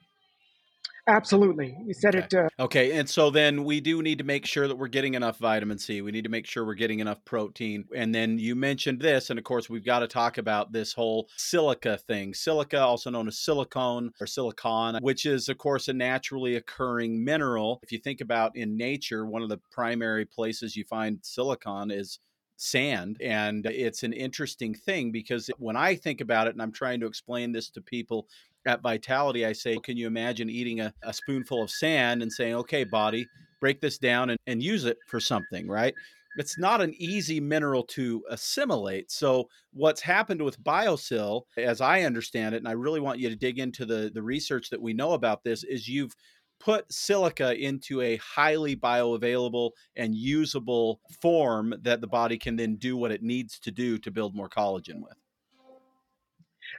Absolutely. 1.07 1.77
You 1.85 1.93
said 1.93 2.15
okay. 2.15 2.25
it. 2.25 2.33
Uh, 2.33 2.63
okay. 2.63 2.97
And 2.97 3.09
so 3.09 3.29
then 3.29 3.63
we 3.63 3.81
do 3.81 4.01
need 4.01 4.17
to 4.19 4.23
make 4.23 4.45
sure 4.45 4.67
that 4.67 4.75
we're 4.75 4.87
getting 4.87 5.15
enough 5.15 5.37
vitamin 5.37 5.77
C. 5.77 6.01
We 6.01 6.11
need 6.11 6.23
to 6.23 6.29
make 6.29 6.45
sure 6.45 6.65
we're 6.65 6.75
getting 6.75 6.99
enough 6.99 7.23
protein. 7.25 7.85
And 7.95 8.13
then 8.13 8.37
you 8.37 8.55
mentioned 8.55 8.99
this. 8.99 9.29
And 9.29 9.39
of 9.39 9.45
course, 9.45 9.69
we've 9.69 9.85
got 9.85 9.99
to 9.99 10.07
talk 10.07 10.37
about 10.37 10.71
this 10.71 10.93
whole 10.93 11.29
silica 11.37 11.97
thing. 11.97 12.33
Silica, 12.33 12.79
also 12.79 13.09
known 13.09 13.27
as 13.27 13.39
silicone 13.39 14.11
or 14.19 14.27
silicon, 14.27 14.99
which 15.01 15.25
is, 15.25 15.49
of 15.49 15.57
course, 15.57 15.87
a 15.87 15.93
naturally 15.93 16.55
occurring 16.55 17.23
mineral. 17.23 17.79
If 17.83 17.91
you 17.91 17.99
think 17.99 18.21
about 18.21 18.55
in 18.55 18.77
nature, 18.77 19.25
one 19.25 19.41
of 19.41 19.49
the 19.49 19.59
primary 19.71 20.25
places 20.25 20.75
you 20.75 20.83
find 20.83 21.19
silicon 21.21 21.91
is 21.91 22.19
sand. 22.59 23.17
And 23.21 23.65
it's 23.65 24.03
an 24.03 24.13
interesting 24.13 24.73
thing 24.73 25.11
because 25.11 25.49
when 25.57 25.75
I 25.75 25.95
think 25.95 26.21
about 26.21 26.47
it, 26.47 26.53
and 26.53 26.61
I'm 26.61 26.71
trying 26.71 26.99
to 26.99 27.07
explain 27.07 27.51
this 27.51 27.69
to 27.71 27.81
people 27.81 28.27
at 28.65 28.81
Vitality, 28.81 29.45
I 29.45 29.53
say, 29.53 29.77
can 29.77 29.97
you 29.97 30.07
imagine 30.07 30.49
eating 30.49 30.81
a, 30.81 30.93
a 31.03 31.13
spoonful 31.13 31.63
of 31.63 31.71
sand 31.71 32.21
and 32.21 32.31
saying, 32.31 32.55
okay, 32.55 32.83
body, 32.83 33.27
break 33.59 33.81
this 33.81 33.97
down 33.97 34.31
and, 34.31 34.39
and 34.47 34.63
use 34.63 34.85
it 34.85 34.97
for 35.07 35.19
something, 35.19 35.67
right? 35.67 35.93
It's 36.37 36.57
not 36.57 36.81
an 36.81 36.93
easy 36.97 37.39
mineral 37.39 37.83
to 37.83 38.23
assimilate. 38.29 39.11
So, 39.11 39.49
what's 39.73 40.01
happened 40.01 40.41
with 40.41 40.63
BioSil, 40.63 41.41
as 41.57 41.81
I 41.81 42.03
understand 42.03 42.55
it, 42.55 42.59
and 42.59 42.67
I 42.67 42.73
really 42.73 42.99
want 42.99 43.19
you 43.19 43.29
to 43.29 43.35
dig 43.35 43.59
into 43.59 43.85
the, 43.85 44.11
the 44.13 44.21
research 44.21 44.69
that 44.69 44.81
we 44.81 44.93
know 44.93 45.13
about 45.13 45.43
this, 45.43 45.63
is 45.63 45.87
you've 45.87 46.15
put 46.59 46.91
silica 46.91 47.55
into 47.55 48.01
a 48.01 48.17
highly 48.17 48.75
bioavailable 48.75 49.71
and 49.95 50.15
usable 50.15 50.99
form 51.21 51.73
that 51.81 52.01
the 52.01 52.07
body 52.07 52.37
can 52.37 52.55
then 52.55 52.75
do 52.75 52.95
what 52.95 53.11
it 53.11 53.23
needs 53.23 53.59
to 53.59 53.71
do 53.71 53.97
to 53.97 54.11
build 54.11 54.35
more 54.35 54.49
collagen 54.49 55.01
with. 55.01 55.18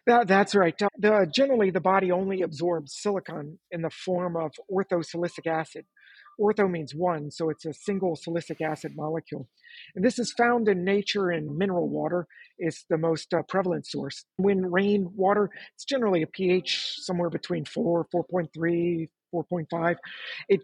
That, 0.07 0.29
that's 0.29 0.55
right. 0.55 0.75
The, 0.99 1.31
generally, 1.33 1.71
the 1.71 1.81
body 1.81 2.11
only 2.11 2.43
absorbs 2.43 2.97
silicon 2.97 3.59
in 3.71 3.83
the 3.83 3.91
form 3.91 4.37
of 4.37 4.53
orthosilicic 4.71 5.47
acid. 5.47 5.85
Ortho 6.41 6.71
means 6.71 6.95
one, 6.95 7.31
so 7.31 7.51
it's 7.51 7.67
a 7.67 7.75
single 7.75 8.17
silicic 8.17 8.63
acid 8.63 8.93
molecule. 8.97 9.47
And 9.95 10.05
this 10.05 10.19
is 10.19 10.33
found 10.33 10.69
in 10.69 10.85
nature 10.85 11.31
in 11.31 11.59
mineral 11.59 11.89
water. 11.89 12.27
It's 12.59 12.85
the 12.89 12.97
most 12.97 13.35
uh, 13.35 13.43
prevalent 13.47 13.87
source. 13.87 14.25
When 14.37 14.71
rain 14.71 15.11
water, 15.15 15.51
it's 15.75 15.85
generally 15.85 16.23
a 16.23 16.27
pH 16.27 16.95
somewhere 17.01 17.29
between 17.29 17.67
4, 17.67 18.07
4.3, 18.15 19.09
4.5. 19.35 19.97
It 20.49 20.61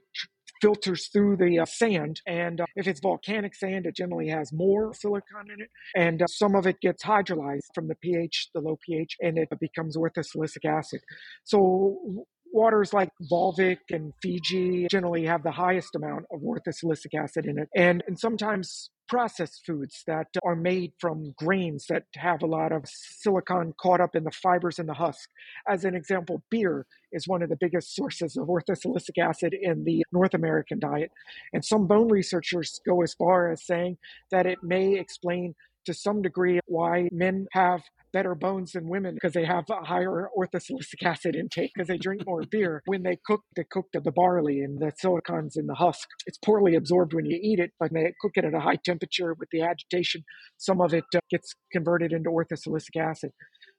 filters 0.60 1.08
through 1.08 1.36
the 1.36 1.58
uh, 1.58 1.66
sand. 1.66 2.20
And 2.26 2.60
uh, 2.60 2.66
if 2.76 2.86
it's 2.86 3.00
volcanic 3.00 3.54
sand, 3.54 3.86
it 3.86 3.96
generally 3.96 4.28
has 4.28 4.52
more 4.52 4.94
silicon 4.94 5.50
in 5.52 5.60
it. 5.62 5.70
And 5.94 6.22
uh, 6.22 6.26
some 6.26 6.54
of 6.54 6.66
it 6.66 6.80
gets 6.80 7.02
hydrolyzed 7.02 7.68
from 7.74 7.88
the 7.88 7.94
pH, 7.96 8.50
the 8.54 8.60
low 8.60 8.78
pH, 8.84 9.16
and 9.20 9.38
it 9.38 9.48
becomes 9.60 9.96
orthosilicic 9.96 10.64
acid. 10.64 11.00
So 11.44 12.26
waters 12.52 12.92
like 12.92 13.10
Volvic 13.30 13.78
and 13.90 14.12
Fiji 14.22 14.86
generally 14.90 15.26
have 15.26 15.42
the 15.42 15.50
highest 15.50 15.94
amount 15.94 16.24
of 16.32 16.40
orthosilicic 16.40 17.14
acid 17.14 17.46
in 17.46 17.58
it. 17.58 17.68
And, 17.76 18.02
and 18.06 18.18
sometimes 18.18 18.90
processed 19.08 19.62
foods 19.64 20.02
that 20.06 20.26
are 20.44 20.56
made 20.56 20.92
from 20.98 21.32
grains 21.38 21.86
that 21.88 22.04
have 22.16 22.42
a 22.42 22.46
lot 22.46 22.72
of 22.72 22.84
silicon 22.86 23.72
caught 23.80 24.00
up 24.00 24.16
in 24.16 24.24
the 24.24 24.30
fibers 24.30 24.78
in 24.78 24.86
the 24.86 24.94
husk. 24.94 25.28
As 25.68 25.84
an 25.84 25.94
example, 25.94 26.42
beer 26.50 26.86
is 27.12 27.28
one 27.28 27.42
of 27.42 27.48
the 27.48 27.56
biggest 27.60 27.94
sources 27.94 28.36
of 28.36 28.48
orthosilicic 28.48 29.18
acid 29.20 29.54
in 29.60 29.84
the 29.84 30.04
North 30.12 30.34
American 30.34 30.78
diet. 30.78 31.10
And 31.52 31.64
some 31.64 31.86
bone 31.86 32.08
researchers 32.08 32.80
go 32.86 33.02
as 33.02 33.14
far 33.14 33.52
as 33.52 33.64
saying 33.64 33.98
that 34.30 34.46
it 34.46 34.58
may 34.62 34.98
explain 34.98 35.54
to 35.86 35.94
some 35.94 36.22
degree 36.22 36.60
why 36.66 37.08
men 37.12 37.46
have 37.52 37.82
better 38.12 38.34
bones 38.34 38.72
than 38.72 38.88
women 38.88 39.14
because 39.14 39.34
they 39.34 39.44
have 39.44 39.64
a 39.70 39.84
higher 39.84 40.28
orthosilicic 40.36 41.02
acid 41.04 41.36
intake 41.36 41.70
because 41.74 41.88
they 41.88 41.98
drink 41.98 42.22
more 42.26 42.42
beer. 42.50 42.82
When 42.86 43.02
they 43.02 43.18
cook, 43.26 43.42
they 43.56 43.64
cook 43.70 43.86
the 43.92 44.00
barley 44.12 44.60
and 44.60 44.78
the 44.80 44.92
silicons 44.96 45.56
in 45.56 45.66
the 45.66 45.74
husk. 45.74 46.08
It's 46.26 46.38
poorly 46.38 46.76
absorbed 46.76 47.12
when 47.12 47.26
you 47.26 47.38
eat 47.42 47.58
it, 47.58 47.72
but 47.78 47.92
they 47.92 48.14
cook 48.20 48.32
it 48.36 48.44
at 48.44 48.54
a 48.54 48.60
high 48.60 48.78
temperature 48.84 49.34
with 49.38 49.50
the 49.50 49.62
agitation. 49.62 50.22
Some 50.56 50.80
of 50.80 50.94
it 50.94 51.04
uh, 51.14 51.20
gets 51.30 51.54
converted 51.72 52.12
into 52.12 52.30
orthosilicic 52.30 52.96
acid. 52.98 53.32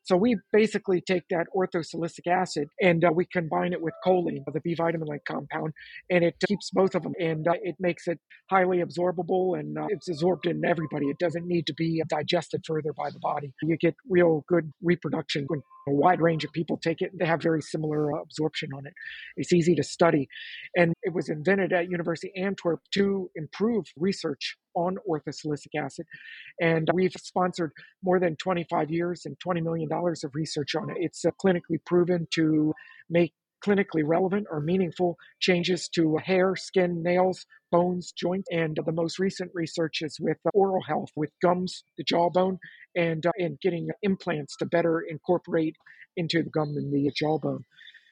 So 0.07 0.15
we 0.15 0.37
basically 0.53 1.01
take 1.01 1.23
that 1.31 1.47
orthosilicic 1.53 2.27
acid 2.27 2.69
and 2.81 3.03
uh, 3.03 3.09
we 3.13 3.25
combine 3.25 3.73
it 3.73 3.81
with 3.81 3.93
choline, 4.05 4.45
the 4.53 4.61
B 4.61 4.73
vitamin-like 4.73 5.25
compound, 5.27 5.73
and 6.09 6.23
it 6.23 6.35
keeps 6.47 6.69
both 6.71 6.95
of 6.95 7.03
them, 7.03 7.11
and 7.19 7.45
uh, 7.45 7.55
it 7.61 7.75
makes 7.77 8.07
it 8.07 8.17
highly 8.49 8.77
absorbable 8.77 9.59
and 9.59 9.77
uh, 9.77 9.87
it's 9.89 10.07
absorbed 10.07 10.47
in 10.47 10.63
everybody. 10.63 11.07
It 11.07 11.19
doesn't 11.19 11.45
need 11.45 11.67
to 11.67 11.73
be 11.73 12.01
digested 12.07 12.61
further 12.65 12.93
by 12.93 13.09
the 13.09 13.19
body. 13.19 13.51
You 13.61 13.75
get 13.75 13.95
real 14.09 14.45
good 14.47 14.71
reproduction 14.81 15.43
when 15.47 15.61
a 15.89 15.91
wide 15.91 16.21
range 16.21 16.45
of 16.45 16.53
people 16.53 16.77
take 16.77 17.01
it. 17.01 17.11
They 17.19 17.25
have 17.25 17.41
very 17.41 17.61
similar 17.61 18.15
uh, 18.15 18.21
absorption 18.21 18.69
on 18.73 18.85
it. 18.85 18.93
It's 19.35 19.51
easy 19.51 19.75
to 19.75 19.83
study, 19.83 20.29
and 20.73 20.93
it 21.03 21.13
was 21.13 21.27
invented 21.27 21.73
at 21.73 21.89
University 21.91 22.31
Antwerp 22.37 22.79
to 22.93 23.29
improve 23.35 23.87
research 23.97 24.55
on 24.77 24.97
orthosilicic 25.09 25.75
acid. 25.77 26.05
And 26.61 26.87
we've 26.93 27.13
sponsored 27.17 27.71
more 28.03 28.19
than 28.19 28.35
25 28.35 28.91
years 28.91 29.23
and 29.25 29.35
$20 29.45 29.63
million 29.63 29.89
of 29.91 30.31
research 30.35 30.75
on 30.75 30.89
it. 30.91 30.97
It's 30.99 31.25
uh, 31.25 31.31
clinically 31.43 31.79
proven 31.85 32.27
to 32.35 32.73
make 33.09 33.33
clinically 33.65 34.03
relevant 34.05 34.45
or 34.51 34.61
meaningful 34.61 35.17
changes 35.39 35.89
to 35.89 36.17
hair, 36.17 36.55
skin, 36.55 37.01
nails, 37.01 37.45
bones, 37.71 38.11
joints. 38.11 38.47
And 38.51 38.77
the 38.85 38.91
most 38.91 39.17
recent 39.17 39.51
research 39.55 40.01
is 40.01 40.17
with 40.19 40.37
oral 40.53 40.83
health, 40.87 41.09
with 41.15 41.31
gums, 41.41 41.83
the 41.97 42.03
jawbone, 42.03 42.59
and, 42.95 43.25
uh, 43.25 43.31
and 43.37 43.59
getting 43.59 43.89
implants 44.03 44.55
to 44.57 44.65
better 44.65 45.01
incorporate 45.01 45.75
into 46.15 46.43
the 46.43 46.49
gum 46.49 46.75
and 46.77 46.93
the 46.93 47.11
jawbone. 47.15 47.63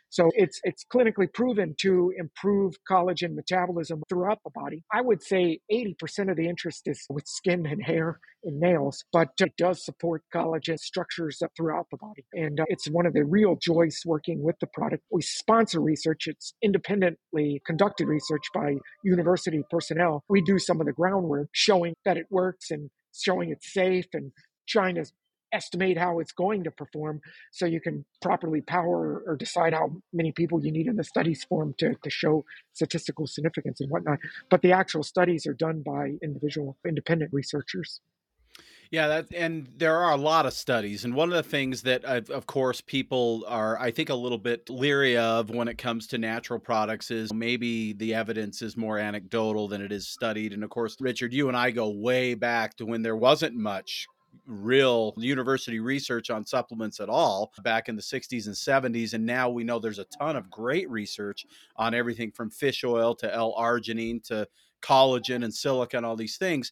So 0.09 0.31
it's 0.33 0.59
it's 0.63 0.85
clinically 0.85 1.31
proven 1.33 1.75
to 1.81 2.13
improve 2.17 2.75
collagen 2.89 3.35
metabolism 3.35 4.03
throughout 4.09 4.39
the 4.43 4.51
body. 4.51 4.83
I 4.93 5.01
would 5.01 5.21
say 5.21 5.59
80% 5.71 6.31
of 6.31 6.37
the 6.37 6.47
interest 6.47 6.83
is 6.85 7.05
with 7.09 7.25
skin 7.27 7.65
and 7.65 7.83
hair 7.83 8.19
and 8.43 8.59
nails, 8.59 9.03
but 9.11 9.29
it 9.39 9.53
does 9.57 9.83
support 9.83 10.23
collagen 10.33 10.77
structures 10.77 11.41
throughout 11.57 11.87
the 11.91 11.97
body. 11.97 12.25
And 12.33 12.59
uh, 12.59 12.65
it's 12.67 12.87
one 12.87 13.05
of 13.05 13.13
the 13.13 13.25
real 13.25 13.57
joys 13.61 13.99
working 14.05 14.41
with 14.41 14.55
the 14.61 14.67
product. 14.67 15.03
We 15.11 15.21
sponsor 15.21 15.81
research. 15.81 16.27
It's 16.27 16.53
independently 16.61 17.61
conducted 17.65 18.07
research 18.07 18.43
by 18.53 18.75
university 19.03 19.63
personnel. 19.69 20.23
We 20.29 20.41
do 20.41 20.59
some 20.59 20.79
of 20.79 20.87
the 20.87 20.93
groundwork 20.93 21.49
showing 21.51 21.95
that 22.05 22.17
it 22.17 22.27
works 22.29 22.71
and 22.71 22.89
showing 23.13 23.49
it's 23.49 23.73
safe 23.73 24.05
and 24.13 24.31
to 24.67 25.11
estimate 25.55 25.97
how 25.97 26.19
it's 26.19 26.31
going 26.31 26.63
to 26.65 26.71
perform 26.71 27.21
so 27.51 27.65
you 27.65 27.81
can 27.81 28.05
properly 28.21 28.61
power 28.61 29.23
or 29.25 29.35
decide 29.35 29.73
how 29.73 29.87
many 30.13 30.31
people 30.31 30.63
you 30.63 30.71
need 30.71 30.87
in 30.87 30.97
the 30.97 31.03
studies 31.03 31.43
form 31.45 31.73
to, 31.79 31.95
to 32.03 32.09
show 32.09 32.43
statistical 32.73 33.25
significance 33.25 33.79
and 33.81 33.89
whatnot. 33.89 34.19
But 34.49 34.61
the 34.61 34.73
actual 34.73 35.03
studies 35.03 35.47
are 35.47 35.53
done 35.53 35.81
by 35.81 36.13
individual 36.21 36.77
independent 36.85 37.31
researchers. 37.33 38.01
Yeah, 38.91 39.07
that 39.07 39.25
and 39.33 39.67
there 39.75 39.97
are 39.97 40.13
a 40.13 40.17
lot 40.17 40.45
of 40.45 40.53
studies, 40.53 41.03
and 41.03 41.15
one 41.15 41.29
of 41.29 41.35
the 41.35 41.49
things 41.49 41.81
that, 41.81 42.05
of 42.05 42.45
course, 42.45 42.81
people 42.81 43.43
are, 43.47 43.79
I 43.79 43.91
think, 43.91 44.09
a 44.09 44.15
little 44.15 44.37
bit 44.37 44.69
leery 44.69 45.17
of 45.17 45.49
when 45.49 45.67
it 45.67 45.77
comes 45.77 46.07
to 46.07 46.17
natural 46.17 46.59
products 46.59 47.09
is 47.09 47.33
maybe 47.33 47.93
the 47.93 48.13
evidence 48.13 48.61
is 48.61 48.77
more 48.77 48.99
anecdotal 48.99 49.67
than 49.67 49.81
it 49.81 49.91
is 49.91 50.07
studied. 50.07 50.53
And 50.53 50.63
of 50.63 50.69
course, 50.69 50.95
Richard, 50.99 51.33
you 51.33 51.47
and 51.47 51.57
I 51.57 51.71
go 51.71 51.89
way 51.89 52.35
back 52.35 52.77
to 52.77 52.85
when 52.85 53.01
there 53.01 53.17
wasn't 53.17 53.55
much 53.55 54.05
real 54.45 55.13
university 55.17 55.79
research 55.79 56.29
on 56.29 56.45
supplements 56.45 56.99
at 56.99 57.09
all 57.09 57.51
back 57.63 57.89
in 57.89 57.95
the 57.95 58.01
60s 58.01 58.47
and 58.47 58.55
70s. 58.55 59.13
And 59.13 59.25
now 59.25 59.49
we 59.49 59.63
know 59.63 59.79
there's 59.79 59.99
a 59.99 60.05
ton 60.05 60.35
of 60.35 60.49
great 60.49 60.89
research 60.89 61.45
on 61.75 61.93
everything 61.93 62.31
from 62.31 62.49
fish 62.49 62.83
oil 62.83 63.15
to 63.15 63.33
L 63.33 63.53
arginine 63.57 64.23
to 64.25 64.47
collagen 64.81 65.43
and 65.43 65.53
silica 65.53 65.97
and 65.97 66.05
all 66.05 66.15
these 66.15 66.37
things. 66.37 66.71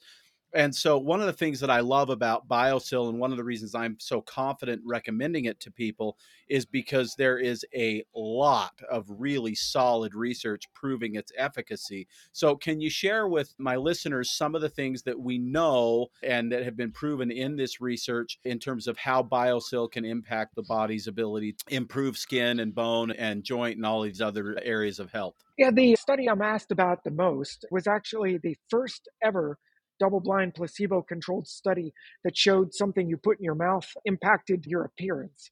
And 0.55 0.75
so, 0.75 0.97
one 0.97 1.19
of 1.19 1.25
the 1.25 1.33
things 1.33 1.59
that 1.61 1.71
I 1.71 1.79
love 1.79 2.09
about 2.09 2.47
BioSil, 2.47 3.09
and 3.09 3.19
one 3.19 3.31
of 3.31 3.37
the 3.37 3.43
reasons 3.43 3.73
I'm 3.73 3.97
so 3.99 4.21
confident 4.21 4.81
recommending 4.85 5.45
it 5.45 5.59
to 5.61 5.71
people, 5.71 6.17
is 6.47 6.65
because 6.65 7.15
there 7.15 7.39
is 7.39 7.65
a 7.75 8.03
lot 8.15 8.79
of 8.89 9.05
really 9.09 9.55
solid 9.55 10.13
research 10.13 10.65
proving 10.75 11.15
its 11.15 11.31
efficacy. 11.37 12.07
So, 12.33 12.55
can 12.55 12.79
you 12.79 12.89
share 12.89 13.27
with 13.27 13.55
my 13.57 13.75
listeners 13.77 14.31
some 14.31 14.53
of 14.53 14.61
the 14.61 14.69
things 14.69 15.01
that 15.03 15.19
we 15.19 15.39
know 15.39 16.07
and 16.21 16.51
that 16.51 16.63
have 16.63 16.77
been 16.77 16.91
proven 16.91 17.31
in 17.31 17.55
this 17.55 17.81
research 17.81 18.37
in 18.43 18.59
terms 18.59 18.87
of 18.87 18.97
how 18.97 19.23
BioSil 19.23 19.91
can 19.91 20.05
impact 20.05 20.55
the 20.55 20.63
body's 20.63 21.07
ability 21.07 21.53
to 21.53 21.75
improve 21.75 22.15
skin 22.17 22.59
and 22.59 22.75
bone 22.75 23.11
and 23.11 23.43
joint 23.43 23.77
and 23.77 23.85
all 23.85 24.01
these 24.01 24.21
other 24.21 24.59
areas 24.61 24.99
of 24.99 25.11
health? 25.11 25.35
Yeah, 25.57 25.71
the 25.71 25.95
study 25.95 26.29
I'm 26.29 26.41
asked 26.41 26.71
about 26.71 27.03
the 27.03 27.11
most 27.11 27.65
was 27.71 27.87
actually 27.87 28.37
the 28.37 28.55
first 28.69 29.07
ever 29.23 29.57
double 30.03 30.19
blind 30.19 30.53
placebo 30.53 31.01
controlled 31.01 31.47
study 31.47 31.93
that 32.25 32.35
showed 32.35 32.73
something 32.73 33.07
you 33.07 33.15
put 33.15 33.39
in 33.39 33.43
your 33.45 33.55
mouth 33.55 33.87
impacted 34.03 34.65
your 34.65 34.83
appearance. 34.83 35.49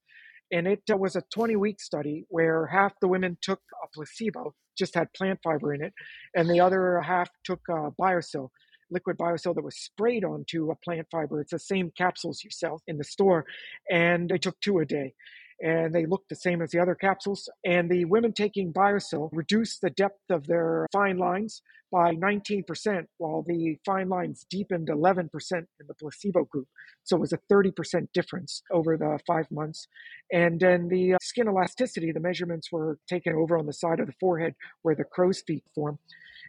And 0.51 0.67
it 0.67 0.81
uh, 0.91 0.97
was 0.97 1.15
a 1.15 1.23
20 1.33 1.55
week 1.55 1.79
study 1.79 2.25
where 2.27 2.67
half 2.67 2.91
the 2.99 3.07
women 3.07 3.37
took 3.41 3.61
a 3.81 3.87
placebo, 3.95 4.53
just 4.77 4.93
had 4.93 5.07
plant 5.13 5.39
fiber 5.41 5.73
in 5.73 5.81
it, 5.81 5.93
and 6.35 6.49
the 6.49 6.59
other 6.59 6.99
half 6.99 7.29
took 7.45 7.61
uh, 7.69 7.91
BioSil, 7.97 8.49
liquid 8.89 9.17
BioSil 9.17 9.55
that 9.55 9.63
was 9.63 9.77
sprayed 9.77 10.25
onto 10.25 10.69
a 10.69 10.75
plant 10.83 11.07
fiber. 11.09 11.39
It's 11.39 11.53
the 11.53 11.59
same 11.59 11.89
capsules 11.97 12.41
you 12.43 12.49
sell 12.51 12.81
in 12.87 12.97
the 12.97 13.05
store, 13.05 13.45
and 13.89 14.27
they 14.27 14.37
took 14.37 14.59
two 14.59 14.79
a 14.79 14.85
day 14.85 15.13
and 15.61 15.93
they 15.93 16.05
looked 16.05 16.29
the 16.29 16.35
same 16.35 16.61
as 16.61 16.71
the 16.71 16.79
other 16.79 16.95
capsules. 16.95 17.47
And 17.63 17.89
the 17.89 18.05
women 18.05 18.33
taking 18.33 18.73
BioSil 18.73 19.29
reduced 19.31 19.81
the 19.81 19.89
depth 19.91 20.29
of 20.29 20.47
their 20.47 20.87
fine 20.91 21.17
lines 21.17 21.61
by 21.91 22.15
19%, 22.15 23.05
while 23.17 23.43
the 23.45 23.77
fine 23.85 24.09
lines 24.09 24.45
deepened 24.49 24.87
11% 24.87 25.29
in 25.51 25.67
the 25.87 25.93
placebo 25.93 26.45
group. 26.45 26.67
So 27.03 27.17
it 27.17 27.19
was 27.19 27.33
a 27.33 27.39
30% 27.51 28.07
difference 28.13 28.63
over 28.71 28.97
the 28.97 29.19
five 29.27 29.45
months. 29.51 29.87
And 30.31 30.59
then 30.59 30.87
the 30.87 31.15
uh, 31.15 31.17
skin 31.21 31.47
elasticity, 31.47 32.11
the 32.11 32.19
measurements 32.19 32.71
were 32.71 32.97
taken 33.07 33.33
over 33.33 33.57
on 33.57 33.65
the 33.65 33.73
side 33.73 33.99
of 33.99 34.07
the 34.07 34.15
forehead 34.19 34.55
where 34.81 34.95
the 34.95 35.03
crow's 35.03 35.41
feet 35.45 35.63
form. 35.75 35.99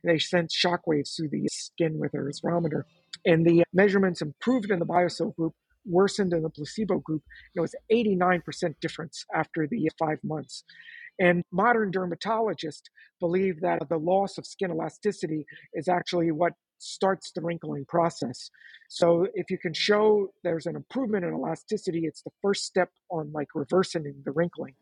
They 0.05 0.19
sent 0.19 0.51
shock 0.53 0.87
waves 0.87 1.15
through 1.15 1.29
the 1.29 1.49
skin 1.51 1.99
with 1.99 2.15
a 2.15 2.19
Reviscometer. 2.19 2.85
And 3.25 3.47
the 3.47 3.65
measurements 3.73 4.23
improved 4.23 4.71
in 4.71 4.79
the 4.79 4.87
BioSil 4.87 5.35
group 5.37 5.55
worsened 5.85 6.33
in 6.33 6.43
the 6.43 6.51
placebo 6.51 6.99
group. 6.99 7.23
It 7.55 7.61
was 7.61 7.75
89% 7.93 8.43
difference 8.81 9.25
after 9.35 9.67
the 9.67 9.91
five 9.99 10.19
months. 10.23 10.65
And 11.19 11.43
modern 11.53 11.93
dermatologists 11.93 12.85
believe 13.21 13.61
that 13.61 13.89
the 13.89 13.99
loss 13.99 14.39
of 14.39 14.47
skin 14.47 14.71
elasticity 14.71 15.47
is 15.75 15.89
actually 15.89 16.31
what 16.33 16.55
starts 16.79 17.31
the 17.33 17.41
wrinkling 17.41 17.85
process. 17.87 18.51
So 18.89 19.29
if 19.35 19.51
you 19.51 19.59
can 19.59 19.73
show 19.73 20.29
there's 20.43 20.67
an 20.67 20.75
improvement 20.75 21.25
in 21.25 21.33
elasticity, 21.33 22.07
it's 22.07 22.23
the 22.23 22.33
first 22.43 22.65
step 22.65 22.91
on 23.11 23.31
like 23.33 23.49
reversing 23.55 24.05
the 24.25 24.33
wrinkling. 24.33 24.75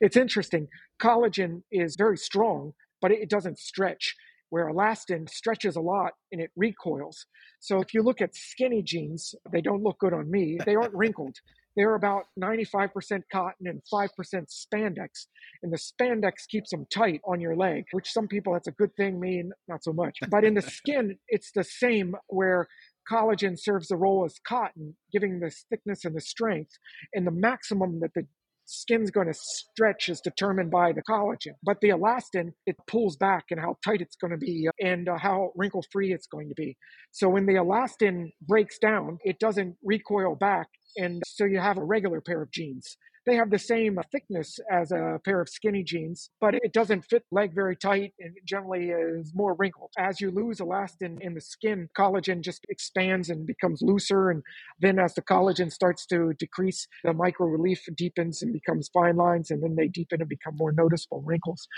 It's 0.00 0.16
interesting. 0.16 0.68
Collagen 1.00 1.62
is 1.70 1.96
very 1.96 2.16
strong, 2.16 2.72
but 3.02 3.10
it 3.10 3.28
doesn't 3.28 3.58
stretch 3.58 4.16
where 4.50 4.70
elastin 4.70 5.28
stretches 5.28 5.76
a 5.76 5.80
lot 5.80 6.12
and 6.32 6.40
it 6.40 6.50
recoils. 6.56 7.26
So 7.60 7.80
if 7.80 7.94
you 7.94 8.02
look 8.02 8.20
at 8.20 8.34
skinny 8.34 8.82
jeans, 8.82 9.34
they 9.52 9.60
don't 9.60 9.82
look 9.82 9.98
good 9.98 10.12
on 10.12 10.30
me. 10.30 10.58
They 10.64 10.74
aren't 10.74 10.94
wrinkled. 10.94 11.36
They're 11.76 11.94
about 11.94 12.24
95% 12.42 13.22
cotton 13.30 13.66
and 13.66 13.80
5% 13.92 14.08
spandex. 14.18 15.26
And 15.62 15.72
the 15.72 15.78
spandex 15.78 16.48
keeps 16.48 16.70
them 16.70 16.86
tight 16.92 17.20
on 17.24 17.40
your 17.40 17.54
leg, 17.54 17.84
which 17.92 18.10
some 18.10 18.26
people, 18.26 18.52
that's 18.52 18.66
a 18.66 18.72
good 18.72 18.94
thing, 18.96 19.20
me, 19.20 19.44
not 19.68 19.84
so 19.84 19.92
much. 19.92 20.18
But 20.28 20.44
in 20.44 20.54
the 20.54 20.62
skin, 20.62 21.18
it's 21.28 21.52
the 21.52 21.62
same 21.62 22.16
where 22.26 22.66
collagen 23.08 23.56
serves 23.56 23.88
the 23.88 23.96
role 23.96 24.24
as 24.24 24.40
cotton, 24.46 24.96
giving 25.12 25.38
the 25.38 25.54
thickness 25.70 26.04
and 26.04 26.16
the 26.16 26.20
strength. 26.20 26.72
And 27.14 27.24
the 27.24 27.32
maximum 27.32 28.00
that 28.00 28.12
the 28.14 28.26
skin's 28.68 29.10
going 29.10 29.26
to 29.26 29.34
stretch 29.34 30.08
is 30.08 30.20
determined 30.20 30.70
by 30.70 30.92
the 30.92 31.02
collagen. 31.02 31.54
But 31.62 31.80
the 31.80 31.88
elastin, 31.88 32.52
it 32.66 32.76
pulls 32.86 33.16
back 33.16 33.44
and 33.50 33.58
how 33.58 33.76
tight 33.84 34.00
it's 34.00 34.16
going 34.16 34.30
to 34.30 34.36
be 34.36 34.68
and 34.80 35.08
uh, 35.08 35.16
how 35.18 35.52
wrinkle 35.56 35.84
free 35.90 36.12
it's 36.12 36.26
going 36.26 36.48
to 36.48 36.54
be. 36.54 36.76
So 37.10 37.28
when 37.28 37.46
the 37.46 37.54
elastin 37.54 38.30
breaks 38.46 38.78
down, 38.78 39.18
it 39.24 39.38
doesn't 39.38 39.76
recoil 39.82 40.36
back. 40.36 40.68
And 40.96 41.22
so 41.26 41.44
you 41.44 41.58
have 41.58 41.78
a 41.78 41.84
regular 41.84 42.20
pair 42.20 42.42
of 42.42 42.50
jeans 42.50 42.96
They 43.28 43.36
have 43.36 43.50
the 43.50 43.58
same 43.58 44.00
thickness 44.10 44.58
as 44.72 44.90
a 44.90 45.20
pair 45.22 45.42
of 45.42 45.50
skinny 45.50 45.82
jeans, 45.82 46.30
but 46.40 46.54
it 46.54 46.72
doesn't 46.72 47.02
fit 47.02 47.24
leg 47.30 47.54
very 47.54 47.76
tight 47.76 48.14
and 48.18 48.34
generally 48.46 48.88
is 48.88 49.34
more 49.34 49.52
wrinkled. 49.52 49.90
As 49.98 50.18
you 50.18 50.30
lose 50.30 50.60
elastin 50.60 51.20
in 51.20 51.34
the 51.34 51.42
skin, 51.42 51.90
collagen 51.94 52.40
just 52.40 52.64
expands 52.70 53.28
and 53.28 53.46
becomes 53.46 53.82
looser. 53.82 54.30
And 54.30 54.42
then 54.80 54.98
as 54.98 55.12
the 55.12 55.20
collagen 55.20 55.70
starts 55.70 56.06
to 56.06 56.32
decrease, 56.38 56.88
the 57.04 57.12
micro 57.12 57.48
relief 57.48 57.84
deepens 57.98 58.40
and 58.40 58.50
becomes 58.50 58.88
fine 58.94 59.16
lines, 59.16 59.50
and 59.50 59.62
then 59.62 59.76
they 59.76 59.88
deepen 59.88 60.22
and 60.22 60.28
become 60.30 60.56
more 60.56 60.72
noticeable 60.72 61.20
wrinkles. 61.20 61.68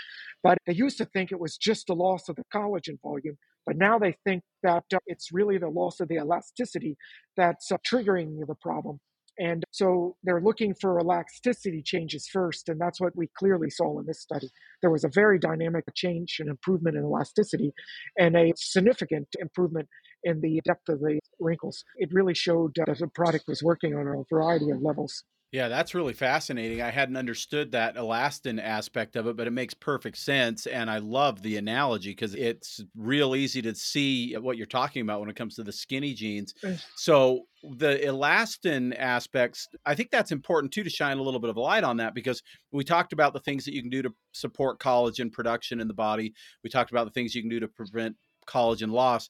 But 0.41 0.57
they 0.65 0.73
used 0.73 0.99
to 0.99 1.05
think 1.05 1.33
it 1.33 1.39
was 1.41 1.57
just 1.57 1.87
the 1.87 1.95
loss 1.95 2.29
of 2.29 2.37
the 2.37 2.45
collagen 2.55 2.97
volume. 3.03 3.37
But 3.65 3.75
now 3.75 3.99
they 3.99 4.15
think 4.23 4.43
that 4.63 4.85
uh, 4.93 4.99
it's 5.05 5.33
really 5.33 5.57
the 5.57 5.67
loss 5.67 5.99
of 5.99 6.07
the 6.07 6.15
elasticity 6.15 6.95
that's 7.35 7.73
uh, 7.73 7.77
triggering 7.85 8.47
the 8.47 8.55
problem. 8.55 9.01
And 9.39 9.63
so 9.71 10.15
they're 10.23 10.41
looking 10.41 10.75
for 10.79 10.99
elasticity 10.99 11.81
changes 11.83 12.27
first. 12.27 12.69
And 12.69 12.79
that's 12.79 12.99
what 12.99 13.15
we 13.15 13.27
clearly 13.37 13.69
saw 13.69 13.99
in 13.99 14.05
this 14.05 14.21
study. 14.21 14.49
There 14.81 14.91
was 14.91 15.03
a 15.03 15.09
very 15.13 15.39
dynamic 15.39 15.85
change 15.95 16.37
and 16.39 16.49
improvement 16.49 16.97
in 16.97 17.03
elasticity 17.03 17.73
and 18.17 18.35
a 18.35 18.53
significant 18.55 19.27
improvement 19.39 19.87
in 20.23 20.41
the 20.41 20.61
depth 20.65 20.89
of 20.89 20.99
the 20.99 21.19
wrinkles. 21.39 21.83
It 21.97 22.09
really 22.11 22.35
showed 22.35 22.75
that 22.75 22.97
the 22.99 23.07
product 23.07 23.45
was 23.47 23.63
working 23.63 23.95
on 23.95 24.07
a 24.07 24.23
variety 24.33 24.69
of 24.69 24.81
levels. 24.81 25.23
Yeah, 25.51 25.67
that's 25.67 25.93
really 25.93 26.13
fascinating. 26.13 26.81
I 26.81 26.91
hadn't 26.91 27.17
understood 27.17 27.71
that 27.71 27.95
elastin 27.95 28.61
aspect 28.61 29.17
of 29.17 29.27
it, 29.27 29.35
but 29.35 29.47
it 29.47 29.51
makes 29.51 29.73
perfect 29.73 30.17
sense. 30.17 30.65
And 30.65 30.89
I 30.89 30.99
love 30.99 31.41
the 31.41 31.57
analogy 31.57 32.11
because 32.11 32.33
it's 32.35 32.79
real 32.95 33.35
easy 33.35 33.61
to 33.63 33.75
see 33.75 34.33
what 34.37 34.55
you're 34.55 34.65
talking 34.65 35.01
about 35.01 35.19
when 35.19 35.29
it 35.29 35.35
comes 35.35 35.55
to 35.55 35.63
the 35.63 35.73
skinny 35.73 36.13
jeans. 36.13 36.53
So, 36.95 37.47
the 37.63 37.99
elastin 38.03 38.95
aspects, 38.97 39.67
I 39.85 39.93
think 39.93 40.09
that's 40.09 40.31
important 40.31 40.71
too 40.73 40.83
to 40.83 40.89
shine 40.89 41.17
a 41.17 41.21
little 41.21 41.39
bit 41.39 41.49
of 41.49 41.57
a 41.57 41.61
light 41.61 41.83
on 41.83 41.97
that 41.97 42.15
because 42.15 42.41
we 42.71 42.83
talked 42.85 43.11
about 43.11 43.33
the 43.33 43.39
things 43.41 43.65
that 43.65 43.73
you 43.73 43.81
can 43.81 43.91
do 43.91 44.01
to 44.01 44.13
support 44.31 44.79
collagen 44.79 45.31
production 45.31 45.81
in 45.81 45.87
the 45.87 45.93
body. 45.93 46.33
We 46.63 46.69
talked 46.69 46.91
about 46.91 47.03
the 47.05 47.11
things 47.11 47.35
you 47.35 47.41
can 47.41 47.49
do 47.49 47.59
to 47.59 47.67
prevent 47.67 48.15
collagen 48.47 48.89
loss. 48.91 49.29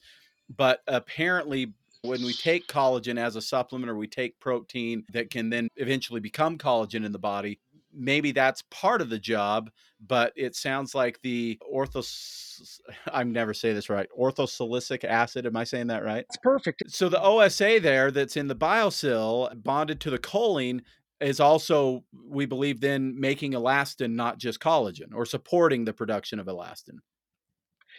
But 0.55 0.81
apparently, 0.87 1.73
when 2.03 2.23
we 2.23 2.33
take 2.33 2.67
collagen 2.67 3.19
as 3.19 3.35
a 3.35 3.41
supplement 3.41 3.89
or 3.89 3.95
we 3.95 4.07
take 4.07 4.39
protein 4.39 5.03
that 5.13 5.29
can 5.29 5.49
then 5.49 5.67
eventually 5.75 6.19
become 6.19 6.57
collagen 6.57 7.05
in 7.05 7.11
the 7.11 7.19
body, 7.19 7.59
maybe 7.93 8.31
that's 8.31 8.63
part 8.71 9.01
of 9.01 9.09
the 9.09 9.19
job, 9.19 9.69
but 10.07 10.33
it 10.35 10.55
sounds 10.55 10.95
like 10.95 11.21
the 11.21 11.59
orthos 11.71 12.79
I'm 13.11 13.31
never 13.31 13.53
say 13.53 13.73
this 13.73 13.89
right. 13.89 14.07
Orthosilicic 14.17 15.03
acid, 15.03 15.45
am 15.45 15.55
I 15.55 15.63
saying 15.63 15.87
that 15.87 16.03
right? 16.03 16.25
It's 16.27 16.37
perfect. 16.37 16.83
So 16.87 17.09
the 17.09 17.21
OSA 17.21 17.79
there 17.81 18.11
that's 18.11 18.37
in 18.37 18.47
the 18.47 18.55
BioSil 18.55 19.63
bonded 19.63 19.99
to 20.01 20.09
the 20.09 20.19
choline 20.19 20.81
is 21.19 21.39
also 21.39 22.03
we 22.27 22.47
believe 22.47 22.81
then 22.81 23.19
making 23.19 23.51
elastin 23.51 24.13
not 24.13 24.39
just 24.39 24.59
collagen 24.59 25.13
or 25.13 25.25
supporting 25.25 25.85
the 25.85 25.93
production 25.93 26.39
of 26.39 26.47
elastin. 26.47 26.97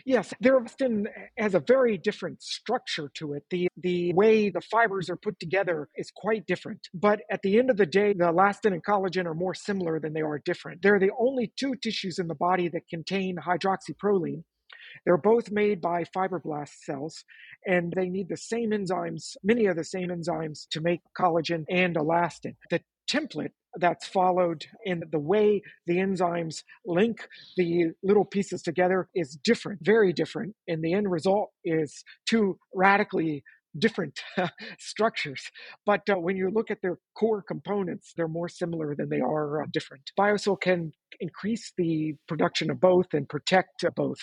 Yes, 0.04 0.34
there 0.40 0.60
often 0.60 1.06
uh, 1.06 1.20
has 1.38 1.54
a 1.54 1.60
very 1.60 1.96
different 1.96 2.42
structure 2.42 3.10
to 3.14 3.34
it. 3.34 3.44
The 3.50 3.68
the 3.76 4.12
way 4.14 4.50
the 4.50 4.60
fibers 4.60 5.08
are 5.08 5.16
put 5.16 5.38
together 5.38 5.88
is 5.96 6.10
quite 6.14 6.46
different. 6.46 6.88
But 6.92 7.20
at 7.30 7.42
the 7.42 7.58
end 7.58 7.70
of 7.70 7.76
the 7.76 7.86
day, 7.86 8.12
the 8.12 8.24
elastin 8.24 8.72
and 8.72 8.84
collagen 8.84 9.26
are 9.26 9.34
more 9.34 9.54
similar 9.54 10.00
than 10.00 10.12
they 10.12 10.22
are 10.22 10.40
different. 10.44 10.82
They're 10.82 10.98
the 10.98 11.12
only 11.18 11.52
two 11.56 11.74
tissues 11.76 12.18
in 12.18 12.28
the 12.28 12.34
body 12.34 12.68
that 12.68 12.88
contain 12.88 13.36
hydroxyproline. 13.36 14.42
They're 15.04 15.16
both 15.16 15.50
made 15.50 15.80
by 15.80 16.04
fibroblast 16.04 16.74
cells, 16.84 17.24
and 17.66 17.92
they 17.96 18.08
need 18.08 18.28
the 18.28 18.36
same 18.36 18.70
enzymes, 18.70 19.36
many 19.42 19.66
of 19.66 19.76
the 19.76 19.84
same 19.84 20.08
enzymes, 20.08 20.66
to 20.70 20.80
make 20.80 21.00
collagen 21.16 21.64
and 21.68 21.96
elastin. 21.96 22.56
The 22.70 22.80
template 23.08 23.52
that's 23.78 24.06
followed 24.06 24.66
and 24.84 25.04
the 25.10 25.18
way 25.18 25.62
the 25.86 25.96
enzymes 25.96 26.62
link 26.84 27.26
the 27.56 27.92
little 28.02 28.24
pieces 28.24 28.62
together 28.62 29.08
is 29.14 29.38
different, 29.42 29.80
very 29.82 30.12
different. 30.12 30.54
And 30.68 30.82
the 30.82 30.94
end 30.94 31.10
result 31.10 31.50
is 31.64 32.04
two 32.26 32.58
radically 32.74 33.42
different 33.78 34.20
structures. 34.78 35.42
But 35.86 36.02
uh, 36.10 36.16
when 36.16 36.36
you 36.36 36.50
look 36.50 36.70
at 36.70 36.82
their 36.82 36.98
core 37.16 37.42
components, 37.42 38.12
they're 38.16 38.28
more 38.28 38.48
similar 38.48 38.94
than 38.94 39.08
they 39.08 39.20
are 39.20 39.62
uh, 39.62 39.66
different. 39.72 40.10
BioSil 40.18 40.60
can 40.60 40.92
increase 41.20 41.72
the 41.78 42.14
production 42.28 42.70
of 42.70 42.80
both 42.80 43.06
and 43.14 43.28
protect 43.28 43.84
uh, 43.84 43.90
both. 43.94 44.18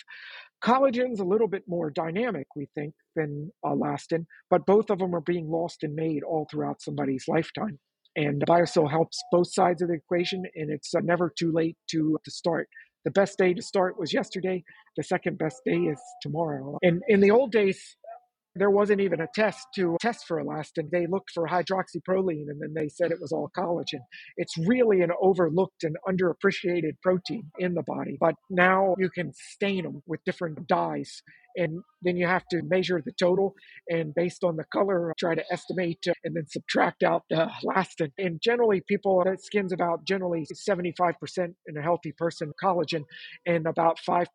Collagen's 0.63 1.19
a 1.19 1.25
little 1.25 1.47
bit 1.47 1.63
more 1.67 1.89
dynamic, 1.89 2.47
we 2.55 2.67
think, 2.75 2.93
than 3.15 3.51
elastin, 3.65 4.25
but 4.49 4.65
both 4.65 4.89
of 4.89 4.99
them 4.99 5.15
are 5.15 5.21
being 5.21 5.49
lost 5.49 5.83
and 5.83 5.95
made 5.95 6.21
all 6.23 6.47
throughout 6.51 6.81
somebody's 6.81 7.25
lifetime. 7.27 7.79
And 8.19 8.43
BioSil 8.45 8.91
helps 8.91 9.17
both 9.31 9.47
sides 9.49 9.81
of 9.81 9.87
the 9.87 9.93
equation, 9.93 10.43
and 10.53 10.69
it's 10.69 10.93
uh, 10.93 10.99
never 11.01 11.31
too 11.39 11.53
late 11.53 11.77
to, 11.91 12.19
to 12.25 12.31
start. 12.31 12.67
The 13.05 13.11
best 13.11 13.37
day 13.37 13.53
to 13.53 13.61
start 13.61 13.97
was 13.97 14.13
yesterday. 14.13 14.61
The 14.97 15.03
second 15.03 15.37
best 15.37 15.61
day 15.65 15.77
is 15.77 16.01
tomorrow. 16.21 16.77
And 16.81 17.01
in 17.07 17.21
the 17.21 17.31
old 17.31 17.53
days, 17.53 17.95
there 18.55 18.69
wasn't 18.69 18.99
even 18.99 19.21
a 19.21 19.27
test 19.33 19.65
to 19.75 19.95
test 20.01 20.25
for 20.27 20.43
elastin. 20.43 20.89
They 20.91 21.07
looked 21.07 21.31
for 21.33 21.47
hydroxyproline 21.47 22.49
and 22.49 22.61
then 22.61 22.73
they 22.75 22.89
said 22.89 23.11
it 23.11 23.21
was 23.21 23.31
all 23.31 23.49
collagen. 23.57 24.01
It's 24.35 24.57
really 24.57 24.99
an 24.99 25.11
overlooked 25.21 25.85
and 25.85 25.95
underappreciated 26.05 26.99
protein 27.01 27.51
in 27.57 27.73
the 27.73 27.83
body. 27.83 28.17
But 28.19 28.35
now 28.49 28.95
you 28.97 29.09
can 29.09 29.31
stain 29.53 29.83
them 29.83 30.01
with 30.07 30.19
different 30.25 30.67
dyes 30.67 31.21
and 31.59 31.83
then 32.01 32.15
you 32.15 32.25
have 32.25 32.45
to 32.49 32.61
measure 32.63 33.01
the 33.05 33.11
total 33.19 33.53
and 33.89 34.15
based 34.15 34.43
on 34.43 34.55
the 34.55 34.63
color 34.73 35.13
try 35.19 35.35
to 35.35 35.43
estimate 35.51 35.99
uh, 36.07 36.13
and 36.23 36.35
then 36.35 36.47
subtract 36.47 37.03
out 37.03 37.23
the 37.29 37.49
elastin 37.63 38.11
and 38.17 38.41
generally 38.41 38.81
people 38.87 39.21
that 39.25 39.43
skin's 39.43 39.73
about 39.73 40.05
generally 40.05 40.45
75% 40.69 41.13
in 41.67 41.77
a 41.77 41.81
healthy 41.81 42.13
person 42.17 42.51
collagen 42.63 43.03
and 43.45 43.67
about 43.67 43.99
5% 44.07 44.25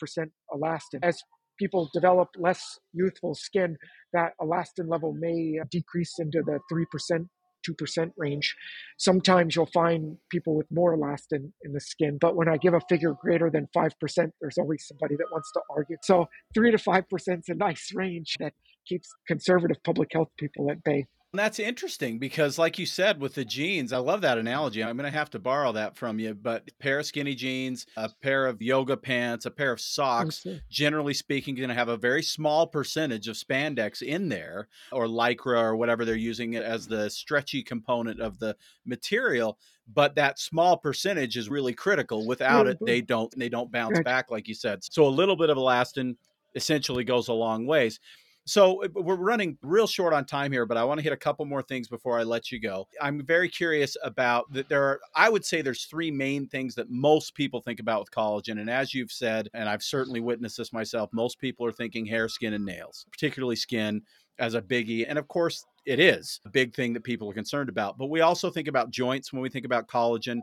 elastin 0.53 1.01
as 1.03 1.23
people 1.59 1.89
develop 1.93 2.29
less 2.39 2.79
youthful 2.93 3.35
skin, 3.35 3.77
that 4.13 4.33
elastin 4.41 4.89
level 4.89 5.13
may 5.13 5.59
decrease 5.71 6.15
into 6.19 6.43
the 6.43 6.59
3%. 6.73 7.29
2% 7.69 8.13
range. 8.17 8.57
Sometimes 8.99 9.57
you'll 9.57 9.67
find 9.67 10.17
people 10.31 10.55
with 10.55 10.71
more 10.71 10.97
elastin 10.97 11.53
in 11.63 11.73
the 11.73 11.81
skin, 11.81 12.19
but 12.21 12.37
when 12.37 12.49
I 12.49 12.57
give 12.57 12.75
a 12.75 12.81
figure 12.89 13.15
greater 13.21 13.51
than 13.51 13.69
5%, 13.75 14.33
there's 14.41 14.59
always 14.59 14.87
somebody 14.87 15.17
that 15.17 15.27
wants 15.33 15.51
to 15.53 15.61
argue. 15.71 15.97
So 16.03 16.27
3 16.55 16.71
to 16.71 16.79
5% 16.79 17.39
is 17.39 17.49
a 17.49 17.55
nice 17.55 17.91
range 17.95 18.37
that 18.41 18.53
keeps 18.87 19.15
conservative 19.27 19.83
public 19.83 20.11
health 20.13 20.29
people 20.39 20.71
at 20.71 20.83
bay. 20.85 21.07
That's 21.35 21.59
interesting 21.59 22.21
because, 22.21 22.59
like 22.59 22.79
you 22.79 22.87
said, 22.87 23.21
with 23.21 23.35
the 23.35 23.45
jeans, 23.45 23.93
I 23.93 23.99
love 23.99 24.21
that 24.21 24.39
analogy. 24.39 24.85
I'm 24.85 24.97
going 24.97 25.11
to 25.11 25.19
have 25.19 25.31
to 25.31 25.41
borrow 25.41 25.73
that 25.73 25.97
from 25.97 26.21
you. 26.21 26.33
But 26.33 26.69
a 26.69 26.83
pair 26.83 27.01
of 27.01 27.07
skinny 27.07 27.35
jeans, 27.35 27.87
a 27.97 28.09
pair 28.23 28.47
of 28.47 28.63
yoga 28.63 28.97
pants, 28.97 29.45
a 29.45 29.51
pair 29.51 29.73
of 29.73 29.79
oh, 29.79 29.83
socks, 29.85 30.47
generally 30.71 31.13
speaking, 31.13 31.57
going 31.57 31.71
to 31.71 31.75
have 31.75 31.89
a 31.89 31.97
very 31.97 32.23
small 32.23 32.69
percentage 32.69 33.27
of 33.27 33.35
spandex 33.35 34.01
in 34.01 34.29
there 34.29 34.69
or 34.93 35.07
lycra 35.07 35.61
or 35.61 35.77
whatever 35.77 36.05
they're 36.05 36.15
using 36.15 36.53
it 36.53 36.63
as 36.63 36.87
the 36.87 37.11
stretchy 37.11 37.65
component 37.65 38.21
of 38.21 38.39
the 38.39 38.57
material. 38.87 39.59
But 39.93 40.15
that 40.15 40.39
small 40.39 40.77
percentage 40.77 41.37
is 41.37 41.51
really 41.51 41.75
critical. 41.75 42.29
Without 42.29 42.69
it, 42.69 42.79
they 42.87 43.01
don't 43.01 43.37
they 43.37 43.49
don't 43.49 43.73
bounce 43.73 44.01
back, 44.01 44.31
like 44.31 44.47
you 44.47 44.55
said. 44.55 44.85
So 44.85 45.05
a 45.05 45.09
little 45.09 45.37
bit 45.37 45.51
of 45.51 45.59
elastin 45.59 46.15
essentially 46.55 47.03
goes 47.03 47.27
a 47.27 47.33
long 47.33 47.67
ways. 47.67 47.99
So 48.47 48.85
uh, 48.85 48.89
we're 48.95 49.17
running 49.17 49.57
real 49.63 49.87
short 49.87 50.13
on 50.13 50.25
time 50.27 50.53
here, 50.53 50.67
but 50.67 50.77
I 50.77 50.85
want 50.85 50.99
to 50.99 51.03
hit 51.03 51.13
a 51.13 51.17
couple 51.17 51.45
more 51.47 51.63
things 51.63 51.89
before 51.89 52.19
I 52.19 52.25
let 52.25 52.53
you 52.53 52.61
go. 52.61 52.87
I'm 53.01 53.25
very 53.25 53.49
curious 53.49 53.97
about 54.03 54.53
that. 54.53 54.69
There 54.69 54.83
are, 54.83 55.01
I 55.15 55.31
would 55.31 55.45
say, 55.45 55.63
there's 55.63 55.85
three 55.85 56.11
main 56.11 56.47
things 56.47 56.75
that 56.75 56.91
most 56.91 57.35
people 57.35 57.61
think 57.61 57.81
about 57.81 58.01
with 58.01 58.11
collagen, 58.11 58.61
and 58.61 58.69
as 58.69 58.93
you've 58.93 59.13
said, 59.13 59.49
and 59.55 59.69
I've 59.69 59.83
certainly 59.83 60.21
witnessed 60.21 60.59
this 60.59 60.73
myself, 60.73 61.11
most 61.13 61.39
people 61.39 61.65
are 61.67 61.73
thinking 61.73 62.05
hair, 62.05 62.29
skin, 62.29 62.53
and 62.53 62.65
nails, 62.65 63.07
particularly 63.11 63.57
skin 63.57 64.03
as 64.39 64.55
a 64.55 64.63
biggie. 64.63 65.07
And 65.09 65.19
of 65.19 65.29
course, 65.29 65.65
it 65.87 66.01
is 66.01 66.41
a 66.45 66.51
big 66.51 66.75
thing 66.75 66.93
that 66.95 67.05
people 67.05 67.31
are 67.31 67.35
concerned 67.35 67.69
about. 67.69 67.99
But 67.99 68.11
we 68.11 68.21
also 68.21 68.51
think 68.51 68.69
about 68.69 68.91
joints 68.91 69.33
when 69.33 69.43
we 69.43 69.49
think 69.49 69.65
about 69.65 69.87
collagen 69.87 70.41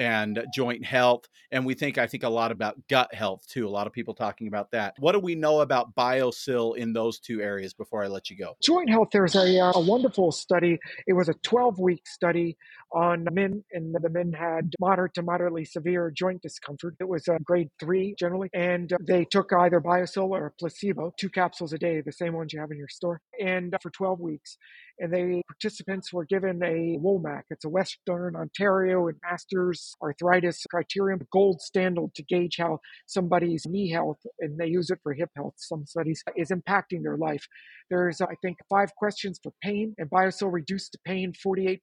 and 0.00 0.42
joint 0.52 0.84
health. 0.84 1.28
And 1.52 1.66
we 1.66 1.74
think, 1.74 1.98
I 1.98 2.06
think, 2.06 2.22
a 2.22 2.28
lot 2.28 2.52
about 2.52 2.76
gut 2.88 3.14
health 3.14 3.46
too. 3.46 3.68
A 3.68 3.68
lot 3.68 3.86
of 3.86 3.92
people 3.92 4.14
talking 4.14 4.48
about 4.48 4.70
that. 4.70 4.94
What 4.98 5.12
do 5.12 5.18
we 5.18 5.34
know 5.34 5.60
about 5.60 5.94
BioSil 5.94 6.76
in 6.76 6.94
those 6.94 7.20
two 7.20 7.42
areas 7.42 7.74
before 7.74 8.02
I 8.02 8.08
let 8.08 8.30
you 8.30 8.36
go? 8.36 8.54
Joint 8.62 8.88
health, 8.88 9.08
there's 9.12 9.36
a, 9.36 9.60
uh, 9.60 9.72
a 9.74 9.80
wonderful 9.80 10.32
study. 10.32 10.78
It 11.06 11.12
was 11.12 11.28
a 11.28 11.34
12 11.34 11.78
week 11.78 12.08
study 12.08 12.56
on 12.92 13.26
men, 13.30 13.62
and 13.72 13.94
the 13.94 14.08
men 14.08 14.32
had 14.32 14.72
moderate 14.80 15.14
to 15.14 15.22
moderately 15.22 15.64
severe 15.64 16.10
joint 16.10 16.40
discomfort. 16.42 16.96
It 16.98 17.08
was 17.08 17.28
a 17.28 17.38
grade 17.44 17.68
three 17.78 18.14
generally, 18.18 18.48
and 18.54 18.92
uh, 18.92 18.96
they 19.06 19.26
took 19.26 19.52
either 19.52 19.80
BioSil 19.80 20.30
or 20.30 20.54
placebo, 20.58 21.12
two 21.18 21.28
capsules 21.28 21.72
a 21.72 21.78
day, 21.78 22.00
the 22.00 22.10
same 22.10 22.32
ones 22.32 22.52
you 22.52 22.60
have 22.60 22.70
in 22.70 22.78
your 22.78 22.88
store, 22.88 23.20
and 23.38 23.74
uh, 23.74 23.78
for 23.82 23.90
12 23.90 24.20
weeks. 24.20 24.56
And 25.00 25.12
the 25.12 25.42
participants 25.48 26.12
were 26.12 26.26
given 26.26 26.62
a 26.62 26.98
WOMAC. 26.98 27.44
It's 27.48 27.64
a 27.64 27.70
Western 27.70 28.36
Ontario 28.36 29.08
and 29.08 29.16
McMasters 29.20 29.92
Arthritis 30.02 30.64
Criterium, 30.72 31.22
gold 31.32 31.62
standard 31.62 32.14
to 32.14 32.22
gauge 32.22 32.56
how 32.58 32.80
somebody's 33.06 33.64
knee 33.66 33.90
health, 33.90 34.18
and 34.40 34.58
they 34.58 34.66
use 34.66 34.90
it 34.90 34.98
for 35.02 35.14
hip 35.14 35.30
health. 35.34 35.54
Some 35.56 35.86
studies 35.86 36.22
is 36.36 36.50
impacting 36.50 37.02
their 37.02 37.16
life. 37.16 37.46
There's, 37.88 38.20
I 38.20 38.34
think, 38.42 38.58
five 38.68 38.94
questions 38.94 39.40
for 39.42 39.52
pain, 39.62 39.94
and 39.98 40.10
BioSil 40.10 40.52
reduced 40.52 40.96
pain 41.06 41.32
48%. 41.44 41.80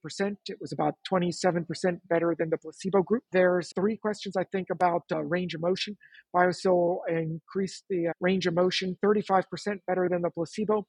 It 0.48 0.58
was 0.62 0.72
about 0.72 0.94
27% 1.12 1.66
better 2.10 2.36
than 2.38 2.50
the 2.50 2.58
placebo 2.58 3.02
group. 3.02 3.24
There's 3.32 3.74
three 3.76 3.98
questions, 3.98 4.38
I 4.38 4.44
think, 4.52 4.68
about 4.72 5.04
uh, 5.12 5.24
range 5.24 5.56
of 5.56 5.62
motion. 5.62 5.98
BioSil 6.36 7.00
increased 7.10 7.84
the 7.90 8.10
uh, 8.10 8.12
range 8.22 8.46
of 8.46 8.54
motion 8.54 8.98
35% 9.04 9.44
better 9.88 10.08
than 10.10 10.22
the 10.22 10.30
placebo. 10.30 10.86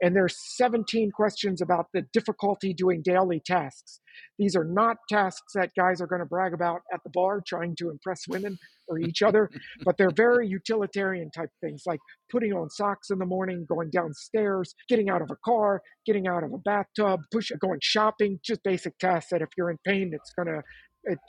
And 0.00 0.14
there's 0.14 0.36
17 0.56 1.10
questions 1.12 1.60
about 1.60 1.86
the 1.92 2.02
difficulty 2.12 2.74
doing 2.74 3.02
daily 3.02 3.40
tasks. 3.44 4.00
These 4.38 4.56
are 4.56 4.64
not 4.64 4.96
tasks 5.08 5.52
that 5.54 5.70
guys 5.76 6.00
are 6.00 6.06
going 6.06 6.20
to 6.20 6.26
brag 6.26 6.52
about 6.52 6.80
at 6.92 7.00
the 7.04 7.10
bar 7.10 7.42
trying 7.46 7.76
to 7.76 7.90
impress 7.90 8.22
women 8.28 8.58
or 8.88 8.98
each 8.98 9.22
other, 9.22 9.50
but 9.84 9.96
they're 9.96 10.10
very 10.10 10.48
utilitarian 10.48 11.30
type 11.30 11.50
things 11.60 11.82
like 11.86 12.00
putting 12.30 12.52
on 12.52 12.68
socks 12.70 13.10
in 13.10 13.18
the 13.18 13.26
morning, 13.26 13.66
going 13.68 13.90
downstairs, 13.90 14.74
getting 14.88 15.08
out 15.08 15.22
of 15.22 15.30
a 15.30 15.36
car, 15.44 15.82
getting 16.06 16.26
out 16.26 16.42
of 16.42 16.52
a 16.52 16.58
bathtub, 16.58 17.20
push, 17.32 17.50
going 17.60 17.78
shopping, 17.82 18.38
just 18.44 18.62
basic 18.62 18.98
tasks 18.98 19.30
that 19.30 19.42
if 19.42 19.48
you're 19.56 19.70
in 19.70 19.78
pain, 19.84 20.10
it's 20.12 20.32
going 20.34 20.48
to 20.48 20.62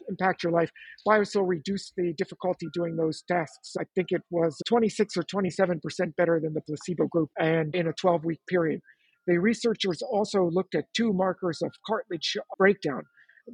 impact 0.10 0.44
your 0.44 0.52
life. 0.52 0.70
BioSil 1.08 1.48
reduced 1.48 1.94
the 1.98 2.14
difficulty 2.14 2.68
doing 2.74 2.96
those 2.96 3.24
tasks. 3.28 3.76
I 3.80 3.84
think 3.96 4.08
it 4.12 4.22
was 4.30 4.58
26 4.68 5.18
or 5.18 5.24
27% 5.24 5.80
better 6.16 6.40
than 6.40 6.54
the 6.54 6.62
placebo 6.62 7.08
group 7.08 7.30
and 7.40 7.74
in 7.76 7.88
a 7.88 7.94
12 7.94 8.26
week 8.26 8.40
period. 8.50 8.82
The 9.28 9.38
researchers 9.38 10.02
also 10.02 10.50
looked 10.50 10.76
at 10.76 10.86
two 10.96 11.14
markers 11.14 11.62
of 11.62 11.72
cartilage 11.86 12.36
breakdown 12.58 13.04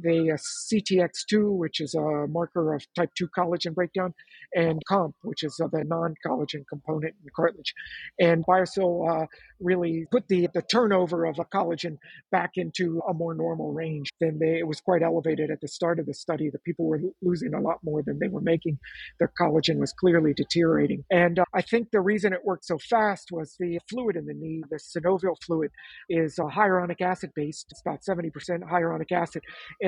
the 0.01 0.31
uh, 0.31 0.37
CTX2, 0.37 1.57
which 1.57 1.79
is 1.79 1.93
a 1.93 2.27
marker 2.27 2.73
of 2.73 2.85
type 2.95 3.11
2 3.17 3.27
collagen 3.37 3.73
breakdown, 3.73 4.13
and 4.55 4.81
COMP, 4.87 5.15
which 5.23 5.43
is 5.43 5.55
the 5.57 5.83
non 5.85 6.15
collagen 6.25 6.63
component 6.69 7.15
in 7.23 7.29
cartilage. 7.35 7.73
And 8.19 8.45
BioSil 8.45 9.23
uh, 9.23 9.25
really 9.59 10.05
put 10.11 10.27
the, 10.27 10.47
the 10.53 10.61
turnover 10.61 11.25
of 11.25 11.39
a 11.39 11.45
collagen 11.45 11.97
back 12.31 12.51
into 12.55 13.01
a 13.09 13.13
more 13.13 13.33
normal 13.33 13.73
range. 13.73 14.09
Then 14.19 14.39
they, 14.39 14.59
it 14.59 14.67
was 14.67 14.81
quite 14.81 15.01
elevated 15.01 15.51
at 15.51 15.61
the 15.61 15.67
start 15.67 15.99
of 15.99 16.05
the 16.05 16.13
study. 16.13 16.49
The 16.49 16.59
people 16.59 16.85
were 16.85 17.01
losing 17.21 17.53
a 17.53 17.61
lot 17.61 17.79
more 17.83 18.03
than 18.03 18.19
they 18.19 18.27
were 18.27 18.41
making. 18.41 18.77
Their 19.19 19.31
collagen 19.39 19.77
was 19.77 19.93
clearly 19.93 20.33
deteriorating. 20.33 21.03
And 21.11 21.39
uh, 21.39 21.45
I 21.53 21.61
think 21.61 21.89
the 21.91 22.01
reason 22.01 22.33
it 22.33 22.45
worked 22.45 22.65
so 22.65 22.77
fast 22.77 23.29
was 23.31 23.55
the 23.59 23.79
fluid 23.89 24.15
in 24.15 24.25
the 24.25 24.33
knee, 24.33 24.63
the 24.69 24.77
synovial 24.77 25.35
fluid, 25.45 25.71
is 26.09 26.37
a 26.39 26.43
hyaluronic 26.43 27.01
acid 27.01 27.31
based. 27.35 27.67
It's 27.71 27.81
about 27.81 28.01
70% 28.07 28.31
hyaluronic 28.63 29.11
acid. 29.11 29.43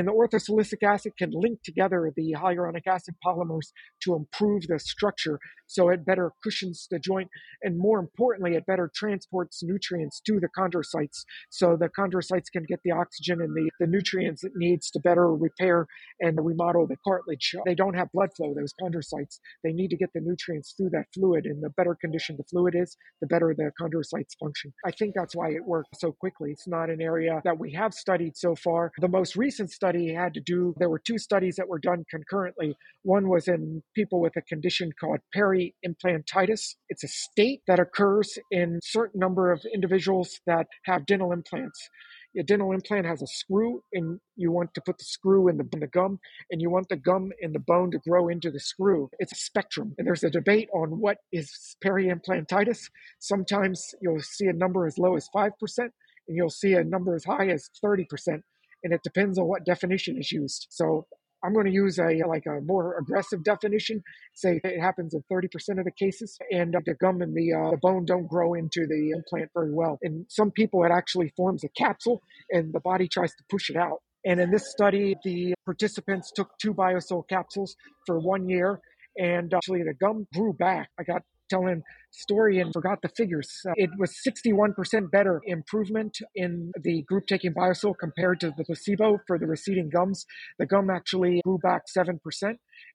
The 0.08 0.12
orthosilicic 0.12 0.84
acid 0.84 1.14
can 1.18 1.32
link 1.34 1.60
together 1.64 2.12
the 2.16 2.36
hyaluronic 2.38 2.88
acid 2.88 3.16
polymers 3.26 3.72
to 4.04 4.16
improve 4.16 4.64
the 4.68 4.80
structure 4.80 5.39
so 5.68 5.89
it 5.89 6.06
better 6.06 6.32
cushions 6.43 6.88
the 6.89 7.00
joint. 7.00 7.30
And 7.62 7.78
more 7.78 8.00
importantly, 8.00 8.56
it 8.56 8.66
better 8.66 8.91
transports 8.93 9.62
nutrients 9.64 10.20
to 10.26 10.39
the 10.39 10.50
chondrocytes 10.58 11.24
so 11.50 11.78
the 11.80 11.89
chondrocytes 11.89 12.52
can 12.52 12.64
get 12.64 12.80
the 12.84 12.91
oxygen 12.91 13.41
and 13.41 13.56
the, 13.56 13.70
the 13.80 13.88
nutrients 13.88 14.43
it 14.43 14.54
needs 14.56 14.89
to 14.91 15.00
better 15.00 15.34
repair 15.34 15.88
and 16.20 16.38
remodel 16.43 16.88
the 16.88 16.97
cartilage. 17.06 17.56
They 17.66 17.76
don't 17.76 17.93
have 17.93 18.12
blood 18.12 18.30
flow, 18.36 18.54
those 18.54 18.74
chondrocytes. 18.82 19.39
They 19.64 19.72
need 19.72 19.89
to 19.89 19.97
get 19.97 20.10
the 20.14 20.22
nutrients 20.22 20.74
through 20.76 20.89
that 20.91 21.06
fluid. 21.14 21.45
And 21.45 21.64
the 21.64 21.70
better 21.70 21.95
condition 22.00 22.36
the 22.38 22.43
fluid 22.43 22.76
is, 22.76 22.97
the 23.22 23.28
better 23.28 23.54
the 23.56 23.72
chondrocytes 23.80 24.38
function. 24.39 24.74
I 24.86 24.91
think 24.91 25.14
that's 25.16 25.36
why 25.36 25.50
it 25.50 25.66
works 25.66 25.89
so 26.00 26.12
quickly. 26.12 26.52
It's 26.52 26.68
not 26.68 26.89
an 26.89 27.02
area 27.02 27.41
that 27.43 27.60
we 27.60 27.72
have 27.74 27.93
studied 27.93 28.36
so 28.36 28.56
far. 28.56 28.91
The 29.00 29.08
most 29.08 29.36
recent 29.36 29.72
study 29.72 29.88
had 29.93 30.33
to 30.33 30.41
do, 30.41 30.73
there 30.77 30.89
were 30.89 30.99
two 30.99 31.17
studies 31.17 31.55
that 31.55 31.67
were 31.67 31.79
done 31.79 32.05
concurrently. 32.09 32.75
One 33.03 33.29
was 33.29 33.47
in 33.47 33.83
people 33.95 34.19
with 34.19 34.35
a 34.35 34.41
condition 34.41 34.91
called 34.99 35.19
peri-implantitis. 35.33 36.75
It's 36.89 37.03
a 37.03 37.07
state 37.07 37.61
that 37.67 37.79
occurs 37.79 38.37
in 38.51 38.79
certain 38.83 39.19
number 39.19 39.51
of 39.51 39.61
individuals 39.73 40.39
that 40.45 40.67
have 40.85 41.05
dental 41.05 41.31
implants. 41.31 41.89
A 42.37 42.43
dental 42.43 42.71
implant 42.71 43.07
has 43.07 43.23
a 43.23 43.27
screw, 43.27 43.83
and 43.91 44.19
you 44.35 44.51
want 44.51 44.73
to 44.75 44.81
put 44.81 44.99
the 44.99 45.03
screw 45.03 45.47
in 45.47 45.57
the, 45.57 45.67
in 45.73 45.79
the 45.79 45.87
gum, 45.87 46.19
and 46.51 46.61
you 46.61 46.69
want 46.69 46.87
the 46.87 46.95
gum 46.95 47.31
and 47.41 47.55
the 47.55 47.59
bone 47.59 47.89
to 47.91 47.97
grow 47.97 48.27
into 48.27 48.51
the 48.51 48.59
screw. 48.59 49.09
It's 49.17 49.31
a 49.31 49.35
spectrum, 49.35 49.95
and 49.97 50.05
there's 50.05 50.23
a 50.23 50.29
debate 50.29 50.69
on 50.71 50.99
what 50.99 51.17
is 51.31 51.75
peri-implantitis. 51.81 52.89
Sometimes 53.19 53.95
you'll 54.01 54.19
see 54.21 54.45
a 54.45 54.53
number 54.53 54.85
as 54.85 54.99
low 54.99 55.15
as 55.15 55.27
5%, 55.35 55.51
and 55.79 55.91
you'll 56.27 56.51
see 56.51 56.73
a 56.73 56.83
number 56.83 57.15
as 57.15 57.25
high 57.25 57.47
as 57.47 57.71
30% 57.83 58.43
and 58.84 58.93
it 58.93 59.01
depends 59.03 59.38
on 59.38 59.47
what 59.47 59.65
definition 59.65 60.17
is 60.17 60.32
used. 60.32 60.67
So 60.69 61.05
I'm 61.43 61.53
going 61.53 61.65
to 61.65 61.71
use 61.71 61.99
a 61.99 62.21
like 62.27 62.45
a 62.45 62.59
more 62.61 62.97
aggressive 62.97 63.43
definition. 63.43 64.03
Say 64.34 64.59
it 64.63 64.80
happens 64.80 65.13
in 65.13 65.23
30% 65.32 65.80
of 65.80 65.86
the 65.86 65.91
cases, 65.91 66.38
and 66.51 66.75
the 66.86 66.93
gum 66.95 67.21
and 67.21 67.36
the, 67.36 67.53
uh, 67.53 67.71
the 67.71 67.77
bone 67.77 68.05
don't 68.05 68.27
grow 68.27 68.53
into 68.53 68.86
the 68.88 69.11
implant 69.11 69.49
very 69.53 69.73
well. 69.73 69.97
In 70.01 70.25
some 70.30 70.51
people, 70.51 70.84
it 70.84 70.91
actually 70.91 71.32
forms 71.38 71.63
a 71.63 71.69
capsule, 71.69 72.21
and 72.51 72.73
the 72.73 72.82
body 72.82 73.07
tries 73.07 73.34
to 73.36 73.43
push 73.49 73.69
it 73.69 73.77
out. 73.77 73.99
And 74.25 74.41
in 74.41 74.51
this 74.51 74.69
study, 74.69 75.15
the 75.23 75.53
participants 75.65 76.32
took 76.36 76.49
two 76.61 76.73
BioSil 76.73 77.23
capsules 77.30 77.75
for 78.05 78.19
one 78.19 78.49
year, 78.49 78.82
and 79.17 79.53
actually 79.53 79.84
the 79.84 79.93
gum 79.93 80.27
grew 80.34 80.53
back. 80.53 80.89
I 80.99 81.03
got 81.03 81.21
telling 81.49 81.82
story 82.12 82.60
and 82.60 82.74
forgot 82.74 83.01
the 83.01 83.10
figures. 83.10 83.62
Uh, 83.68 83.74
it 83.76 83.89
was 83.97 84.16
61% 84.28 85.12
better 85.12 85.41
improvement 85.45 86.18
in 86.36 86.72
the 86.82 87.03
group 87.03 87.26
taking 87.28 87.53
BioSil 87.53 87.93
compared 87.99 88.39
to 88.41 88.53
the 88.57 88.64
placebo 88.64 89.20
for 89.28 89.38
the 89.38 89.47
receding 89.47 89.89
gums. 89.89 90.26
The 90.57 90.66
gum 90.66 90.89
actually 90.89 91.41
grew 91.43 91.60
back 91.60 91.84
7% 91.95 92.20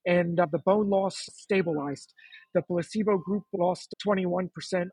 and 0.07 0.39
uh, 0.39 0.47
the 0.51 0.59
bone 0.59 0.91
loss 0.91 1.29
stabilized. 1.33 2.13
The 2.55 2.63
placebo 2.63 3.19
group 3.19 3.43
lost 3.53 3.95
21%, 4.07 4.49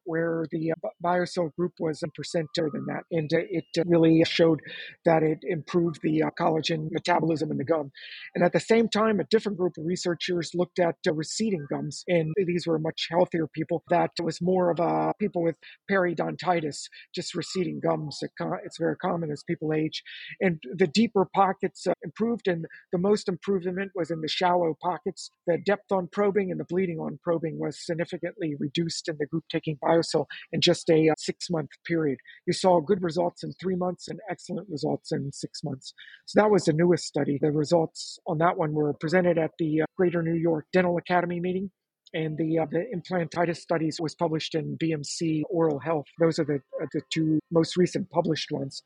where 0.06 0.46
the 0.52 0.72
uh, 0.72 0.90
BioSil 1.04 1.54
group 1.56 1.74
was 1.80 2.02
a 2.04 2.08
percent 2.08 2.48
better 2.56 2.70
than 2.74 2.86
that. 2.88 3.04
And 3.12 3.32
uh, 3.32 3.38
it 3.50 3.66
uh, 3.78 3.84
really 3.86 4.24
showed 4.26 4.62
that 5.06 5.22
it 5.22 5.40
improved 5.44 6.00
the 6.02 6.24
collagen 6.40 6.88
metabolism 6.92 7.52
in 7.52 7.58
the 7.58 7.64
gum. 7.64 7.92
And 8.34 8.44
at 8.44 8.54
the 8.54 8.60
same 8.60 8.90
time, 8.90 9.20
a 9.20 9.26
different 9.26 9.58
group 9.58 9.74
of 9.78 9.86
researchers 9.86 10.52
looked 10.56 10.80
at 10.80 10.96
receding 11.06 11.66
gums. 11.70 12.04
And 12.08 12.34
these 12.48 12.66
were 12.66 12.80
much 12.80 13.08
healthier 13.12 13.48
people. 13.48 13.84
That 13.90 14.11
was 14.22 14.42
more 14.42 14.70
of 14.70 14.80
a 14.80 15.14
people 15.20 15.44
with 15.44 15.56
periodontitis, 15.90 16.78
just 17.14 17.36
receding 17.36 17.80
gums. 17.80 18.20
It's 18.22 18.78
very 18.80 18.96
common 18.98 19.32
as 19.32 19.44
people 19.44 19.74
age. 19.74 20.04
And 20.40 20.62
the 20.76 20.88
deeper 20.88 21.28
pockets 21.34 21.88
improved, 22.04 22.48
and 22.48 22.66
the 22.92 22.98
most 22.98 23.28
improvement 23.28 23.92
was 23.96 24.12
in 24.12 24.22
the 24.22 24.28
shallow 24.28 24.76
pockets. 24.82 25.32
The 25.48 25.58
depth 25.66 25.92
on 25.92 26.10
probing 26.12 26.52
and 26.52 26.60
the 26.60 26.66
bleeding 26.66 27.00
on 27.00 27.20
probing 27.24 27.60
was 27.60 27.86
significantly 27.86 28.56
reduced 28.60 29.08
in 29.08 29.18
the 29.20 29.26
group 29.26 29.44
taking 29.52 29.78
BioSol 29.84 30.26
in 30.52 30.62
just 30.62 30.90
a 30.90 31.10
uh, 31.10 31.14
six 31.18 31.50
month 31.50 31.70
period. 31.86 32.20
You 32.46 32.54
saw 32.54 32.80
good 32.80 33.02
results 33.02 33.44
in 33.44 33.54
three 33.54 33.76
months 33.76 34.08
and 34.08 34.20
excellent 34.30 34.70
results 34.70 35.12
in 35.12 35.32
six 35.32 35.64
months. 35.64 35.94
So 36.26 36.42
that 36.42 36.52
was 36.52 36.66
the 36.66 36.74
newest 36.74 37.06
study. 37.06 37.38
The 37.42 37.52
results 37.52 38.20
on 38.28 38.38
that 38.40 38.58
one 38.58 38.74
were 38.74 38.94
presented 38.94 39.38
at 39.38 39.52
the 39.60 39.82
uh, 39.82 39.86
Greater 39.98 40.22
New 40.22 40.36
York 40.36 40.66
Dental 40.74 40.98
Academy 40.98 41.40
meeting 41.40 41.72
and 42.14 42.38
the 42.38 42.60
uh, 42.60 42.66
the 42.72 42.86
implantitis 42.96 43.58
studies 43.58 44.00
was 44.00 44.16
published 44.16 44.56
in 44.56 44.78
BMC 44.78 45.44
Oral 45.50 45.80
Health. 45.80 46.06
Those 46.20 46.40
are 46.40 46.46
the 46.46 46.62
uh, 46.82 46.88
the 46.92 47.02
two 47.10 47.40
most 47.52 47.78
recent 47.78 48.10
published 48.10 48.52
ones. 48.52 48.84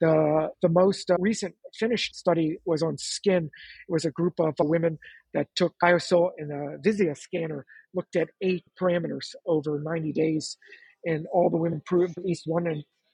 The, 0.00 0.50
the 0.60 0.68
most 0.68 1.10
uh, 1.10 1.16
recent 1.20 1.54
finished 1.78 2.16
study 2.16 2.58
was 2.64 2.82
on 2.82 2.98
skin. 2.98 3.44
It 3.88 3.92
was 3.92 4.04
a 4.04 4.10
group 4.10 4.40
of 4.40 4.54
women 4.58 4.98
that 5.34 5.46
took 5.54 5.74
BioSol 5.82 6.30
and 6.36 6.50
a 6.50 6.78
Visia 6.78 7.16
scanner, 7.16 7.64
looked 7.94 8.16
at 8.16 8.28
eight 8.42 8.64
parameters 8.78 9.34
over 9.46 9.80
90 9.80 10.12
days, 10.12 10.56
and 11.04 11.26
all 11.32 11.48
the 11.48 11.56
women 11.56 11.74
improved 11.74 12.18
at 12.18 12.24
least 12.24 12.42
one 12.46 12.66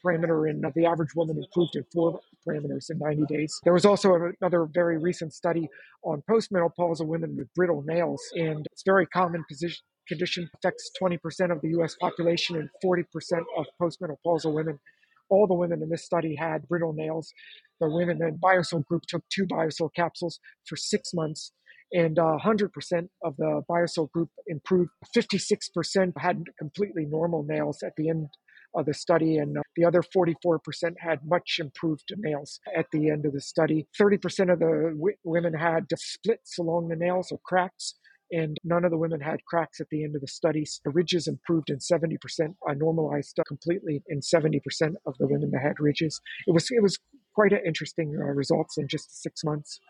parameter, 0.04 0.48
and 0.48 0.64
the 0.74 0.86
average 0.86 1.14
woman 1.14 1.36
improved 1.38 1.76
in 1.76 1.84
four 1.92 2.20
parameters 2.46 2.90
in 2.90 2.98
90 2.98 3.24
days. 3.28 3.54
There 3.64 3.72
was 3.72 3.84
also 3.84 4.32
another 4.40 4.66
very 4.72 4.98
recent 4.98 5.32
study 5.32 5.68
on 6.02 6.22
postmenopausal 6.28 7.06
women 7.06 7.36
with 7.36 7.52
brittle 7.54 7.82
nails, 7.86 8.22
and 8.34 8.66
it's 8.72 8.82
very 8.84 9.06
common 9.06 9.44
position 9.48 9.78
condition 10.08 10.50
affects 10.56 10.90
20% 11.00 11.18
of 11.52 11.60
the 11.60 11.68
US 11.78 11.94
population 12.00 12.56
and 12.56 12.68
40% 12.84 13.04
of 13.56 13.66
postmenopausal 13.80 14.52
women 14.52 14.76
all 15.30 15.46
the 15.46 15.54
women 15.54 15.82
in 15.82 15.88
this 15.88 16.04
study 16.04 16.34
had 16.34 16.68
brittle 16.68 16.92
nails. 16.92 17.32
The 17.80 17.88
women 17.88 18.20
in 18.20 18.32
the 18.32 18.38
BioSil 18.38 18.84
group 18.84 19.04
took 19.08 19.22
two 19.30 19.46
BioSil 19.46 19.94
capsules 19.94 20.38
for 20.66 20.76
six 20.76 21.14
months, 21.14 21.52
and 21.92 22.18
uh, 22.18 22.36
100% 22.44 22.68
of 23.24 23.36
the 23.36 23.62
BioSil 23.70 24.10
group 24.10 24.28
improved. 24.46 24.90
56% 25.16 26.12
had 26.18 26.44
completely 26.58 27.06
normal 27.06 27.44
nails 27.44 27.82
at 27.82 27.94
the 27.96 28.10
end 28.10 28.28
of 28.74 28.86
the 28.86 28.94
study, 28.94 29.38
and 29.38 29.56
the 29.76 29.84
other 29.84 30.02
44% 30.02 30.58
had 30.98 31.20
much 31.24 31.58
improved 31.58 32.12
nails 32.16 32.60
at 32.76 32.86
the 32.92 33.10
end 33.10 33.26
of 33.26 33.32
the 33.32 33.40
study. 33.40 33.86
30% 34.00 34.52
of 34.52 34.58
the 34.58 34.94
w- 34.96 35.16
women 35.24 35.54
had 35.54 35.86
splits 35.96 36.58
along 36.58 36.88
the 36.88 36.96
nails 36.96 37.32
or 37.32 37.38
cracks, 37.44 37.94
and 38.32 38.56
none 38.62 38.84
of 38.84 38.90
the 38.90 38.98
women 38.98 39.20
had 39.20 39.44
cracks 39.44 39.80
at 39.80 39.88
the 39.90 40.04
end 40.04 40.14
of 40.14 40.20
the 40.20 40.28
studies. 40.28 40.80
The 40.84 40.90
ridges 40.90 41.26
improved 41.26 41.70
in 41.70 41.78
70%, 41.78 42.16
uh, 42.68 42.74
normalized 42.74 43.38
completely 43.46 44.02
in 44.08 44.20
70% 44.20 44.60
of 45.06 45.14
the 45.18 45.26
women 45.26 45.50
that 45.50 45.62
had 45.62 45.80
ridges. 45.80 46.20
It 46.46 46.52
was 46.52 46.68
it 46.70 46.82
was 46.82 46.98
quite 47.34 47.52
an 47.52 47.60
interesting 47.66 48.16
uh, 48.16 48.24
results 48.24 48.78
in 48.78 48.86
just 48.88 49.22
six 49.22 49.42
months. 49.44 49.80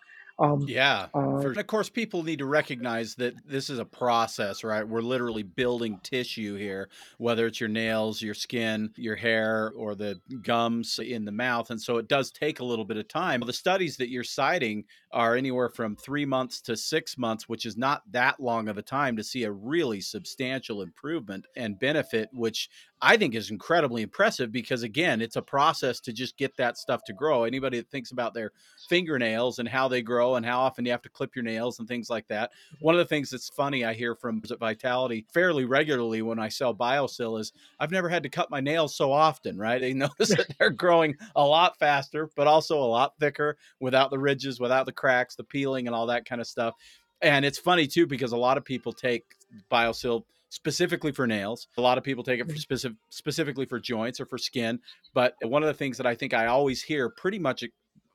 Um, 0.41 0.65
yeah. 0.67 1.09
Uh, 1.13 1.41
for, 1.43 1.53
of 1.53 1.67
course, 1.67 1.91
people 1.91 2.23
need 2.23 2.39
to 2.39 2.47
recognize 2.47 3.15
that 3.17 3.35
this 3.47 3.69
is 3.69 3.79
a 3.79 3.85
process, 3.85 4.65
right? 4.65 4.89
We're 4.89 5.03
literally 5.03 5.43
building 5.43 6.01
tissue 6.03 6.55
here, 6.57 6.89
whether 7.19 7.47
it's 7.47 7.61
your 7.61 7.69
nails, 7.69 8.23
your 8.23 8.33
skin, 8.33 8.91
your 8.97 9.17
hair, 9.17 9.71
or 9.77 9.95
the 9.95 10.19
gums 10.43 10.99
in 10.99 11.27
the 11.27 11.33
mouth. 11.33 11.71
And 11.71 11.81
so 11.81 11.99
it 11.99 12.09
does 12.09 12.31
take 12.31 12.61
a 12.61 12.65
little 12.65 12.87
bit 12.87 12.97
of 12.97 13.07
time. 13.07 13.41
The 13.41 13.53
studies 13.53 13.99
that 13.99 14.09
you're 14.09 14.25
citing 14.25 14.85
are 15.13 15.37
anywhere 15.37 15.69
from 15.69 15.95
three 15.95 16.25
months 16.25 16.63
to 16.63 16.77
six 16.77 17.19
months, 17.19 17.47
which 17.47 17.67
is 17.67 17.77
not 17.77 18.03
that 18.13 18.41
long 18.41 18.69
of 18.69 18.79
a 18.79 18.83
time 18.83 19.17
to 19.19 19.25
see 19.25 19.45
a 19.45 19.53
really 19.53 20.01
substantial 20.01 20.81
improvement 20.81 21.45
and 21.55 21.79
benefit, 21.79 22.31
which 22.33 22.71
I 23.03 23.17
think 23.17 23.35
is 23.35 23.51
incredibly 23.51 24.03
impressive 24.03 24.53
because 24.53 24.83
again, 24.83 25.23
it's 25.23 25.37
a 25.37 25.43
process 25.43 26.01
to 26.01 26.13
just 26.13 26.37
get 26.37 26.55
that 26.59 26.77
stuff 26.77 27.03
to 27.05 27.15
grow. 27.15 27.45
Anybody 27.45 27.79
that 27.79 27.91
thinks 27.91 28.11
about 28.11 28.35
their 28.35 28.53
fingernails 28.89 29.59
and 29.59 29.67
how 29.67 29.89
they 29.89 30.03
grow 30.03 30.35
and 30.35 30.45
how 30.45 30.61
often 30.61 30.85
you 30.85 30.91
have 30.91 31.01
to 31.03 31.09
clip 31.09 31.35
your 31.35 31.43
nails 31.43 31.79
and 31.79 31.89
things 31.89 32.11
like 32.11 32.29
that. 32.29 32.51
One 32.81 32.95
of 32.95 32.99
the 32.99 33.07
things 33.07 33.31
that's 33.31 33.49
funny 33.49 33.87
I 33.87 33.95
hear 33.95 34.15
from 34.15 34.43
Vitality 34.61 35.25
fairly 35.33 35.65
regularly 35.65 36.21
when 36.21 36.39
I 36.39 36.49
sell 36.49 36.75
BioSil 36.75 37.41
is 37.41 37.53
I've 37.79 37.91
never 37.91 38.11
had 38.11 38.23
to 38.25 38.29
cut 38.29 38.51
my 38.51 38.61
nails 38.61 38.95
so 38.95 39.11
often, 39.13 39.57
right? 39.57 39.81
They 39.81 39.95
notice 39.95 40.29
that 40.29 40.55
they're 40.59 40.71
growing 40.71 41.17
a 41.37 41.45
lot 41.45 41.79
faster, 41.79 42.29
but 42.37 42.47
also 42.47 42.79
a 42.79 42.85
lot 42.85 43.15
thicker 43.19 43.57
without 43.81 44.11
the 44.11 44.19
ridges, 44.19 44.61
without 44.61 44.85
the 44.85 44.93
cracks, 44.93 45.37
the 45.37 45.45
peeling 45.45 45.87
and 45.87 45.97
all 45.97 46.07
that 46.07 46.27
kind 46.27 46.41
of 46.41 46.47
stuff. 46.47 46.75
And 47.23 47.45
it's 47.47 47.59
funny 47.59 47.87
too 47.87 48.07
because 48.07 48.33
a 48.33 48.37
lot 48.37 48.59
of 48.59 48.65
people 48.65 48.93
take 48.93 49.25
BioSil 49.71 50.25
specifically 50.51 51.13
for 51.13 51.27
nails. 51.27 51.69
A 51.79 51.81
lot 51.81 51.97
of 51.97 52.05
people 52.05 52.23
take 52.23 52.41
it 52.41 52.45
for 52.45 52.53
mm-hmm. 52.53 52.59
specific, 52.59 52.99
specifically 53.09 53.65
for 53.65 53.81
joints 53.81 54.21
or 54.21 54.27
for 54.27 54.37
skin. 54.37 54.79
But 55.15 55.35
one 55.43 55.63
of 55.63 55.69
the 55.69 55.75
things 55.75 55.97
that 55.97 56.07
I 56.07 56.15
think 56.15 56.35
I 56.35 56.47
always 56.47 56.83
hear 56.83 57.09
pretty 57.09 57.39
much 57.39 57.65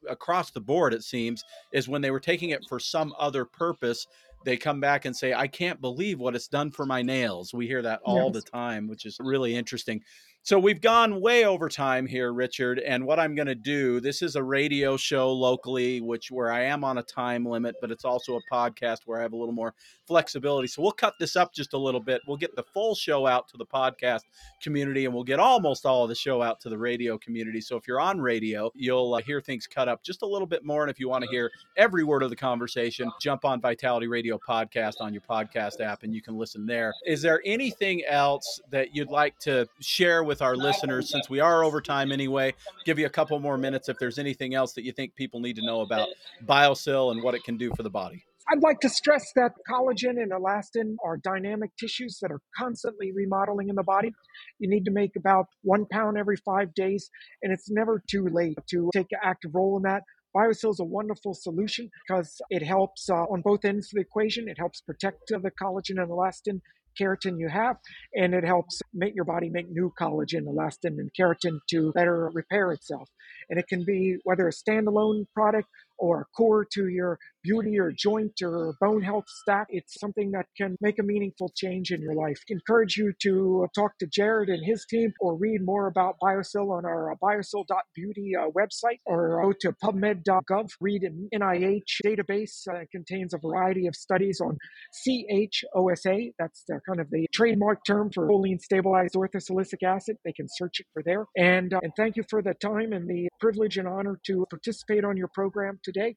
across 0.08 0.52
the 0.52 0.62
board, 0.62 0.94
it 0.94 1.04
seems, 1.04 1.44
is 1.74 1.88
when 1.88 2.02
they 2.02 2.12
were 2.12 2.20
taking 2.20 2.52
it 2.52 2.64
for 2.70 2.80
some 2.80 3.14
other 3.18 3.46
purpose, 3.46 4.06
they 4.44 4.58
come 4.58 4.80
back 4.80 5.06
and 5.06 5.16
say, 5.16 5.34
I 5.34 5.48
can't 5.48 5.82
believe 5.82 6.20
what 6.20 6.36
it's 6.36 6.48
done 6.48 6.70
for 6.70 6.86
my 6.86 7.02
nails. 7.02 7.54
We 7.54 7.66
hear 7.66 7.82
that 7.82 8.02
all 8.04 8.32
yes. 8.32 8.44
the 8.44 8.52
time, 8.52 8.88
which 8.88 9.06
is 9.06 9.18
really 9.20 9.56
interesting. 9.56 10.02
So 10.44 10.60
we've 10.60 10.80
gone 10.80 11.22
way 11.22 11.46
over 11.46 11.68
time 11.68 12.06
here, 12.06 12.32
Richard. 12.32 12.78
And 12.78 13.08
what 13.08 13.20
I'm 13.20 13.34
going 13.34 13.48
to 13.48 13.56
do, 13.56 14.00
this 14.00 14.22
is 14.22 14.36
a 14.36 14.44
radio 14.44 14.96
show 14.96 15.32
locally, 15.34 16.02
which 16.02 16.30
where 16.30 16.52
I 16.52 16.66
am 16.66 16.84
on 16.84 17.00
a 17.00 17.04
time 17.04 17.44
limit, 17.44 17.78
but 17.82 17.90
it's 17.90 18.06
also 18.06 18.38
a 18.38 18.54
podcast 18.54 19.00
where 19.06 19.18
I 19.18 19.24
have 19.24 19.34
a 19.34 19.38
little 19.38 19.56
more 19.56 19.74
flexibility. 20.08 20.68
So 20.68 20.82
we'll 20.82 20.92
cut 20.92 21.14
this 21.20 21.36
up 21.36 21.54
just 21.54 21.74
a 21.74 21.78
little 21.78 22.00
bit. 22.00 22.22
We'll 22.28 22.38
get 22.38 22.56
the 22.56 22.64
full 22.64 22.96
show 22.96 23.28
out 23.28 23.48
to 23.50 23.58
the 23.58 23.66
podcast 23.66 24.22
community, 24.62 25.06
and 25.06 25.14
we'll 25.14 25.24
get 25.24 25.40
almost 25.40 25.86
all 25.86 26.04
of 26.04 26.10
the 26.10 26.16
show 26.16 26.42
out 26.42 26.60
to 26.62 26.70
the 26.70 26.78
radio 26.78 27.18
community. 27.18 27.62
So 27.62 27.76
if 27.76 27.88
you're 27.88 28.00
on 28.02 28.20
radio, 28.20 28.72
you'll 28.76 29.14
uh, 29.14 29.22
hear 29.22 29.42
things 29.42 29.68
cut 29.68 29.88
up 29.88 30.04
just 30.04 30.22
a 30.22 30.26
little 30.26 30.48
bit 30.48 30.64
more. 30.64 30.84
And 30.84 30.92
if 30.92 31.00
you 31.00 31.10
want 31.10 31.24
to 31.24 31.30
hear 31.30 31.52
every 31.78 32.04
word 32.04 32.24
of 32.24 32.30
the 32.30 32.36
conversation, 32.36 33.12
jump 33.22 33.46
on 33.46 33.62
Vitality 33.62 34.08
Radio 34.08 34.38
podcast 34.38 34.96
on 35.00 35.14
your 35.14 35.22
podcast 35.22 35.82
app, 35.82 36.04
and 36.04 36.14
you 36.14 36.22
can 36.22 36.38
listen 36.38 36.66
there. 36.66 36.94
Is 37.06 37.22
there 37.22 37.42
anything 37.46 38.04
else 38.06 38.60
that 38.72 38.96
you'd 38.96 39.10
like 39.10 39.38
to 39.40 39.68
share 39.80 40.24
with 40.24 40.42
our 40.42 40.56
listeners 40.56 41.10
since 41.10 41.30
we 41.30 41.40
are 41.40 41.64
over 41.64 41.82
time 41.82 42.12
anyway. 42.12 42.54
Give 42.86 43.00
you 43.00 43.06
a 43.06 43.10
couple 43.10 43.40
more 43.40 43.58
minutes 43.58 43.90
if 43.90 43.98
there's 44.00 44.20
anything 44.20 44.56
else 44.56 44.74
that 44.74 44.84
you 44.84 44.92
think 44.92 45.16
people 45.16 45.40
need 45.40 45.56
to 45.56 45.66
know 45.66 45.82
about 45.82 46.10
BioSil 46.46 47.12
and 47.12 47.24
what 47.24 47.36
it 47.36 47.44
can 47.44 47.58
do 47.58 47.72
for 47.76 47.84
the 47.84 47.90
body. 47.90 48.26
I'd 48.48 48.62
like 48.62 48.80
to 48.82 48.90
stress 48.90 49.32
that 49.36 49.54
collagen 49.68 50.22
and 50.22 50.32
elastin 50.32 50.98
are 51.04 51.18
dynamic 51.18 51.72
tissues 51.80 52.20
that 52.22 52.32
are 52.32 52.42
constantly 52.56 53.12
remodeling 53.12 53.70
in 53.70 53.76
the 53.76 53.84
body. 53.84 54.12
You 54.60 54.70
need 54.70 54.86
to 54.86 54.92
make 54.92 55.16
about 55.16 55.48
one 55.64 55.88
pound 55.92 56.18
every 56.20 56.38
five 56.38 56.76
days, 56.76 57.10
and 57.42 57.52
it's 57.52 57.72
never 57.72 58.04
too 58.08 58.28
late 58.32 58.58
to 58.70 58.92
take 58.94 59.12
an 59.12 59.20
active 59.24 59.56
role 59.56 59.78
in 59.78 59.84
that. 59.84 60.04
BioSil 60.36 60.72
is 60.72 60.80
a 60.80 60.86
wonderful 60.86 61.34
solution 61.34 61.90
because 62.08 62.40
it 62.52 62.62
helps 62.62 63.10
uh, 63.10 63.16
on 63.16 63.42
both 63.42 63.66
ends 63.66 63.88
of 63.88 63.96
the 63.96 64.02
equation. 64.02 64.48
It 64.48 64.60
helps 64.60 64.82
protect 64.82 65.30
the 65.30 65.52
collagen 65.60 66.00
and 66.02 66.12
elastin 66.12 66.62
keratin 67.00 67.40
you 67.40 67.50
have, 67.50 67.78
and 68.14 68.34
it 68.34 68.44
helps 68.44 68.82
make 68.94 69.16
your 69.16 69.26
body 69.26 69.50
make 69.50 69.70
new 69.70 69.92
collagen, 70.00 70.46
elastin, 70.46 70.98
and 70.98 71.12
keratin 71.20 71.60
to 71.70 71.92
better 71.94 72.30
repair 72.34 72.72
itself. 72.72 73.10
And 73.50 73.60
it 73.60 73.68
can 73.68 73.84
be 73.84 74.18
whether 74.24 74.48
a 74.48 74.52
standalone 74.52 75.26
product 75.34 75.68
or 75.98 76.28
core 76.36 76.66
to 76.74 76.88
your 76.88 77.18
beauty 77.46 77.80
or 77.80 77.92
joint 77.92 78.34
or 78.42 78.74
bone 78.82 79.02
health 79.02 79.26
stack. 79.28 79.68
It's 79.70 80.00
something 80.00 80.32
that 80.32 80.48
can 80.58 80.76
make 80.82 81.00
a 81.00 81.04
meaningful 81.04 81.52
change 81.56 81.92
in 81.92 82.02
your 82.02 82.16
life. 82.16 82.40
Encourage 82.50 82.98
you 82.98 83.14
to 83.22 83.68
talk 83.76 83.92
to 84.00 84.08
Jared 84.08 84.50
and 84.50 84.66
his 84.66 84.86
team 84.90 85.14
or 85.20 85.36
read 85.36 85.62
more 85.64 85.88
about 85.88 86.16
BioSil 86.22 86.76
on 86.76 86.86
our 86.86 87.12
uh, 87.12 87.16
biosil.beauty 87.22 88.34
uh, 88.36 88.50
website 88.50 89.00
or 89.06 89.42
go 89.44 89.54
to 89.62 89.72
pubmed.gov. 89.84 90.70
Read 90.82 91.04
an 91.04 91.30
NIH 91.34 92.02
database. 92.04 92.68
Uh, 92.68 92.78
it 92.78 92.90
contains 92.92 93.34
a 93.34 93.38
variety 93.38 93.86
of 93.88 93.96
studies 93.96 94.42
on 94.42 94.58
CHOSA. 95.06 96.32
That's 96.40 96.64
the, 96.68 96.80
kind 96.88 97.00
of 97.00 97.10
the 97.12 97.28
trademark 97.34 97.86
term 97.86 98.10
for 98.12 98.28
choline 98.28 98.60
stabilized 98.60 99.14
orthosilicic 99.14 99.84
acid. 99.84 100.18
They 100.26 100.34
can 100.34 100.48
search 100.50 100.80
it 100.80 100.88
for 100.94 101.04
there. 101.04 101.26
And, 101.38 101.74
uh, 101.74 101.80
and 101.84 101.92
thank 101.96 102.16
you 102.16 102.24
for 102.30 102.42
the 102.42 102.56
time 102.56 102.94
and 102.94 103.08
the 103.08 103.28
privilege 103.40 103.78
and 103.78 103.88
honor 103.88 104.20
to 104.26 104.46
participate 104.50 105.06
on 105.06 105.16
your 105.16 105.30
program 105.34 105.80
today. 105.86 106.16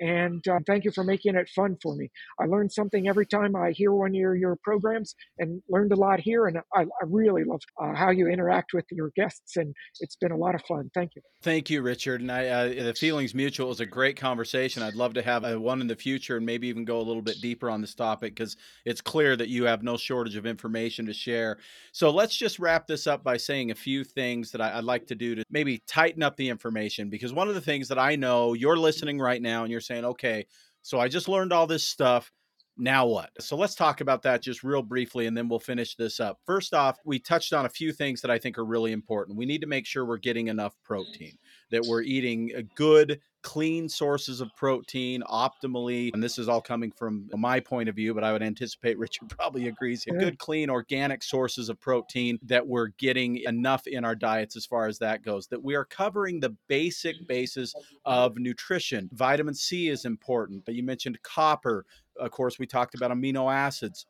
And 0.00 0.46
uh, 0.48 0.58
thank 0.66 0.84
you 0.84 0.90
for 0.90 1.04
making 1.04 1.36
it 1.36 1.48
fun 1.54 1.76
for 1.82 1.94
me. 1.94 2.10
I 2.40 2.46
learned 2.46 2.72
something 2.72 3.06
every 3.06 3.26
time 3.26 3.54
I 3.54 3.70
hear 3.70 3.92
one 3.92 4.10
of 4.10 4.14
your, 4.14 4.34
your 4.34 4.56
programs 4.64 5.14
and 5.38 5.62
learned 5.68 5.92
a 5.92 5.96
lot 5.96 6.20
here. 6.20 6.46
And 6.46 6.58
I, 6.74 6.82
I 6.82 7.04
really 7.04 7.44
love 7.44 7.60
uh, 7.80 7.94
how 7.94 8.10
you 8.10 8.28
interact 8.28 8.72
with 8.72 8.86
your 8.90 9.10
guests. 9.14 9.56
And 9.56 9.74
it's 10.00 10.16
been 10.16 10.32
a 10.32 10.36
lot 10.36 10.54
of 10.54 10.62
fun. 10.62 10.90
Thank 10.94 11.12
you. 11.16 11.22
Thank 11.42 11.70
you, 11.70 11.82
Richard. 11.82 12.20
And 12.22 12.32
I, 12.32 12.46
uh, 12.46 12.84
the 12.84 12.94
feelings 12.94 13.34
mutual 13.34 13.68
was 13.68 13.80
a 13.80 13.86
great 13.86 14.16
conversation. 14.16 14.82
I'd 14.82 14.94
love 14.94 15.14
to 15.14 15.22
have 15.22 15.44
a, 15.44 15.58
one 15.58 15.80
in 15.80 15.86
the 15.86 15.96
future 15.96 16.38
and 16.38 16.46
maybe 16.46 16.68
even 16.68 16.84
go 16.84 16.98
a 16.98 17.02
little 17.02 17.22
bit 17.22 17.36
deeper 17.40 17.70
on 17.70 17.80
this 17.80 17.94
topic 17.94 18.34
because 18.34 18.56
it's 18.84 19.00
clear 19.00 19.36
that 19.36 19.48
you 19.48 19.64
have 19.64 19.82
no 19.82 19.96
shortage 19.96 20.36
of 20.36 20.46
information 20.46 21.06
to 21.06 21.12
share. 21.12 21.58
So 21.92 22.10
let's 22.10 22.36
just 22.36 22.58
wrap 22.58 22.86
this 22.86 23.06
up 23.06 23.24
by 23.24 23.36
saying 23.36 23.70
a 23.70 23.74
few 23.74 24.04
things 24.04 24.50
that 24.52 24.60
I, 24.60 24.78
I'd 24.78 24.84
like 24.84 25.06
to 25.08 25.14
do 25.14 25.34
to 25.34 25.44
maybe 25.50 25.82
tighten 25.86 26.22
up 26.22 26.36
the 26.36 26.48
information 26.48 27.10
because 27.10 27.32
one 27.32 27.48
of 27.48 27.54
the 27.54 27.60
things 27.60 27.88
that 27.88 27.98
I 27.98 28.16
know 28.16 28.54
you're 28.54 28.76
listening 28.76 29.09
right 29.18 29.40
now 29.40 29.62
and 29.62 29.72
you're 29.72 29.80
saying, 29.80 30.04
okay, 30.04 30.46
so 30.82 31.00
I 31.00 31.08
just 31.08 31.28
learned 31.28 31.52
all 31.52 31.66
this 31.66 31.84
stuff. 31.84 32.30
Now 32.76 33.06
what? 33.06 33.30
So 33.40 33.56
let's 33.56 33.74
talk 33.74 34.00
about 34.00 34.22
that 34.22 34.42
just 34.42 34.62
real 34.62 34.82
briefly 34.82 35.26
and 35.26 35.36
then 35.36 35.48
we'll 35.48 35.58
finish 35.58 35.96
this 35.96 36.20
up. 36.20 36.38
First 36.46 36.72
off, 36.72 36.98
we 37.04 37.18
touched 37.18 37.52
on 37.52 37.66
a 37.66 37.70
few 37.70 37.92
things 37.92 38.20
that 38.22 38.30
I 38.30 38.38
think 38.38 38.56
are 38.56 38.64
really 38.64 38.92
important. 38.92 39.36
We 39.36 39.46
need 39.46 39.60
to 39.60 39.66
make 39.66 39.86
sure 39.86 40.06
we're 40.06 40.16
getting 40.16 40.48
enough 40.48 40.74
protein, 40.82 41.36
that 41.70 41.84
we're 41.86 42.02
eating 42.02 42.52
a 42.54 42.62
good 42.62 43.20
clean 43.42 43.88
sources 43.88 44.40
of 44.40 44.54
protein 44.54 45.22
optimally. 45.22 46.12
And 46.12 46.22
this 46.22 46.38
is 46.38 46.48
all 46.48 46.60
coming 46.60 46.92
from 46.92 47.30
my 47.34 47.60
point 47.60 47.88
of 47.88 47.94
view, 47.94 48.12
but 48.14 48.24
I 48.24 48.32
would 48.32 48.42
anticipate 48.42 48.98
Richard 48.98 49.30
probably 49.30 49.68
agrees. 49.68 50.04
Yeah. 50.06 50.18
Good, 50.18 50.38
clean, 50.38 50.70
organic 50.70 51.22
sources 51.22 51.68
of 51.68 51.80
protein 51.80 52.38
that 52.42 52.66
we're 52.66 52.88
getting 52.98 53.38
enough 53.38 53.86
in 53.86 54.04
our 54.04 54.14
diets 54.14 54.56
as 54.56 54.66
far 54.66 54.86
as 54.86 54.98
that 54.98 55.22
goes, 55.22 55.46
that 55.48 55.62
we 55.62 55.74
are 55.74 55.84
covering 55.84 56.40
the 56.40 56.54
basic 56.68 57.26
basis 57.26 57.74
of 58.04 58.36
nutrition. 58.36 59.08
Vitamin 59.12 59.54
C 59.54 59.88
is 59.88 60.04
important. 60.04 60.64
But 60.64 60.74
you 60.74 60.82
mentioned 60.82 61.20
copper. 61.22 61.86
Of 62.18 62.30
course, 62.30 62.58
we 62.58 62.66
talked 62.66 62.94
about 62.94 63.10
amino 63.10 63.52
acids 63.52 64.06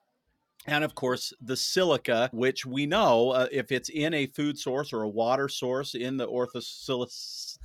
and 0.71 0.85
of 0.85 0.95
course 0.95 1.33
the 1.43 1.57
silica 1.57 2.31
which 2.33 2.65
we 2.65 2.87
know 2.87 3.31
uh, 3.31 3.47
if 3.51 3.73
it's 3.73 3.89
in 3.89 4.15
a 4.15 4.27
food 4.27 4.59
source 4.59 4.93
or 4.93 5.03
a 5.03 5.09
water 5.09 5.49
source 5.49 5.95
in 5.95 6.17
the 6.17 6.27
orthosilus 6.27 7.59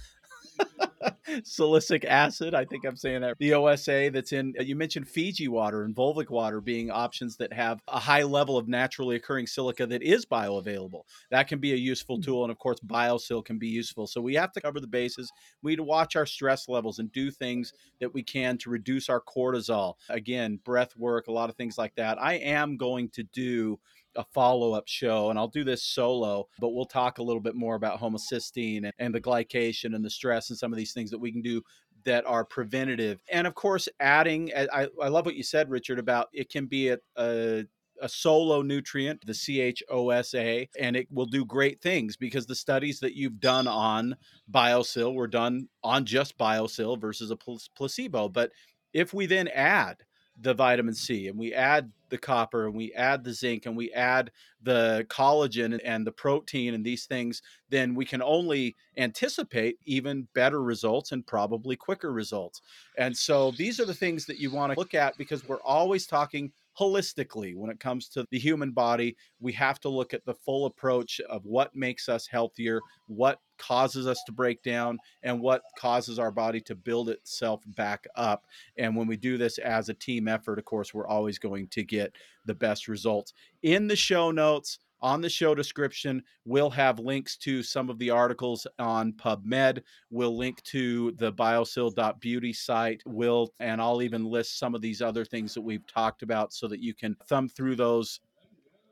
silicic 1.41 2.05
acid. 2.05 2.53
I 2.53 2.65
think 2.65 2.85
I'm 2.85 2.95
saying 2.95 3.21
that. 3.21 3.37
The 3.39 3.53
OSA 3.53 4.11
that's 4.13 4.31
in, 4.31 4.53
uh, 4.59 4.63
you 4.63 4.75
mentioned 4.75 5.07
Fiji 5.07 5.47
water 5.47 5.83
and 5.83 5.95
Volvic 5.95 6.29
water 6.29 6.61
being 6.61 6.91
options 6.91 7.37
that 7.37 7.53
have 7.53 7.81
a 7.87 7.99
high 7.99 8.23
level 8.23 8.57
of 8.57 8.67
naturally 8.67 9.15
occurring 9.15 9.47
silica 9.47 9.85
that 9.87 10.03
is 10.03 10.25
bioavailable. 10.25 11.01
That 11.31 11.47
can 11.47 11.59
be 11.59 11.73
a 11.73 11.77
useful 11.77 12.17
hmm. 12.17 12.21
tool. 12.21 12.43
And 12.43 12.51
of 12.51 12.57
course, 12.57 12.79
BioSil 12.85 13.43
can 13.45 13.57
be 13.57 13.67
useful. 13.67 14.07
So 14.07 14.21
we 14.21 14.35
have 14.35 14.51
to 14.53 14.61
cover 14.61 14.79
the 14.79 14.87
bases. 14.87 15.31
We 15.61 15.71
need 15.71 15.77
to 15.77 15.83
watch 15.83 16.15
our 16.15 16.25
stress 16.25 16.67
levels 16.67 16.99
and 16.99 17.11
do 17.11 17.31
things 17.31 17.73
that 17.99 18.13
we 18.13 18.23
can 18.23 18.57
to 18.59 18.69
reduce 18.69 19.09
our 19.09 19.21
cortisol. 19.21 19.95
Again, 20.09 20.59
breath 20.63 20.95
work, 20.97 21.27
a 21.27 21.31
lot 21.31 21.49
of 21.49 21.55
things 21.55 21.77
like 21.77 21.95
that. 21.95 22.21
I 22.21 22.35
am 22.35 22.77
going 22.77 23.09
to 23.09 23.23
do 23.23 23.79
a 24.15 24.23
follow 24.33 24.73
up 24.73 24.87
show, 24.87 25.29
and 25.29 25.37
I'll 25.37 25.47
do 25.47 25.63
this 25.63 25.83
solo, 25.83 26.47
but 26.59 26.69
we'll 26.69 26.85
talk 26.85 27.17
a 27.17 27.23
little 27.23 27.41
bit 27.41 27.55
more 27.55 27.75
about 27.75 27.99
homocysteine 27.99 28.83
and, 28.85 28.93
and 28.99 29.13
the 29.13 29.21
glycation 29.21 29.95
and 29.95 30.03
the 30.03 30.09
stress 30.09 30.49
and 30.49 30.57
some 30.57 30.71
of 30.71 30.77
these 30.77 30.93
things 30.95 31.11
that 31.11 31.19
we 31.19 31.31
can 31.31 31.43
do 31.43 31.61
that 32.05 32.25
are 32.25 32.45
preventative. 32.45 33.21
And 33.31 33.45
of 33.47 33.55
course, 33.55 33.87
adding, 33.99 34.51
I, 34.55 34.87
I 35.01 35.07
love 35.09 35.25
what 35.27 35.35
you 35.35 35.43
said, 35.43 35.69
Richard, 35.69 35.99
about 35.99 36.29
it 36.33 36.49
can 36.49 36.65
be 36.65 36.89
a, 36.89 36.97
a 37.17 37.65
a 38.01 38.09
solo 38.09 38.61
nutrient, 38.61 39.25
the 39.25 39.33
CHOSA, 39.33 40.67
and 40.79 40.95
it 40.95 41.07
will 41.11 41.25
do 41.25 41.45
great 41.45 41.81
things 41.81 42.17
because 42.17 42.45
the 42.45 42.55
studies 42.55 42.99
that 42.99 43.15
you've 43.15 43.39
done 43.39 43.67
on 43.67 44.15
BioSil 44.51 45.13
were 45.13 45.27
done 45.27 45.69
on 45.83 46.05
just 46.05 46.37
BioSil 46.37 46.99
versus 46.99 47.31
a 47.31 47.37
placebo. 47.75 48.29
But 48.29 48.51
if 48.93 49.13
we 49.13 49.25
then 49.25 49.47
add 49.49 49.97
the 50.41 50.53
vitamin 50.53 50.93
C 50.93 51.27
and 51.27 51.37
we 51.37 51.53
add 51.53 51.91
the 52.09 52.17
copper 52.17 52.65
and 52.65 52.75
we 52.75 52.93
add 52.93 53.23
the 53.23 53.33
zinc 53.33 53.65
and 53.65 53.75
we 53.75 53.91
add 53.93 54.31
the 54.63 55.05
collagen 55.09 55.79
and 55.83 56.05
the 56.05 56.11
protein 56.11 56.73
and 56.73 56.85
these 56.85 57.05
things, 57.05 57.41
then 57.69 57.95
we 57.95 58.05
can 58.05 58.21
only 58.21 58.75
anticipate 58.97 59.77
even 59.85 60.27
better 60.33 60.61
results 60.61 61.11
and 61.11 61.25
probably 61.25 61.75
quicker 61.75 62.11
results. 62.11 62.61
And 62.97 63.15
so 63.15 63.51
these 63.51 63.79
are 63.79 63.85
the 63.85 63.93
things 63.93 64.25
that 64.25 64.39
you 64.39 64.51
want 64.51 64.73
to 64.73 64.79
look 64.79 64.93
at 64.93 65.17
because 65.17 65.47
we're 65.47 65.61
always 65.61 66.05
talking 66.05 66.51
holistically 66.79 67.55
when 67.55 67.69
it 67.69 67.79
comes 67.79 68.07
to 68.09 68.25
the 68.31 68.39
human 68.39 68.71
body. 68.71 69.15
We 69.39 69.53
have 69.53 69.79
to 69.81 69.89
look 69.89 70.13
at 70.13 70.25
the 70.25 70.33
full 70.33 70.65
approach 70.65 71.19
of 71.29 71.45
what 71.45 71.75
makes 71.75 72.09
us 72.09 72.27
healthier, 72.27 72.81
what 73.07 73.39
causes 73.57 74.07
us 74.07 74.21
to 74.25 74.31
break 74.31 74.61
down, 74.63 74.97
and 75.23 75.39
what 75.39 75.61
causes 75.77 76.19
our 76.19 76.31
body 76.31 76.59
to 76.61 76.75
build 76.75 77.09
itself 77.09 77.61
back 77.75 78.05
up. 78.15 78.45
And 78.77 78.95
when 78.95 79.07
we 79.07 79.17
do 79.17 79.37
this 79.37 79.57
as 79.59 79.89
a 79.89 79.93
team 79.93 80.27
effort, 80.27 80.59
of 80.59 80.65
course, 80.65 80.93
we're 80.93 81.07
always 81.07 81.39
going 81.39 81.67
to 81.69 81.83
get 81.83 82.13
the 82.45 82.55
best 82.55 82.87
results. 82.87 83.33
In 83.63 83.87
the 83.87 83.95
show 83.95 84.31
notes, 84.31 84.79
on 85.05 85.21
the 85.21 85.29
show 85.29 85.53
description, 85.53 86.23
we'll 86.45 86.71
have 86.71 86.97
links 86.97 87.37
to 87.37 87.61
some 87.61 87.91
of 87.91 87.99
the 87.99 88.09
articles 88.09 88.65
on 88.79 89.13
PubMed. 89.13 89.83
We'll 90.09 90.35
link 90.35 90.63
to 90.63 91.11
the 91.11 91.31
biosil.beauty 91.31 92.53
site. 92.53 93.03
We'll, 93.05 93.53
and 93.59 93.79
I'll 93.79 94.01
even 94.01 94.25
list 94.25 94.57
some 94.57 94.73
of 94.73 94.81
these 94.81 95.03
other 95.03 95.23
things 95.23 95.53
that 95.53 95.61
we've 95.61 95.85
talked 95.85 96.23
about 96.23 96.53
so 96.53 96.67
that 96.69 96.79
you 96.79 96.95
can 96.95 97.15
thumb 97.27 97.47
through 97.47 97.75
those 97.75 98.19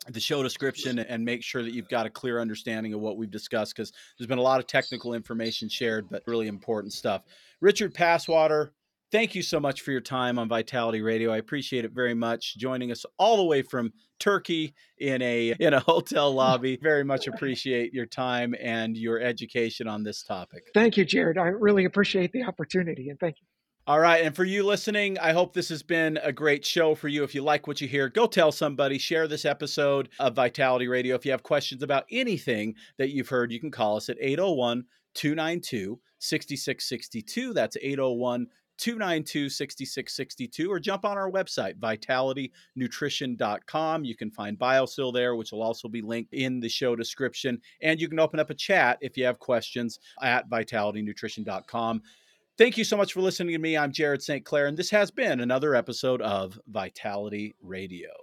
the 0.09 0.19
show 0.19 0.43
description 0.43 0.99
and 0.99 1.23
make 1.23 1.41
sure 1.41 1.63
that 1.63 1.73
you've 1.73 1.87
got 1.87 2.05
a 2.05 2.09
clear 2.09 2.39
understanding 2.39 2.93
of 2.93 2.99
what 2.99 3.17
we've 3.17 3.31
discussed 3.31 3.73
because 3.73 3.93
there's 4.17 4.27
been 4.27 4.37
a 4.37 4.41
lot 4.41 4.59
of 4.59 4.67
technical 4.67 5.13
information 5.13 5.67
shared, 5.67 6.09
but 6.11 6.21
really 6.27 6.47
important 6.47 6.93
stuff. 6.93 7.23
Richard 7.59 7.93
Passwater, 7.93 8.71
thank 9.13 9.35
you 9.35 9.43
so 9.43 9.59
much 9.59 9.81
for 9.81 9.91
your 9.91 10.01
time 10.01 10.39
on 10.39 10.49
Vitality 10.49 11.01
Radio. 11.01 11.31
I 11.31 11.37
appreciate 11.37 11.85
it 11.85 11.91
very 11.91 12.15
much. 12.15 12.57
Joining 12.57 12.91
us 12.91 13.05
all 13.19 13.37
the 13.37 13.43
way 13.43 13.61
from 13.61 13.93
Turkey 14.19 14.73
in 14.97 15.21
a 15.21 15.53
in 15.59 15.73
a 15.73 15.79
hotel 15.79 16.33
lobby. 16.33 16.77
Very 16.81 17.05
much 17.05 17.27
appreciate 17.27 17.93
your 17.93 18.07
time 18.07 18.53
and 18.59 18.97
your 18.97 19.21
education 19.21 19.87
on 19.87 20.03
this 20.03 20.23
topic. 20.23 20.63
Thank 20.73 20.97
you, 20.97 21.05
Jared. 21.05 21.37
I 21.37 21.47
really 21.47 21.85
appreciate 21.85 22.33
the 22.33 22.43
opportunity 22.43 23.09
and 23.09 23.19
thank 23.19 23.37
you. 23.39 23.47
All 23.85 23.99
right. 23.99 24.23
And 24.23 24.35
for 24.35 24.45
you 24.45 24.65
listening, 24.65 25.19
I 25.19 25.33
hope 25.33 25.53
this 25.53 25.67
has 25.67 25.83
been 25.83 26.17
a 26.23 26.31
great 26.31 26.65
show 26.65 26.95
for 26.95 27.09
you. 27.09 27.23
If 27.23 27.35
you 27.35 27.43
like 27.43 27.67
what 27.67 27.81
you 27.81 27.87
hear, 27.87 28.07
go 28.07 28.27
tell 28.27 28.51
somebody, 28.51 28.97
share 28.97 29.27
this 29.27 29.43
episode 29.43 30.07
of 30.19 30.35
Vitality 30.35 30.87
Radio. 30.87 31.15
If 31.15 31.25
you 31.25 31.31
have 31.31 31.43
questions 31.43 31.83
about 31.83 32.05
anything 32.09 32.75
that 32.97 33.09
you've 33.09 33.27
heard, 33.27 33.51
you 33.51 33.59
can 33.59 33.71
call 33.71 33.97
us 33.97 34.07
at 34.07 34.17
801 34.21 34.85
292 35.15 35.99
6662. 36.19 37.53
That's 37.53 37.75
801 37.75 38.47
292 38.83 39.49
6662 39.49 40.69
or 40.69 40.77
jump 40.77 41.05
on 41.05 41.17
our 41.17 41.31
website 41.31 41.79
vitalitynutrition.com 41.79 44.03
you 44.03 44.13
can 44.13 44.29
find 44.29 44.59
biosil 44.59 45.13
there 45.13 45.37
which 45.37 45.53
will 45.53 45.61
also 45.61 45.87
be 45.87 46.01
linked 46.01 46.33
in 46.33 46.59
the 46.59 46.67
show 46.67 46.93
description. 46.93 47.61
And 47.81 48.01
you 48.01 48.09
can 48.09 48.19
open 48.19 48.41
up 48.41 48.49
a 48.49 48.53
chat 48.53 48.97
if 48.99 49.15
you 49.15 49.23
have 49.23 49.39
questions 49.39 50.01
at 50.21 50.49
vitalitynutrition.com 50.49 52.01
thank 52.57 52.77
you 52.77 52.83
so 52.83 52.97
much 52.97 53.13
for 53.13 53.21
listening 53.21 53.53
to 53.53 53.59
me. 53.59 53.77
I'm 53.77 53.93
jared 53.93 54.21
st 54.21 54.43
clair 54.43 54.67
and 54.67 54.75
this 54.75 54.89
has 54.89 55.11
been 55.11 55.39
another 55.39 55.75
episode 55.75 56.21
of 56.21 56.59
vitality 56.67 57.55
radio 57.61 58.22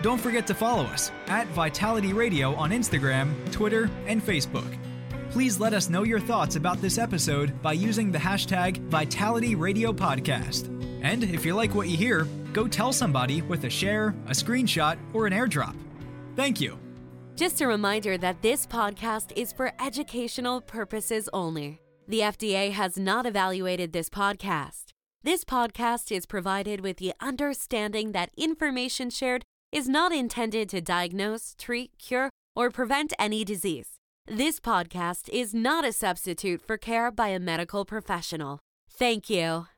Don't 0.00 0.20
forget 0.20 0.46
to 0.46 0.54
follow 0.54 0.84
us 0.84 1.10
at 1.26 1.48
Vitality 1.48 2.12
Radio 2.12 2.54
on 2.54 2.70
Instagram, 2.70 3.34
Twitter, 3.50 3.90
and 4.06 4.24
Facebook. 4.24 4.78
Please 5.30 5.58
let 5.58 5.74
us 5.74 5.90
know 5.90 6.04
your 6.04 6.20
thoughts 6.20 6.54
about 6.54 6.80
this 6.80 6.98
episode 6.98 7.60
by 7.62 7.72
using 7.72 8.12
the 8.12 8.18
hashtag 8.18 8.78
Vitality 8.88 9.56
Radio 9.56 9.92
Podcast. 9.92 10.68
And 11.02 11.24
if 11.24 11.44
you 11.44 11.54
like 11.54 11.74
what 11.74 11.88
you 11.88 11.96
hear, 11.96 12.28
go 12.52 12.68
tell 12.68 12.92
somebody 12.92 13.42
with 13.42 13.64
a 13.64 13.70
share, 13.70 14.14
a 14.26 14.30
screenshot, 14.30 14.98
or 15.12 15.26
an 15.26 15.32
airdrop. 15.32 15.74
Thank 16.36 16.60
you. 16.60 16.78
Just 17.34 17.60
a 17.60 17.66
reminder 17.66 18.16
that 18.18 18.40
this 18.40 18.66
podcast 18.68 19.32
is 19.36 19.52
for 19.52 19.72
educational 19.80 20.60
purposes 20.60 21.28
only. 21.32 21.80
The 22.06 22.20
FDA 22.20 22.70
has 22.70 22.96
not 22.98 23.26
evaluated 23.26 23.92
this 23.92 24.08
podcast. 24.08 24.92
This 25.24 25.44
podcast 25.44 26.12
is 26.12 26.24
provided 26.24 26.82
with 26.82 26.98
the 26.98 27.14
understanding 27.20 28.12
that 28.12 28.30
information 28.36 29.10
shared 29.10 29.44
is 29.70 29.88
not 29.88 30.12
intended 30.12 30.68
to 30.70 30.80
diagnose, 30.80 31.54
treat, 31.58 31.92
cure, 31.98 32.30
or 32.56 32.70
prevent 32.70 33.12
any 33.18 33.44
disease. 33.44 33.98
This 34.26 34.60
podcast 34.60 35.28
is 35.30 35.54
not 35.54 35.86
a 35.86 35.92
substitute 35.92 36.60
for 36.60 36.76
care 36.76 37.10
by 37.10 37.28
a 37.28 37.38
medical 37.38 37.84
professional. 37.84 38.58
Thank 38.90 39.30
you. 39.30 39.68